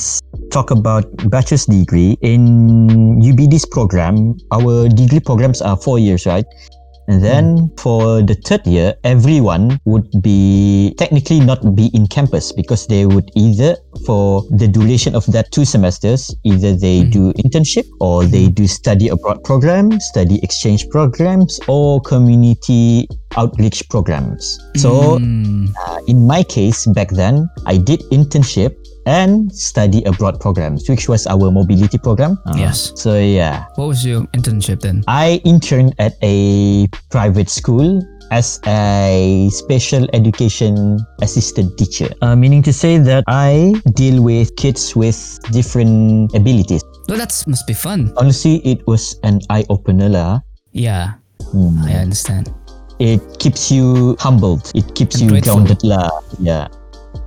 talk 0.50 0.70
about 0.70 1.04
bachelor's 1.30 1.66
degree 1.66 2.16
in 2.22 3.20
UBD's 3.20 3.66
program, 3.66 4.36
our 4.52 4.88
degree 4.88 5.20
programs 5.20 5.62
are 5.62 5.76
four 5.76 5.98
years, 5.98 6.26
right? 6.26 6.44
And 7.08 7.22
then 7.22 7.58
hmm. 7.58 7.66
for 7.76 8.22
the 8.22 8.34
third 8.34 8.66
year, 8.66 8.94
everyone 9.04 9.80
would 9.84 10.10
be 10.22 10.94
technically 10.98 11.40
not 11.40 11.74
be 11.74 11.86
in 11.94 12.06
campus 12.06 12.52
because 12.52 12.86
they 12.86 13.06
would 13.06 13.30
either, 13.34 13.76
for 14.06 14.42
the 14.50 14.68
duration 14.68 15.14
of 15.14 15.26
that 15.32 15.50
two 15.52 15.64
semesters, 15.64 16.34
either 16.44 16.74
they 16.74 17.02
hmm. 17.02 17.10
do 17.10 17.32
internship 17.34 17.86
or 18.00 18.24
they 18.24 18.46
hmm. 18.46 18.52
do 18.52 18.66
study 18.66 19.08
abroad 19.08 19.42
programs, 19.44 20.04
study 20.06 20.38
exchange 20.42 20.88
programs, 20.90 21.60
or 21.68 22.00
community 22.00 23.08
outreach 23.36 23.88
programs. 23.88 24.58
So 24.76 25.18
Mm, 25.20 25.68
uh, 25.76 25.98
in 26.06 26.26
my 26.26 26.42
case 26.42 26.86
back 26.92 27.08
then 27.14 27.48
i 27.66 27.76
did 27.76 28.00
internship 28.10 28.74
and 29.06 29.50
study 29.52 30.02
abroad 30.04 30.38
programs 30.40 30.86
which 30.88 31.08
was 31.08 31.26
our 31.26 31.50
mobility 31.50 31.98
program 31.98 32.38
Uh, 32.46 32.54
Yes. 32.58 32.92
so 32.94 33.18
yeah 33.18 33.66
what 33.76 33.88
was 33.90 34.04
your 34.06 34.22
internship 34.34 34.80
then? 34.80 35.02
i 35.08 35.40
interned 35.44 35.94
at 35.98 36.14
a 36.22 36.86
private 37.10 37.50
school 37.50 37.98
as 38.30 38.58
a 38.66 39.48
special 39.52 40.06
education 40.14 40.98
assistant 41.20 41.74
teacher 41.78 42.08
uh, 42.22 42.34
meaning 42.34 42.62
to 42.62 42.72
say 42.72 42.96
that 42.98 43.22
i 43.28 43.74
deal 43.98 44.22
with 44.22 44.54
kids 44.56 44.94
with 44.96 45.18
different 45.52 46.30
abilities 46.34 46.82
No, 47.10 47.18
that 47.18 47.34
must 47.50 47.66
be 47.66 47.74
fun. 47.74 48.14
honestly 48.16 48.62
it 48.64 48.86
was 48.86 49.18
an 49.26 49.42
eye-opener 49.50 50.08
lah. 50.08 50.40
Yeah, 50.72 51.18
Hmm. 51.52 51.82
I 51.84 51.98
understand. 52.00 52.48
It 53.02 53.18
keeps 53.42 53.66
you 53.74 54.14
humbled 54.22 54.70
it 54.78 54.86
keeps 54.94 55.18
And 55.18 55.26
you 55.26 55.28
grateful. 55.34 55.58
grounded 55.66 55.82
lah. 55.82 56.06
yeah 56.38 56.70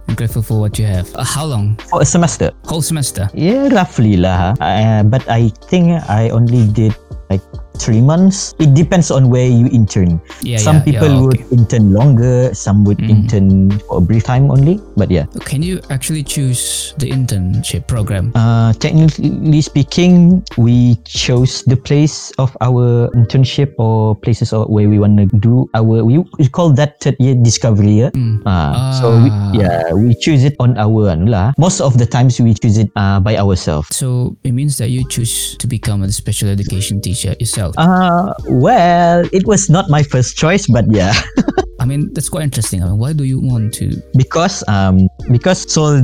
I'm 0.07 0.13
grateful 0.15 0.45
for 0.45 0.61
what 0.61 0.77
you 0.77 0.85
have. 0.85 1.09
Uh, 1.17 1.25
how 1.25 1.49
long? 1.49 1.75
for 1.89 1.99
a 2.01 2.05
semester 2.05 2.53
Whole 2.69 2.85
semester? 2.85 3.25
Yeah, 3.33 3.73
roughly 3.73 4.15
lah. 4.21 4.53
Uh, 4.61 5.01
but 5.01 5.25
I 5.25 5.49
think 5.65 5.97
I 6.05 6.29
only 6.29 6.69
did 6.69 6.93
like 7.33 7.41
three 7.75 8.01
months. 8.01 8.55
It 8.59 8.73
depends 8.73 9.11
on 9.11 9.29
where 9.29 9.45
you 9.47 9.67
intern. 9.71 10.19
Yeah, 10.41 10.57
some 10.57 10.81
yeah, 10.83 10.95
people 10.95 11.11
yeah, 11.11 11.21
would 11.21 11.39
intern 11.51 11.91
longer. 11.93 12.51
Some 12.53 12.83
would 12.85 12.97
Mhm. 12.99 13.09
intern 13.09 13.47
for 13.87 13.99
a 13.99 14.03
brief 14.03 14.23
time 14.23 14.49
only. 14.49 14.79
But 14.97 15.11
yeah, 15.11 15.25
Can 15.45 15.61
you 15.61 15.81
actually 15.89 16.23
choose 16.23 16.93
the 16.97 17.09
internship 17.11 17.87
program? 17.87 18.31
uh, 18.35 18.71
technically 18.79 19.61
speaking, 19.61 20.43
we 20.57 20.95
chose 21.05 21.63
the 21.65 21.75
place 21.77 22.31
of 22.37 22.51
our 22.61 23.09
internship 23.17 23.73
or 23.77 24.15
places 24.15 24.51
where 24.53 24.87
we 24.87 24.99
want 24.99 25.17
to 25.17 25.25
do 25.41 25.67
our. 25.73 26.03
We, 26.05 26.21
we 26.39 26.47
call 26.47 26.71
that 26.77 27.01
third 27.01 27.15
year 27.19 27.35
discovery 27.35 27.91
year. 28.05 28.11
Mm. 28.13 28.45
Uh, 28.45 28.93
So 29.01 29.17
we, 29.17 29.29
Ah. 29.33 29.51
yeah, 29.57 29.81
we 29.97 30.13
choose 30.21 30.45
it 30.45 30.53
on 30.61 30.77
our 30.77 31.15
lah. 31.17 31.51
Most 31.57 31.81
of 31.81 31.97
the 31.97 32.05
times 32.05 32.37
we 32.37 32.53
choose 32.53 32.77
it 32.77 32.89
uh, 32.95 33.17
by 33.19 33.33
ourselves. 33.37 33.89
So 33.91 34.37
it 34.45 34.53
means 34.53 34.77
that 34.77 34.93
you 34.93 35.01
choose 35.09 35.57
to 35.57 35.65
become 35.65 36.05
a 36.05 36.11
special 36.11 36.49
education 36.53 37.01
teacher 37.01 37.33
yourself. 37.41 37.64
Uh, 37.77 38.33
well, 38.49 39.25
it 39.33 39.45
was 39.47 39.69
not 39.69 39.89
my 39.89 40.03
first 40.03 40.37
choice, 40.37 40.67
but 40.67 40.85
yeah, 40.91 41.13
I 41.79 41.85
mean, 41.85 42.13
that's 42.13 42.29
quite 42.29 42.43
interesting. 42.43 42.83
I 42.83 42.85
mean, 42.87 42.97
why 42.99 43.13
do 43.13 43.23
you 43.23 43.39
want 43.39 43.73
to? 43.75 43.95
because 44.15 44.63
um, 44.67 45.07
because 45.31 45.65
so 45.71 46.01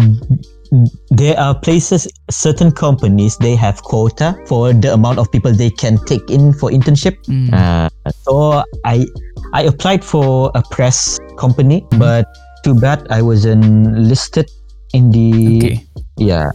there 1.12 1.38
are 1.38 1.54
places, 1.60 2.08
certain 2.30 2.72
companies 2.72 3.36
they 3.38 3.56
have 3.56 3.84
quota 3.84 4.36
for 4.48 4.72
the 4.74 4.94
amount 4.94 5.20
of 5.20 5.30
people 5.32 5.52
they 5.54 5.70
can 5.70 5.98
take 6.06 6.30
in 6.32 6.54
for 6.54 6.70
internship. 6.72 7.18
Mm, 7.28 7.52
Uh, 7.54 7.90
so 8.24 8.64
I 8.86 9.06
I 9.54 9.64
applied 9.68 10.04
for 10.04 10.50
a 10.56 10.64
press 10.72 11.20
company, 11.38 11.84
Mhm. 11.92 12.00
but 12.00 12.26
too 12.64 12.76
bad 12.76 13.04
I 13.12 13.22
wasn't 13.22 13.98
listed 14.00 14.48
in 14.94 15.12
the 15.12 15.58
okay. 15.58 15.76
yeah. 16.18 16.52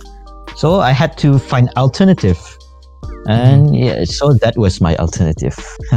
So 0.56 0.80
I 0.80 0.92
had 0.96 1.18
to 1.20 1.36
find 1.38 1.68
alternative, 1.76 2.40
Mm-hmm. 3.26 3.30
and 3.30 3.76
yeah, 3.76 4.04
so 4.04 4.34
that 4.34 4.56
was 4.56 4.80
my 4.80 4.96
alternative. 4.96 5.56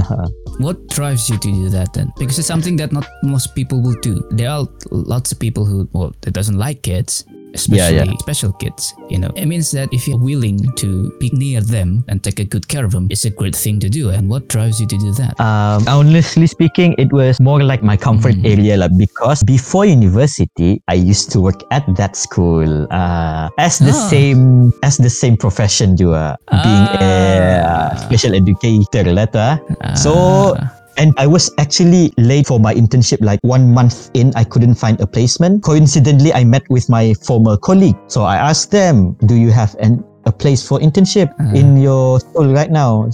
What 0.59 0.89
drives 0.89 1.29
you 1.29 1.37
to 1.37 1.51
do 1.51 1.69
that 1.69 1.93
then? 1.93 2.11
Because 2.17 2.37
it's 2.37 2.47
something 2.47 2.75
that 2.77 2.91
not 2.91 3.07
most 3.23 3.55
people 3.55 3.81
will 3.81 3.95
do. 4.01 4.27
There 4.31 4.49
are 4.49 4.67
lots 4.91 5.31
of 5.31 5.39
people 5.39 5.63
who, 5.63 5.87
well, 5.93 6.13
that 6.21 6.31
doesn't 6.31 6.57
like 6.57 6.81
kids, 6.81 7.23
especially 7.53 7.97
Yeah, 7.97 8.03
yeah. 8.13 8.17
special 8.19 8.51
kids. 8.53 8.93
You 9.09 9.17
know, 9.19 9.31
it 9.35 9.45
means 9.45 9.71
that 9.71 9.89
if 9.91 10.07
you're 10.07 10.19
willing 10.21 10.61
to 10.77 11.11
be 11.19 11.29
near 11.33 11.61
them 11.61 12.03
and 12.07 12.21
take 12.23 12.39
a 12.39 12.45
good 12.45 12.67
care 12.67 12.85
of 12.85 12.91
them, 12.91 13.07
it's 13.09 13.25
a 13.25 13.29
great 13.33 13.55
thing 13.55 13.79
to 13.81 13.89
do. 13.89 14.09
And 14.09 14.29
what 14.29 14.47
drives 14.47 14.79
you 14.79 14.87
to 14.87 14.97
do 14.97 15.11
that? 15.17 15.39
Um, 15.41 15.85
honestly 15.87 16.47
speaking, 16.47 16.95
it 16.97 17.11
was 17.13 17.39
more 17.39 17.61
like 17.63 17.81
my 17.83 17.97
comfort 17.97 18.35
Mm. 18.39 18.45
area 18.45 18.73
lah, 18.77 18.89
because 18.93 19.41
before 19.43 19.85
university, 19.85 20.81
I 20.87 20.95
used 20.95 21.31
to 21.33 21.41
work 21.41 21.63
at 21.71 21.83
that 21.97 22.15
school 22.15 22.87
uh, 22.91 23.49
as 23.57 23.79
the 23.79 23.91
Ah. 23.93 24.07
same 24.09 24.71
as 24.85 24.97
the 25.01 25.09
same 25.09 25.35
profession 25.35 25.97
juga, 25.97 26.37
being 26.49 26.85
a 27.01 27.11
uh, 27.59 27.67
Ah. 27.69 27.89
special 28.05 28.33
educator 28.37 29.03
tu, 29.03 29.37
ah. 29.39 29.57
So 29.97 30.53
and 30.99 31.15
I 31.17 31.25
was 31.25 31.49
actually 31.57 32.11
late 32.19 32.45
for 32.51 32.59
my 32.59 32.75
internship. 32.75 33.23
Like 33.23 33.39
one 33.41 33.71
month 33.73 34.11
in, 34.13 34.35
I 34.35 34.43
couldn't 34.43 34.75
find 34.75 34.99
a 34.99 35.07
placement. 35.07 35.63
Coincidentally, 35.63 36.33
I 36.35 36.43
met 36.43 36.67
with 36.69 36.89
my 36.91 37.15
former 37.23 37.55
colleague, 37.57 37.95
so 38.11 38.27
I 38.27 38.35
asked 38.35 38.69
them, 38.75 39.15
"Do 39.25 39.33
you 39.39 39.49
have 39.49 39.73
an 39.79 40.03
a 40.27 40.31
place 40.35 40.59
for 40.61 40.77
internship 40.83 41.31
Ah. 41.39 41.55
in 41.55 41.79
your 41.79 42.19
school 42.19 42.51
right 42.51 42.69
now?" 42.69 43.07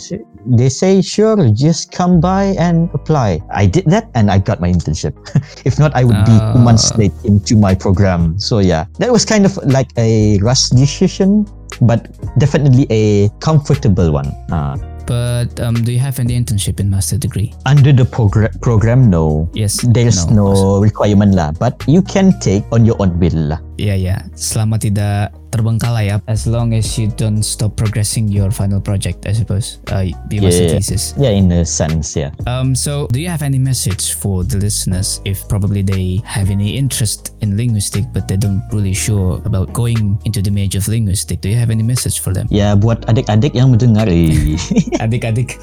They 0.46 0.70
say, 0.70 1.02
"Sure, 1.02 1.38
just 1.54 1.90
come 1.94 2.22
by 2.22 2.54
and 2.62 2.90
apply." 2.94 3.42
I 3.50 3.66
did 3.66 3.90
that, 3.90 4.10
and 4.14 4.30
I 4.30 4.38
got 4.38 4.62
my 4.62 4.70
internship. 4.70 5.14
if 5.70 5.78
not, 5.82 5.90
I 5.98 6.06
would 6.06 6.22
be 6.26 6.38
two 6.38 6.62
months 6.62 6.90
Ah. 6.94 7.02
late 7.02 7.16
into 7.26 7.58
my 7.58 7.74
program. 7.74 8.38
So 8.38 8.62
yeah, 8.62 8.86
that 9.02 9.10
was 9.10 9.26
kind 9.26 9.46
of 9.46 9.58
like 9.66 9.90
a 9.98 10.38
rush 10.46 10.70
decision, 10.74 11.50
but 11.82 12.10
definitely 12.38 12.86
a 12.94 13.30
comfortable 13.42 14.14
one. 14.14 14.30
Uh, 14.54 14.78
but 15.06 15.54
um, 15.62 15.78
do 15.86 15.94
you 15.94 16.02
have 16.02 16.18
any 16.20 16.34
internship 16.36 16.82
in 16.82 16.90
master 16.90 17.18
degree? 17.18 17.54
under 17.66 17.94
the 17.94 18.04
progr- 18.04 18.54
program, 18.62 19.10
no. 19.10 19.50
Yes. 19.54 19.82
There's 19.94 20.28
no, 20.30 20.82
requirement 20.82 21.34
lah, 21.34 21.52
but 21.56 21.78
you 21.88 22.02
can 22.02 22.34
take 22.42 22.64
on 22.72 22.86
your 22.86 22.96
own 23.00 23.18
will 23.20 23.56
lah. 23.56 23.60
Ya 23.78 23.94
ya, 23.96 24.22
selama 24.36 24.80
tidak 24.80 25.34
terbengkalai 25.56 26.12
ya, 26.12 26.20
as 26.28 26.44
long 26.44 26.76
as 26.76 27.00
you 27.00 27.08
don't 27.16 27.40
stop 27.40 27.80
progressing 27.80 28.28
your 28.28 28.52
final 28.52 28.84
project, 28.84 29.24
I 29.24 29.32
suppose, 29.32 29.80
uh, 29.96 30.04
master 30.28 30.68
Yeah. 30.68 30.76
thesis. 30.76 31.16
Yeah, 31.16 31.32
in 31.32 31.48
a 31.56 31.64
sense, 31.64 32.20
yeah. 32.20 32.36
Um, 32.44 32.76
so 32.76 33.08
do 33.16 33.24
you 33.24 33.32
have 33.32 33.40
any 33.40 33.58
message 33.58 34.20
for 34.20 34.44
the 34.44 34.60
listeners 34.60 35.24
if 35.24 35.48
probably 35.48 35.80
they 35.80 36.20
have 36.28 36.52
any 36.52 36.76
interest 36.76 37.32
in 37.40 37.56
linguistic 37.56 38.04
but 38.12 38.28
they 38.28 38.36
don't 38.36 38.60
really 38.76 38.94
sure 38.94 39.40
about 39.48 39.72
going 39.72 40.20
into 40.28 40.44
the 40.44 40.52
major 40.52 40.84
of 40.84 40.92
linguistic? 40.92 41.40
Do 41.40 41.48
you 41.48 41.56
have 41.56 41.72
any 41.72 41.84
message 41.84 42.20
for 42.20 42.36
them? 42.36 42.52
Ya, 42.52 42.76
buat 42.76 43.08
adik-adik 43.08 43.56
yang 43.56 43.72
mendengar 43.72 44.12
eh, 44.12 44.60
Adik-adik. 45.04 45.56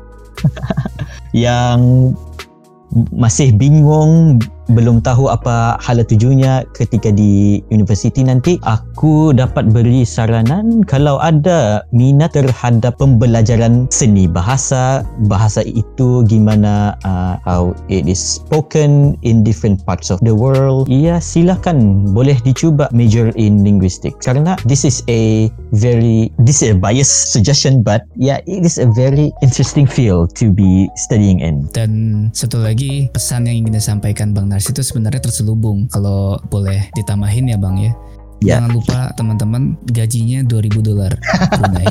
yang 1.37 2.13
masih 3.13 3.53
bingung 3.57 4.37
belum 4.73 5.05
tahu 5.05 5.29
apa 5.29 5.77
hala 5.81 6.05
tujunya 6.05 6.65
ketika 6.73 7.13
di 7.13 7.61
universiti 7.69 8.25
nanti 8.25 8.57
aku 8.65 9.37
dapat 9.37 9.69
beri 9.73 10.05
saranan 10.05 10.81
kalau 10.85 11.21
ada 11.21 11.85
minat 11.93 12.33
terhadap 12.33 12.97
pembelajaran 12.97 13.87
seni 13.93 14.25
bahasa. 14.25 15.05
Bahasa 15.29 15.65
itu 15.65 16.25
gimana 16.25 16.97
uh, 17.05 17.37
how 17.45 17.77
it 17.93 18.09
is 18.09 18.21
spoken 18.21 19.17
in 19.21 19.45
different 19.45 19.85
parts 19.85 20.09
of 20.09 20.19
the 20.25 20.35
world. 20.35 20.89
Ya 20.89 21.21
silakan. 21.21 22.09
Boleh 22.13 22.37
dicuba 22.43 22.89
major 22.93 23.33
in 23.37 23.61
linguistic 23.65 24.17
karena 24.21 24.57
this 24.65 24.85
is 24.85 25.05
a 25.09 25.53
very 25.77 26.33
this 26.41 26.65
is 26.65 26.73
a 26.73 26.79
biased 26.79 27.33
suggestion 27.33 27.81
but 27.85 28.05
yeah 28.17 28.41
it 28.49 28.65
is 28.65 28.77
a 28.77 28.89
very 28.93 29.33
interesting 29.45 29.85
field 29.89 30.33
to 30.37 30.53
be 30.53 30.89
studying 30.97 31.41
in. 31.41 31.69
Dan 31.73 32.29
satu 32.33 32.61
lagi 32.61 33.13
pesan 33.13 33.49
yang 33.49 33.67
ingin 33.67 33.77
disampaikan 33.77 34.33
Bang 34.33 34.49
Nars 34.63 34.79
itu 34.79 34.95
sebenarnya 34.95 35.19
terselubung 35.19 35.91
kalau 35.91 36.39
boleh 36.47 36.87
ditambahin 36.95 37.51
ya 37.51 37.59
Bang 37.59 37.83
ya. 37.83 37.91
Ya. 38.39 38.63
Jangan 38.63 38.71
lupa 38.79 38.99
teman-teman 39.19 39.75
gajinya 39.91 40.47
2000 40.47 40.87
dolar 40.87 41.11
Brunei. 41.59 41.91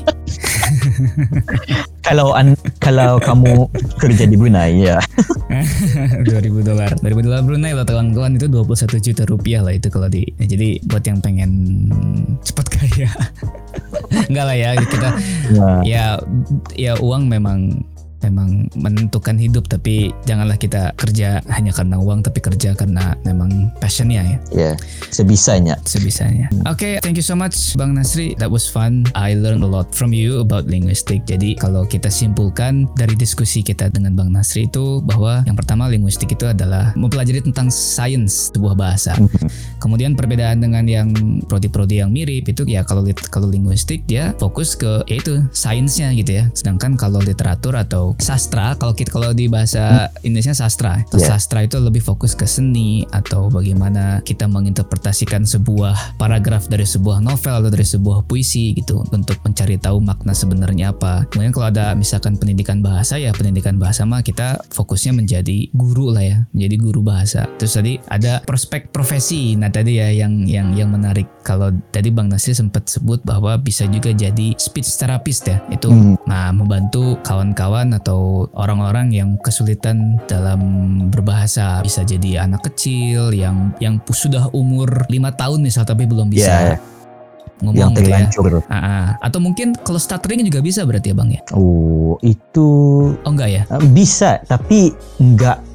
kalau 2.08 2.32
an, 2.32 2.56
kalau 2.80 3.20
kamu 3.20 3.68
kerja 4.00 4.24
di 4.24 4.40
Brunei 4.40 4.88
ya. 4.88 5.04
2000 6.24 6.64
dolar 6.64 6.96
2000 7.04 7.28
dolar 7.28 7.44
Brunei 7.44 7.76
loh 7.76 7.84
kawan-kawan 7.84 8.40
itu 8.40 8.48
21 8.48 9.04
juta 9.04 9.24
rupiah 9.28 9.60
lah 9.68 9.76
itu 9.76 9.92
kalau 9.92 10.08
di 10.08 10.24
ya, 10.40 10.48
jadi 10.48 10.80
buat 10.88 11.04
yang 11.04 11.20
pengen 11.20 11.52
cepat 12.40 12.72
kaya 12.72 13.12
enggak 14.32 14.46
lah 14.48 14.56
ya 14.56 14.80
kita 14.80 15.10
Ya. 15.52 15.68
ya 15.84 16.06
ya 16.80 16.94
uang 17.04 17.28
memang 17.28 17.84
memang 18.22 18.70
menentukan 18.78 19.36
hidup 19.36 19.68
tapi 19.68 20.14
janganlah 20.26 20.56
kita 20.56 20.94
kerja 20.96 21.42
hanya 21.50 21.74
karena 21.74 21.98
uang 21.98 22.22
tapi 22.22 22.40
kerja 22.40 22.74
karena 22.74 23.14
memang 23.26 23.74
passionnya 23.82 24.22
ya 24.24 24.38
Ya, 24.52 24.72
sebisanya. 25.10 25.76
sebisanya. 25.88 26.48
Oke, 26.68 27.00
thank 27.02 27.16
you 27.16 27.26
so 27.26 27.34
much 27.34 27.74
Bang 27.76 27.96
Nasri. 27.96 28.36
That 28.38 28.52
was 28.52 28.68
fun. 28.68 29.08
I 29.16 29.34
learned 29.34 29.64
a 29.64 29.70
lot 29.70 29.92
from 29.96 30.12
you 30.12 30.44
about 30.44 30.68
linguistic. 30.68 31.24
Jadi 31.26 31.56
kalau 31.56 31.84
kita 31.84 32.12
simpulkan 32.12 32.86
dari 32.96 33.16
diskusi 33.16 33.64
kita 33.64 33.90
dengan 33.90 34.14
Bang 34.14 34.30
Nasri 34.32 34.68
itu 34.68 35.00
bahwa 35.02 35.42
yang 35.48 35.56
pertama 35.56 35.88
linguistik 35.88 36.32
itu 36.36 36.46
adalah 36.48 36.92
mempelajari 36.94 37.42
tentang 37.42 37.72
sains 37.72 38.52
sebuah 38.54 38.76
bahasa. 38.76 39.16
Kemudian 39.82 40.14
perbedaan 40.14 40.62
dengan 40.62 40.86
yang 40.86 41.10
prodi-prodi 41.48 42.04
yang 42.04 42.14
mirip 42.14 42.46
itu 42.48 42.62
ya 42.68 42.86
kalau 42.86 43.02
kalau 43.34 43.48
linguistik 43.50 44.06
dia 44.06 44.36
fokus 44.38 44.78
ke 44.78 45.02
yaitu 45.10 45.42
sainsnya 45.52 46.14
gitu 46.14 46.44
ya. 46.44 46.46
Sedangkan 46.54 46.96
kalau 47.00 47.20
literatur 47.24 47.74
atau 47.76 48.11
sastra 48.20 48.76
kalau 48.76 48.92
kita 48.92 49.14
kalau 49.14 49.32
di 49.32 49.48
bahasa 49.48 50.10
Indonesia 50.26 50.56
sastra. 50.56 51.04
Kalau 51.08 51.22
Yeah. 51.22 51.38
sastra 51.38 51.62
itu 51.62 51.78
lebih 51.78 52.02
fokus 52.02 52.34
ke 52.34 52.50
seni 52.50 53.06
atau 53.14 53.48
bagaimana 53.48 54.26
kita 54.26 54.50
menginterpretasikan 54.50 55.46
sebuah 55.46 56.18
paragraf 56.18 56.66
dari 56.66 56.84
sebuah 56.84 57.22
novel 57.22 57.62
atau 57.62 57.70
dari 57.70 57.86
sebuah 57.86 58.26
puisi 58.26 58.74
gitu 58.74 59.06
untuk 59.14 59.38
mencari 59.46 59.78
tahu 59.78 60.02
makna 60.02 60.34
sebenarnya 60.34 60.92
apa. 60.92 61.30
Kemudian 61.30 61.54
kalau 61.54 61.68
ada 61.70 61.94
misalkan 61.94 62.36
pendidikan 62.42 62.82
bahasa 62.82 63.22
ya 63.22 63.30
pendidikan 63.32 63.78
bahasa 63.78 64.02
mah 64.04 64.26
kita 64.26 64.58
fokusnya 64.74 65.14
menjadi 65.14 65.70
guru 65.72 66.10
lah 66.10 66.26
ya, 66.26 66.38
menjadi 66.58 66.76
guru 66.82 67.06
bahasa. 67.06 67.46
Terus 67.62 67.78
tadi 67.78 67.94
ada 68.10 68.42
prospek 68.42 68.90
profesi. 68.90 69.54
Nah 69.54 69.70
tadi 69.70 70.02
ya 70.02 70.10
yang 70.10 70.50
yang 70.50 70.74
yang 70.74 70.90
menarik 70.90 71.30
kalau 71.46 71.70
tadi 71.94 72.10
Bang 72.10 72.34
Nasir 72.34 72.58
sempat 72.58 72.90
sebut 72.90 73.22
bahwa 73.22 73.54
bisa 73.62 73.86
juga 73.86 74.10
jadi 74.10 74.58
speech 74.58 74.98
therapist 74.98 75.46
ya. 75.46 75.62
Itu 75.70 75.92
Hmm. 75.92 76.16
Nah, 76.24 76.56
membantu 76.56 77.20
kawan-kawan 77.28 77.92
atau 78.02 78.50
orang-orang 78.58 79.14
yang 79.14 79.30
kesulitan 79.40 80.18
dalam 80.26 80.60
berbahasa, 81.14 81.86
bisa 81.86 82.02
jadi 82.02 82.42
anak 82.42 82.66
kecil 82.66 83.30
yang 83.30 83.70
yang 83.78 84.02
sudah 84.10 84.50
umur 84.52 85.06
lima 85.08 85.30
tahun 85.30 85.62
misal 85.62 85.86
tapi 85.86 86.10
belum 86.10 86.34
bisa 86.34 86.50
Ya, 86.52 86.78
ngomong 87.62 87.78
yang 87.78 87.92
gitu 87.94 88.10
ya. 88.10 88.26
terlanjur. 88.26 88.66
Ah, 88.66 88.76
ah. 88.76 89.06
Atau 89.22 89.38
mungkin 89.38 89.78
kalau 89.78 90.02
stuttering 90.02 90.42
juga 90.42 90.66
bisa 90.66 90.82
berarti 90.82 91.14
ya 91.14 91.16
bang 91.16 91.30
ya? 91.38 91.42
Oh, 91.54 92.18
itu 92.26 92.70
Oh 93.22 93.30
enggak 93.30 93.50
ya? 93.54 93.64
bisa, 93.94 94.42
tapi 94.50 94.98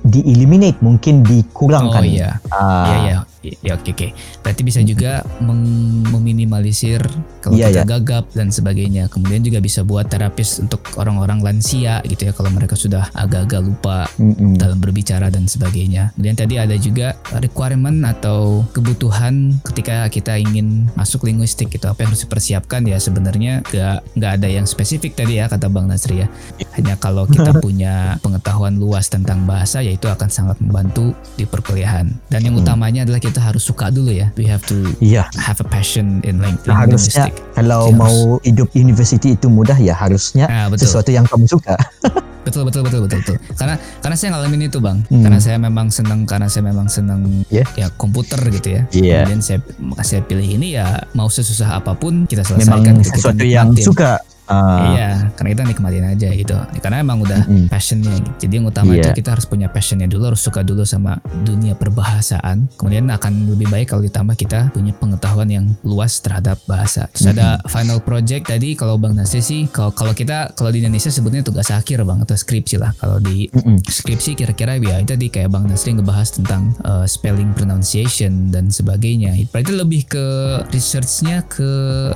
nggak 0.06 0.22
di-eliminate, 0.22 0.78
mungkin 0.78 1.26
dikurangkan. 1.26 2.02
Oh 2.02 2.06
iya, 2.06 2.38
Ah, 2.48 2.86
iya 2.86 2.98
iya. 3.02 3.18
Ya, 3.62 3.78
oke 3.78 3.94
oke. 3.94 4.10
Berarti 4.42 4.62
bisa 4.66 4.82
juga 4.82 5.22
meng- 5.38 6.02
meminimalisir 6.10 6.98
kalau 7.38 7.54
Iya, 7.54 7.70
kita 7.70 7.82
iya. 7.82 7.90
gagap 7.94 8.24
dan 8.34 8.50
sebagainya. 8.50 9.06
Kemudian 9.06 9.46
juga 9.46 9.62
bisa 9.62 9.86
buat 9.86 10.10
terapis 10.10 10.58
untuk 10.58 10.82
orang-orang 10.98 11.46
lansia 11.46 12.02
gitu 12.02 12.26
ya 12.26 12.32
kalau 12.34 12.50
mereka 12.50 12.74
sudah 12.74 13.06
agak-agak 13.14 13.62
lupa 13.62 14.10
mm-mm. 14.18 14.58
dalam 14.58 14.82
berbicara 14.82 15.30
dan 15.30 15.46
sebagainya. 15.46 16.10
Kemudian 16.18 16.34
tadi 16.34 16.58
ada 16.58 16.74
juga 16.74 17.14
requirement 17.38 18.02
atau 18.02 18.66
kebutuhan 18.74 19.62
ketika 19.62 20.10
kita 20.10 20.34
ingin 20.42 20.90
masuk 20.98 21.22
linguistik 21.30 21.70
itu 21.70 21.86
apa 21.86 22.02
yang 22.02 22.10
harus 22.10 22.26
dipersiapkan 22.26 22.82
ya 22.82 22.98
sebenarnya 22.98 23.62
gak 23.70 24.02
nggak 24.18 24.32
ada 24.42 24.48
yang 24.50 24.66
spesifik 24.66 25.14
tadi 25.14 25.38
ya 25.38 25.46
kata 25.46 25.70
Bang 25.70 25.86
Nasri 25.86 26.26
ya. 26.26 26.28
Hanya 26.74 26.98
kalau 26.98 27.24
kita 27.24 27.56
punya 27.62 28.18
pengetahuan 28.20 28.76
luas 28.76 29.06
tentang 29.06 29.46
bahasa 29.46 29.80
ya 29.80 29.95
itu 29.96 30.06
akan 30.06 30.28
sangat 30.28 30.60
membantu 30.60 31.10
di 31.34 31.42
perkuliahan. 31.42 32.06
Dan 32.28 32.40
yang 32.42 32.54
Hmm. 32.54 32.62
utamanya 32.62 33.02
adalah 33.02 33.18
kita 33.18 33.40
harus 33.40 33.60
suka 33.60 33.88
dulu 33.88 34.12
ya. 34.12 34.28
We 34.34 34.44
have 34.44 34.62
to 34.68 34.76
Iya, 34.98 35.26
have 35.34 35.56
a 35.56 35.66
passion 35.66 36.20
in 36.22 36.38
ling- 36.38 36.60
harusnya 36.62 37.26
linguistic. 37.26 37.32
kalau 37.52 37.88
Harus. 37.88 37.96
mau 37.96 38.16
hidup 38.40 38.68
university 38.72 39.32
itu 39.32 39.46
mudah 39.46 39.76
ya 39.76 39.92
harusnya 39.92 40.44
Ah, 40.44 40.66
betul. 40.66 40.84
sesuatu 40.84 41.08
yang 41.08 41.24
kamu 41.24 41.48
suka. 41.48 41.74
Betul 42.46 42.62
betul 42.62 42.86
betul 42.86 43.02
betul 43.02 43.18
betul. 43.18 43.36
Karena 43.58 43.74
karena 43.98 44.14
saya 44.14 44.30
ngalamin 44.30 44.70
itu 44.70 44.78
bang. 44.78 45.02
Hmm. 45.10 45.18
Karena 45.18 45.42
saya 45.42 45.58
memang 45.58 45.90
senang 45.90 46.22
karena 46.22 46.46
saya 46.46 46.62
memang 46.62 46.86
senang 46.86 47.42
Yeah. 47.50 47.66
ya 47.74 47.90
komputer 47.90 48.38
gitu 48.54 48.68
ya. 48.70 48.82
Iya. 48.94 49.26
Kemudian 49.26 49.42
saya 49.42 49.58
saya 50.00 50.22
pilih 50.22 50.46
ini 50.46 50.78
ya 50.78 50.86
mau 51.10 51.26
sesusah 51.26 51.74
apa 51.74 51.98
pun 51.98 52.22
kita 52.22 52.46
Memang 52.46 52.62
selesaikan. 52.62 52.94
gitu, 52.94 53.02
kita 53.02 53.16
sesuatu 53.18 53.42
yang 53.42 53.66
nikmatin. 53.68 53.82
suka. 53.84 54.12
Ah, 54.46 54.94
Iya, 54.94 55.10
karena 55.34 55.48
kita 55.52 55.62
nikmatin 55.66 56.06
aja 56.06 56.28
gitu. 56.30 56.54
Karena 56.78 57.02
emang 57.02 57.22
udah 57.22 57.46
Mm-mm. 57.46 57.66
passionnya 57.66 58.14
gitu. 58.22 58.46
Jadi 58.46 58.52
yang 58.62 58.66
utama 58.70 58.94
Iya. 58.94 59.10
itu 59.10 59.22
kita 59.22 59.34
harus 59.34 59.46
punya 59.46 59.66
passionnya 59.66 60.06
dulu, 60.06 60.34
harus 60.34 60.42
suka 60.42 60.62
dulu 60.62 60.86
sama 60.86 61.18
dunia 61.42 61.74
perbahasaan. 61.74 62.70
Kemudian 62.78 63.10
akan 63.10 63.50
lebih 63.50 63.66
baik 63.68 63.90
kalau 63.90 64.02
ditambah 64.06 64.36
kita 64.38 64.70
punya 64.70 64.94
pengetahuan 64.94 65.50
yang 65.50 65.66
luas 65.82 66.22
terhadap 66.22 66.62
bahasa. 66.70 67.10
Terus 67.10 67.34
ada 67.34 67.58
final 67.66 67.98
project 68.00 68.46
tadi 68.50 68.78
kalau 68.78 68.96
Bang 68.96 69.18
Nasir 69.18 69.42
sih, 69.42 69.66
kalau 69.66 69.90
kalau 69.90 70.14
kita 70.14 70.54
kalau 70.54 70.70
di 70.70 70.78
Indonesia 70.78 71.10
sebutnya 71.10 71.42
tugas 71.42 71.68
akhir 71.74 72.06
Bang 72.06 72.22
atau 72.22 72.38
skripsi 72.38 72.78
lah. 72.78 72.94
Kalau 72.96 73.18
di 73.18 73.50
mm-mm. 73.50 73.82
skripsi 73.82 74.38
kira-kira 74.38 74.78
ya 74.78 75.02
itu 75.02 75.10
tadi 75.18 75.26
kayak 75.32 75.50
Bang 75.50 75.66
Nasri 75.66 75.98
ngebahas 75.98 76.30
tentang 76.38 76.70
uh, 76.86 77.02
spelling 77.08 77.50
pronunciation 77.56 78.54
dan 78.54 78.70
sebagainya. 78.70 79.34
Berarti 79.50 79.72
lebih 79.74 80.06
ke 80.06 80.26
researchnya 80.70 81.42
ke 81.50 81.66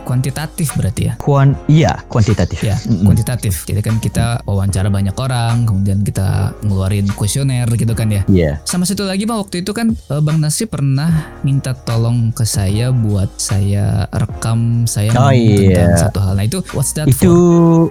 kuantitatif 0.06 0.76
berarti 0.78 1.10
ya? 1.10 1.14
Kuan, 1.18 1.58
iya 1.66 1.98
kuantitatif. 2.20 2.58
Ya, 2.60 2.76
Mm-mm. 2.84 3.04
kuantitatif. 3.04 3.54
Jadi 3.64 3.80
kan 3.80 3.96
kita 3.96 4.44
wawancara 4.44 4.86
banyak 4.86 5.16
orang, 5.16 5.64
kemudian 5.64 6.04
kita 6.04 6.52
ngeluarin 6.60 7.08
kuesioner 7.16 7.64
gitu 7.72 7.96
kan 7.96 8.12
ya. 8.12 8.22
Iya. 8.28 8.60
Sama 8.62 8.84
satu 8.84 9.08
lagi 9.08 9.24
Bang, 9.24 9.40
waktu 9.40 9.64
itu 9.64 9.72
kan 9.72 9.96
eh, 9.96 10.20
Bang 10.20 10.38
Nasri 10.38 10.64
pernah 10.64 11.08
minta 11.40 11.72
tolong 11.72 12.30
ke 12.30 12.44
saya 12.44 12.92
buat 12.92 13.32
saya 13.34 14.04
rekam 14.12 14.84
saya 14.84 15.10
Oh, 15.16 15.32
ngomong 15.32 15.56
tentang 15.56 15.90
iya. 15.90 15.98
satu 15.98 16.18
hal. 16.20 16.34
Nah 16.36 16.44
itu 16.44 16.58
what's 16.72 16.92
that 16.92 17.08
Itu 17.08 17.32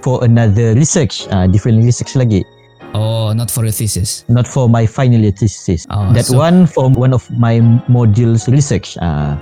for 0.00 0.16
another 0.22 0.72
research, 0.72 1.26
uh, 1.28 1.44
different 1.44 1.82
research 1.82 2.14
lagi. 2.14 2.46
Oh, 2.90 3.30
not 3.30 3.50
for 3.50 3.62
your 3.62 3.70
thesis. 3.70 4.26
Not 4.26 4.50
for 4.50 4.66
my 4.66 4.82
final 4.82 5.22
thesis. 5.30 5.86
Oh, 5.90 6.10
That 6.10 6.26
so- 6.26 6.34
one 6.34 6.66
for 6.66 6.90
one 6.90 7.14
of 7.14 7.22
my 7.30 7.62
modules 7.86 8.50
research. 8.50 8.98
Uh, 8.98 9.38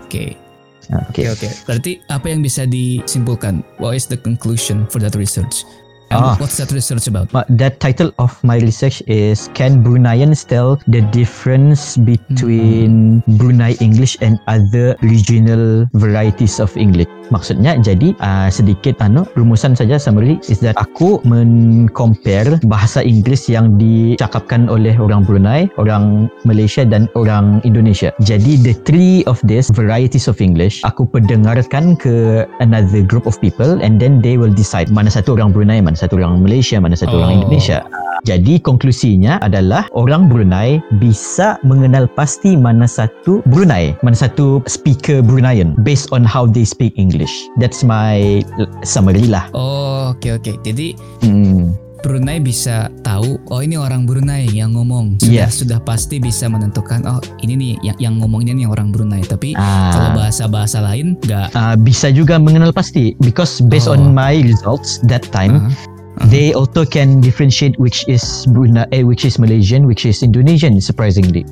Oke. 0.89 1.24
okay. 1.24 1.24
Oke 1.28 1.47
oke. 1.47 1.49
Berarti 1.68 1.93
apa 2.09 2.26
yang 2.32 2.41
bisa 2.41 2.64
disimpulkan? 2.64 3.61
What 3.76 3.97
is 3.97 4.09
the 4.09 4.16
conclusion 4.16 4.89
for 4.89 5.01
that 5.05 5.16
research? 5.16 5.68
And 6.09 6.25
Ah. 6.25 6.35
what's 6.41 6.57
that 6.57 6.73
research 6.73 7.05
about? 7.05 7.29
But 7.29 7.45
that 7.61 7.85
title 7.85 8.17
of 8.17 8.33
my 8.41 8.57
research 8.65 9.05
is 9.05 9.53
Can 9.53 9.85
Bruneians 9.85 10.41
tell 10.49 10.81
the 10.89 11.05
difference 11.13 12.01
between 12.01 13.21
Brunei 13.37 13.77
English 13.85 14.17
and 14.25 14.41
other 14.49 14.97
regional 15.05 15.85
varieties 15.93 16.57
of 16.65 16.73
English? 16.81 17.05
Maksudnya 17.29 17.77
jadi 17.77 18.17
uh, 18.25 18.49
sedikit 18.49 19.05
anu 19.05 19.29
rumusan 19.37 19.77
saja 19.77 20.01
summary 20.01 20.41
is 20.49 20.65
that 20.65 20.73
aku 20.81 21.21
men-compare 21.29 22.57
bahasa 22.65 23.05
Inggeris 23.05 23.53
yang 23.53 23.77
dicakapkan 23.77 24.65
oleh 24.73 24.97
orang 24.97 25.29
Brunei, 25.29 25.69
orang 25.77 26.33
Malaysia 26.49 26.89
dan 26.89 27.05
orang 27.13 27.61
Indonesia. 27.69 28.17
Jadi 28.25 28.57
the 28.65 28.73
three 28.89 29.29
of 29.29 29.37
these 29.45 29.69
varieties 29.77 30.25
of 30.25 30.41
English 30.41 30.81
aku 30.89 31.05
pendengarkan 31.05 32.01
ke 32.01 32.49
another 32.65 33.05
group 33.05 33.29
of 33.29 33.37
people 33.45 33.77
and 33.85 34.01
then 34.01 34.25
they 34.25 34.41
will 34.41 34.53
decide 34.57 34.89
mana 34.89 35.13
satu 35.13 35.37
orang 35.37 35.53
Brunei, 35.53 35.85
mana 35.85 35.97
satu 35.99 36.22
orang 36.22 36.38
Malaysia, 36.38 36.78
mana 36.78 36.94
satu 36.94 37.18
orang 37.18 37.30
Oh. 37.34 37.36
Indonesia. 37.42 37.82
Jadi 38.26 38.59
konklusinya 38.59 39.38
adalah 39.42 39.86
orang 39.94 40.26
Brunei 40.26 40.82
bisa 40.99 41.57
mengenal 41.62 42.11
pasti 42.11 42.59
mana 42.59 42.84
satu 42.84 43.40
Brunei, 43.46 43.94
mana 44.03 44.14
satu 44.18 44.62
speaker 44.66 45.22
Bruneian 45.22 45.78
based 45.86 46.11
on 46.11 46.26
how 46.26 46.44
they 46.46 46.66
speak 46.66 46.94
English. 46.99 47.30
That's 47.62 47.86
my 47.86 48.42
summary 48.82 49.30
lah. 49.30 49.46
Oh 49.55 50.14
oke 50.14 50.38
oke. 50.38 50.53
Jadi 50.66 50.99
Hmm. 51.22 51.88
Brunei 51.99 52.38
bisa 52.38 52.88
tahu 53.03 53.42
oh 53.51 53.61
ini 53.61 53.74
orang 53.74 54.07
Brunei 54.07 54.46
yang 54.49 54.72
ngomong 54.72 55.18
sudah 55.18 55.28
Iya. 55.28 55.46
sudah 55.51 55.78
pasti 55.82 56.22
bisa 56.22 56.46
menentukan 56.46 57.03
oh 57.05 57.18
ini 57.42 57.59
nih 57.59 57.72
yang 57.82 57.96
yang 57.99 58.14
ngomong 58.22 58.46
ini 58.46 58.62
nih 58.62 58.66
orang 58.70 58.94
Brunei 58.94 59.20
tapi 59.26 59.53
kalau 59.59 60.11
Ah, 60.11 60.14
bahasa-bahasa 60.14 60.78
lain 60.78 61.18
nggak 61.26 61.53
ah, 61.53 61.74
bisa 61.74 62.09
juga 62.09 62.38
mengenal 62.38 62.70
pasti 62.70 63.18
because 63.18 63.59
based 63.66 63.90
Oh. 63.90 63.99
on 63.99 64.14
my 64.14 64.38
results 64.40 65.03
that 65.05 65.26
time 65.34 65.74
Ah, 66.18 66.26
they 66.26 66.51
also 66.51 66.82
can 66.82 67.22
differentiate 67.22 67.78
which 67.78 68.03
is 68.07 68.22
Brunei, 68.51 68.86
eh, 68.90 69.07
which 69.07 69.22
is 69.22 69.38
Malaysian, 69.38 69.86
which 69.86 70.03
is 70.03 70.18
Indonesian. 70.18 70.74
Surprisingly. 70.82 71.46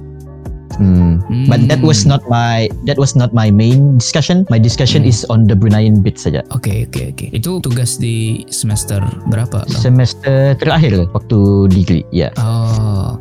Hmm. 0.76 1.20
But 1.48 1.64
that 1.66 1.80
was 1.80 2.04
not 2.04 2.20
my 2.28 2.68
that 2.84 2.96
was 2.96 3.16
not 3.16 3.32
my 3.32 3.48
main 3.48 3.96
discussion. 3.96 4.44
My 4.48 4.60
discussion 4.60 5.02
Hmm. 5.02 5.10
is 5.10 5.24
on 5.26 5.44
the 5.44 5.56
Bruneian 5.56 6.00
bit 6.00 6.16
saja. 6.16 6.44
Oke 6.52 6.84
oke 6.84 7.16
oke. 7.16 7.26
Itu 7.32 7.58
tugas 7.60 7.96
di 7.96 8.44
semester 8.48 9.00
berapa? 9.26 9.64
Bang? 9.64 9.72
Semester 9.72 10.52
terakhir 10.56 11.08
waktu 11.10 11.38
degree, 11.68 12.04
ya. 12.10 12.28
Oh, 12.36 13.16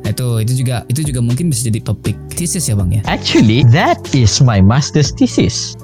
nah 0.00 0.10
itu 0.10 0.26
itu 0.40 0.52
juga 0.62 0.86
itu 0.86 1.02
juga 1.02 1.20
mungkin 1.20 1.50
bisa 1.50 1.66
jadi 1.66 1.82
topik 1.82 2.16
thesis 2.30 2.66
ya 2.66 2.74
bang 2.74 3.00
ya? 3.00 3.02
Actually, 3.04 3.66
that 3.68 3.98
is 4.14 4.38
my 4.38 4.62
master's 4.62 5.10
thesis. 5.10 5.74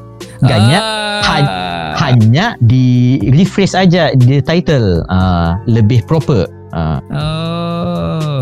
Enggaknya 0.41 0.81
Ah. 1.27 1.93
hanya 1.97 2.55
di 2.61 3.17
rephrase 3.33 3.73
aja 3.75 4.13
di 4.15 4.39
title 4.41 5.01
uh, 5.09 5.57
lebih 5.65 6.05
proper. 6.05 6.45
Uh, 6.73 6.99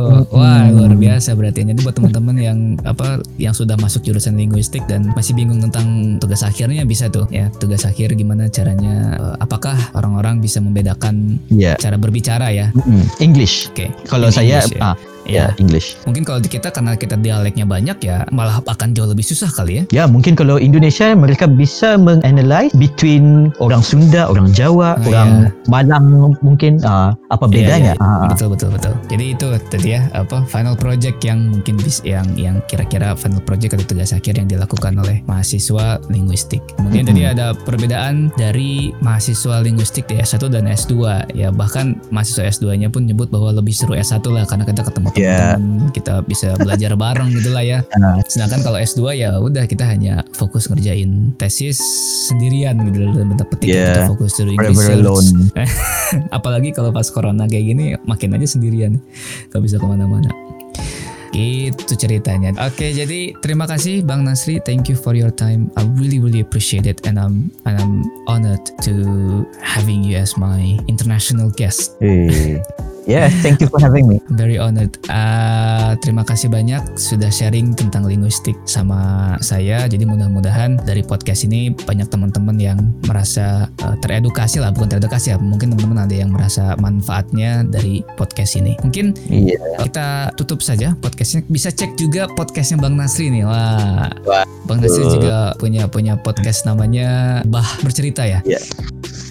Oh, 0.05 0.25
wah 0.35 0.67
luar 0.71 0.95
biasa 0.97 1.33
berarti. 1.37 1.65
Jadi 1.65 1.81
buat 1.83 1.97
teman-teman 1.97 2.37
yang 2.39 2.59
apa 2.85 3.21
yang 3.37 3.53
sudah 3.53 3.75
masuk 3.79 4.05
jurusan 4.05 4.37
linguistik 4.37 4.85
dan 4.87 5.11
masih 5.15 5.33
bingung 5.33 5.61
tentang 5.65 6.19
tugas 6.21 6.43
akhirnya 6.43 6.85
bisa 6.85 7.09
tuh 7.09 7.25
ya 7.31 7.49
tugas 7.59 7.85
akhir 7.85 8.15
gimana 8.15 8.49
caranya? 8.49 9.17
eh, 9.17 9.37
apakah 9.41 9.77
orang-orang 9.95 10.39
bisa 10.41 10.59
membedakan 10.61 11.39
ya, 11.51 11.75
cara 11.81 11.97
berbicara 11.97 12.51
ya? 12.51 12.69
Mm, 12.75 13.05
English. 13.21 13.69
Oke. 13.73 13.91
Kalau 14.07 14.29
In 14.29 14.35
saya 14.35 14.61
English 14.61 14.77
ya. 14.77 14.93
ah 14.93 14.97
Ya. 15.25 15.53
ya 15.53 15.61
English. 15.61 15.97
Mungkin 16.05 16.23
kalau 16.25 16.41
di 16.41 16.49
kita 16.53 16.69
karena 16.69 16.97
kita 16.97 17.17
dialeknya 17.17 17.65
banyak 17.65 17.99
ya 18.05 18.29
malah 18.31 18.61
akan 18.65 18.93
jauh 18.93 19.09
lebih 19.09 19.25
susah 19.25 19.49
kali 19.53 19.81
ya. 19.81 19.83
Ya, 19.93 20.05
mungkin 20.05 20.37
kalau 20.37 20.61
Indonesia 20.61 21.13
mereka 21.17 21.49
bisa 21.49 21.97
menganalyze 21.97 22.73
between 22.77 23.53
orang 23.61 23.81
Sunda, 23.81 24.29
orang 24.29 24.53
Jawa, 24.53 24.97
Oh, 25.01 25.11
orang 25.11 25.51
Malang 25.67 26.37
mungkin 26.45 26.79
uh, 26.85 27.17
apa 27.33 27.45
bedanya. 27.49 27.97
Iya, 27.97 27.99
iya. 27.99 28.05
Ah, 28.05 28.29
ah. 28.29 28.29
Betul 28.31 28.53
betul 28.53 28.69
betul. 28.77 28.93
Jadi 29.09 29.25
itu 29.33 29.47
tadi 29.73 29.89
ya 29.97 30.07
apa 30.13 30.45
final 30.47 30.77
project 30.77 31.25
yang 31.25 31.51
mungkin 31.51 31.81
bis 31.81 32.05
yang 32.05 32.27
yang 32.37 32.61
kira-kira 32.69 33.17
final 33.17 33.41
project 33.43 33.81
atau 33.81 33.97
tugas 33.97 34.13
akhir 34.13 34.37
yang 34.37 34.47
dilakukan 34.47 34.93
oleh 35.01 35.25
mahasiswa 35.25 35.99
linguistik. 36.13 36.61
Kemudian 36.77 37.09
tadi 37.09 37.23
ada 37.25 37.57
perbedaan 37.57 38.29
dari 38.37 38.93
mahasiswa 39.01 39.65
linguistik 39.65 40.07
di 40.07 40.21
S1 40.21 40.53
dan 40.53 40.69
S2 40.69 40.95
ya 41.33 41.49
bahkan 41.49 41.97
mahasiswa 42.13 42.45
S2-nya 42.45 42.93
pun 42.93 43.09
nyebut 43.09 43.33
bahwa 43.33 43.55
lebih 43.57 43.73
seru 43.73 43.97
S1 43.97 44.23
lah 44.31 44.45
karena 44.45 44.69
kita 44.69 44.85
ketemu 44.85 45.09
Iya. 45.15 45.55
teman-teman, 45.55 45.91
kita 45.91 46.15
bisa 46.23 46.49
belajar 46.55 46.93
bareng 47.01 47.31
gitu 47.33 47.51
lah 47.51 47.63
ya. 47.63 47.79
Ah. 47.95 48.19
Sedangkan 48.25 48.61
kalau 48.61 48.77
S2 48.77 49.01
ya 49.15 49.37
udah 49.37 49.65
kita 49.65 49.83
hanya 49.83 50.27
fokus 50.31 50.67
ngerjain 50.67 51.33
tesis 51.35 51.79
sendirian 52.27 52.75
gitu 52.85 53.07
dalam 53.09 53.31
bentuk 53.31 53.49
petik 53.51 53.71
Yeah. 53.71 53.95
kita 53.95 54.03
fokus 54.09 54.33
Forever 54.35 54.69
research. 54.69 55.01
alone. 55.01 55.29
Apalagi 56.37 56.71
kalau 56.71 56.91
pas 56.91 57.07
corona 57.07 57.45
kayak 57.45 57.65
gini 57.67 57.85
makin 58.05 58.35
aja 58.35 58.47
sendirian 58.47 58.99
Gak 59.49 59.61
bisa 59.61 59.77
ke 59.77 59.87
mana-mana 59.87 60.31
Gitu 61.31 61.99
ceritanya 61.99 62.55
Oke 62.63 62.95
jadi 62.95 63.35
terima 63.37 63.67
kasih 63.67 64.07
Bang 64.07 64.23
Nasri 64.23 64.63
Thank 64.63 64.87
you 64.87 64.95
for 64.95 65.13
your 65.13 65.31
time 65.31 65.67
I 65.75 65.83
really 65.99 66.23
really 66.23 66.39
appreciate 66.39 66.87
it 66.87 67.03
And 67.03 67.19
I'm, 67.19 67.51
and 67.67 67.75
I'm 67.75 67.95
honored 68.27 68.63
to 68.87 68.93
having 69.59 70.07
you 70.07 70.15
as 70.15 70.39
my 70.39 70.79
international 70.87 71.51
guest 71.51 71.99
Eh, 71.99 72.63
Yeah, 73.05 73.29
thank 73.45 73.61
you 73.61 73.69
for 73.69 73.77
having 73.77 74.09
me. 74.09 74.17
Very 74.33 74.57
honored. 74.57 74.97
Uh, 75.13 75.93
terima 76.01 76.25
kasih 76.25 76.49
banyak 76.49 76.97
sudah 76.97 77.29
sharing 77.29 77.77
tentang 77.77 78.09
linguistik 78.09 78.57
sama 78.65 79.35
saya. 79.45 79.85
Jadi 79.85 80.09
mudah-mudahan 80.09 80.81
dari 80.81 81.05
podcast 81.05 81.45
ini 81.45 81.69
banyak 81.69 82.09
teman-teman 82.09 82.57
yang 82.57 82.81
merasa 83.05 83.69
uh, 83.85 83.97
teredukasi 84.01 84.57
lah, 84.65 84.73
bukan 84.73 84.97
teredukasi 84.97 85.33
ya. 85.33 85.37
Mungkin 85.37 85.77
teman-teman 85.77 86.09
ada 86.09 86.17
yang 86.17 86.33
merasa 86.33 86.73
manfaatnya 86.81 87.61
dari 87.69 88.01
podcast 88.17 88.57
ini. 88.57 88.73
Mungkin 88.81 89.13
Iya. 89.29 89.85
kita 89.85 90.33
tutup 90.41 90.65
saja 90.65 90.97
podcastnya. 90.97 91.45
Bisa 91.45 91.69
cek 91.69 92.01
juga 92.01 92.25
podcastnya 92.33 92.81
Bang 92.81 92.97
Nasri 92.97 93.29
nih. 93.29 93.45
Wah, 93.45 94.09
Wah. 94.25 94.49
Bang 94.65 94.81
Nasri 94.81 95.05
Uh. 95.05 95.13
juga 95.13 95.37
punya 95.61 95.85
punya 95.93 96.17
podcast 96.17 96.65
namanya 96.65 97.45
Bah 97.45 97.69
Bercerita 97.85 98.25
ya. 98.25 98.41
Iya. 98.49 98.65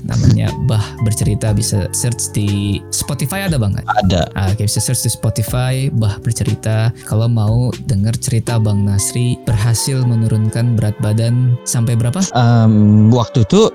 Namanya 0.03 0.51
Bah 0.69 0.84
Bercerita 1.01 1.55
bisa 1.55 1.88
search 1.95 2.36
di 2.36 2.78
Spotify 2.93 3.47
ada 3.47 3.55
banget. 3.64 3.88
Ada. 4.03 4.28
Ah, 4.36 4.51
Oke, 4.51 4.68
bisa 4.68 4.84
search 4.84 5.07
di 5.07 5.11
Spotify, 5.11 5.88
Bah 5.88 6.20
bercerita. 6.20 6.91
Kalau 7.07 7.32
mau 7.32 7.72
denger 7.88 8.20
cerita 8.20 8.59
Bang 8.59 8.84
Nasri 8.84 9.39
berhasil 9.47 10.03
menurunkan 10.03 10.76
berat 10.76 10.99
badan 10.99 11.55
sampai 11.64 11.95
berapa? 11.95 12.20
Um, 12.36 13.07
waktu 13.16 13.47
itu 13.47 13.72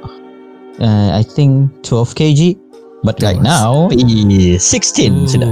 uh, 0.84 1.10
I 1.16 1.24
think 1.24 1.72
12 1.88 2.12
kg, 2.12 2.40
but 3.00 3.16
right 3.24 3.40
now 3.40 3.88
is 3.88 4.60
16 4.60 5.32
sudah. 5.32 5.48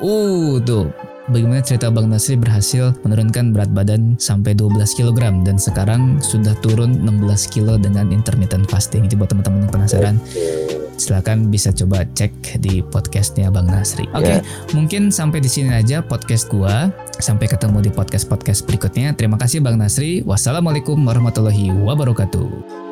Uh, 0.00 0.58
tuh. 0.64 0.88
Bagaimana 1.24 1.64
cerita 1.64 1.88
Bang 1.88 2.12
Nasri 2.12 2.36
berhasil 2.36 2.92
menurunkan 3.00 3.56
berat 3.56 3.72
badan 3.72 4.12
sampai 4.20 4.52
12 4.52 4.76
kg 4.92 5.16
dan 5.40 5.56
sekarang 5.56 6.20
sudah 6.20 6.52
turun 6.60 7.00
16 7.00 7.48
kg 7.48 7.80
dengan 7.80 8.12
intermittent 8.12 8.68
fasting. 8.68 9.08
Itu 9.08 9.16
buat 9.16 9.32
teman-teman 9.32 9.64
yang 9.64 9.72
penasaran. 9.72 10.20
Silakan 11.00 11.48
bisa 11.48 11.72
coba 11.72 12.04
cek 12.04 12.60
di 12.60 12.84
podcastnya 12.84 13.48
Bang 13.48 13.72
Nasri. 13.72 14.04
Oke, 14.12 14.44
mungkin 14.76 15.08
sampai 15.08 15.40
di 15.40 15.48
sini 15.48 15.72
aja 15.72 16.04
podcast 16.04 16.52
gua. 16.52 16.92
Sampai 17.16 17.48
ketemu 17.48 17.88
di 17.88 17.90
podcast-podcast 17.90 18.68
berikutnya. 18.68 19.16
Terima 19.16 19.40
kasih 19.40 19.64
Bang 19.64 19.80
Nasri. 19.80 20.20
Wassalamualaikum 20.28 21.00
warahmatullahi 21.00 21.72
wabarakatuh. 21.72 22.83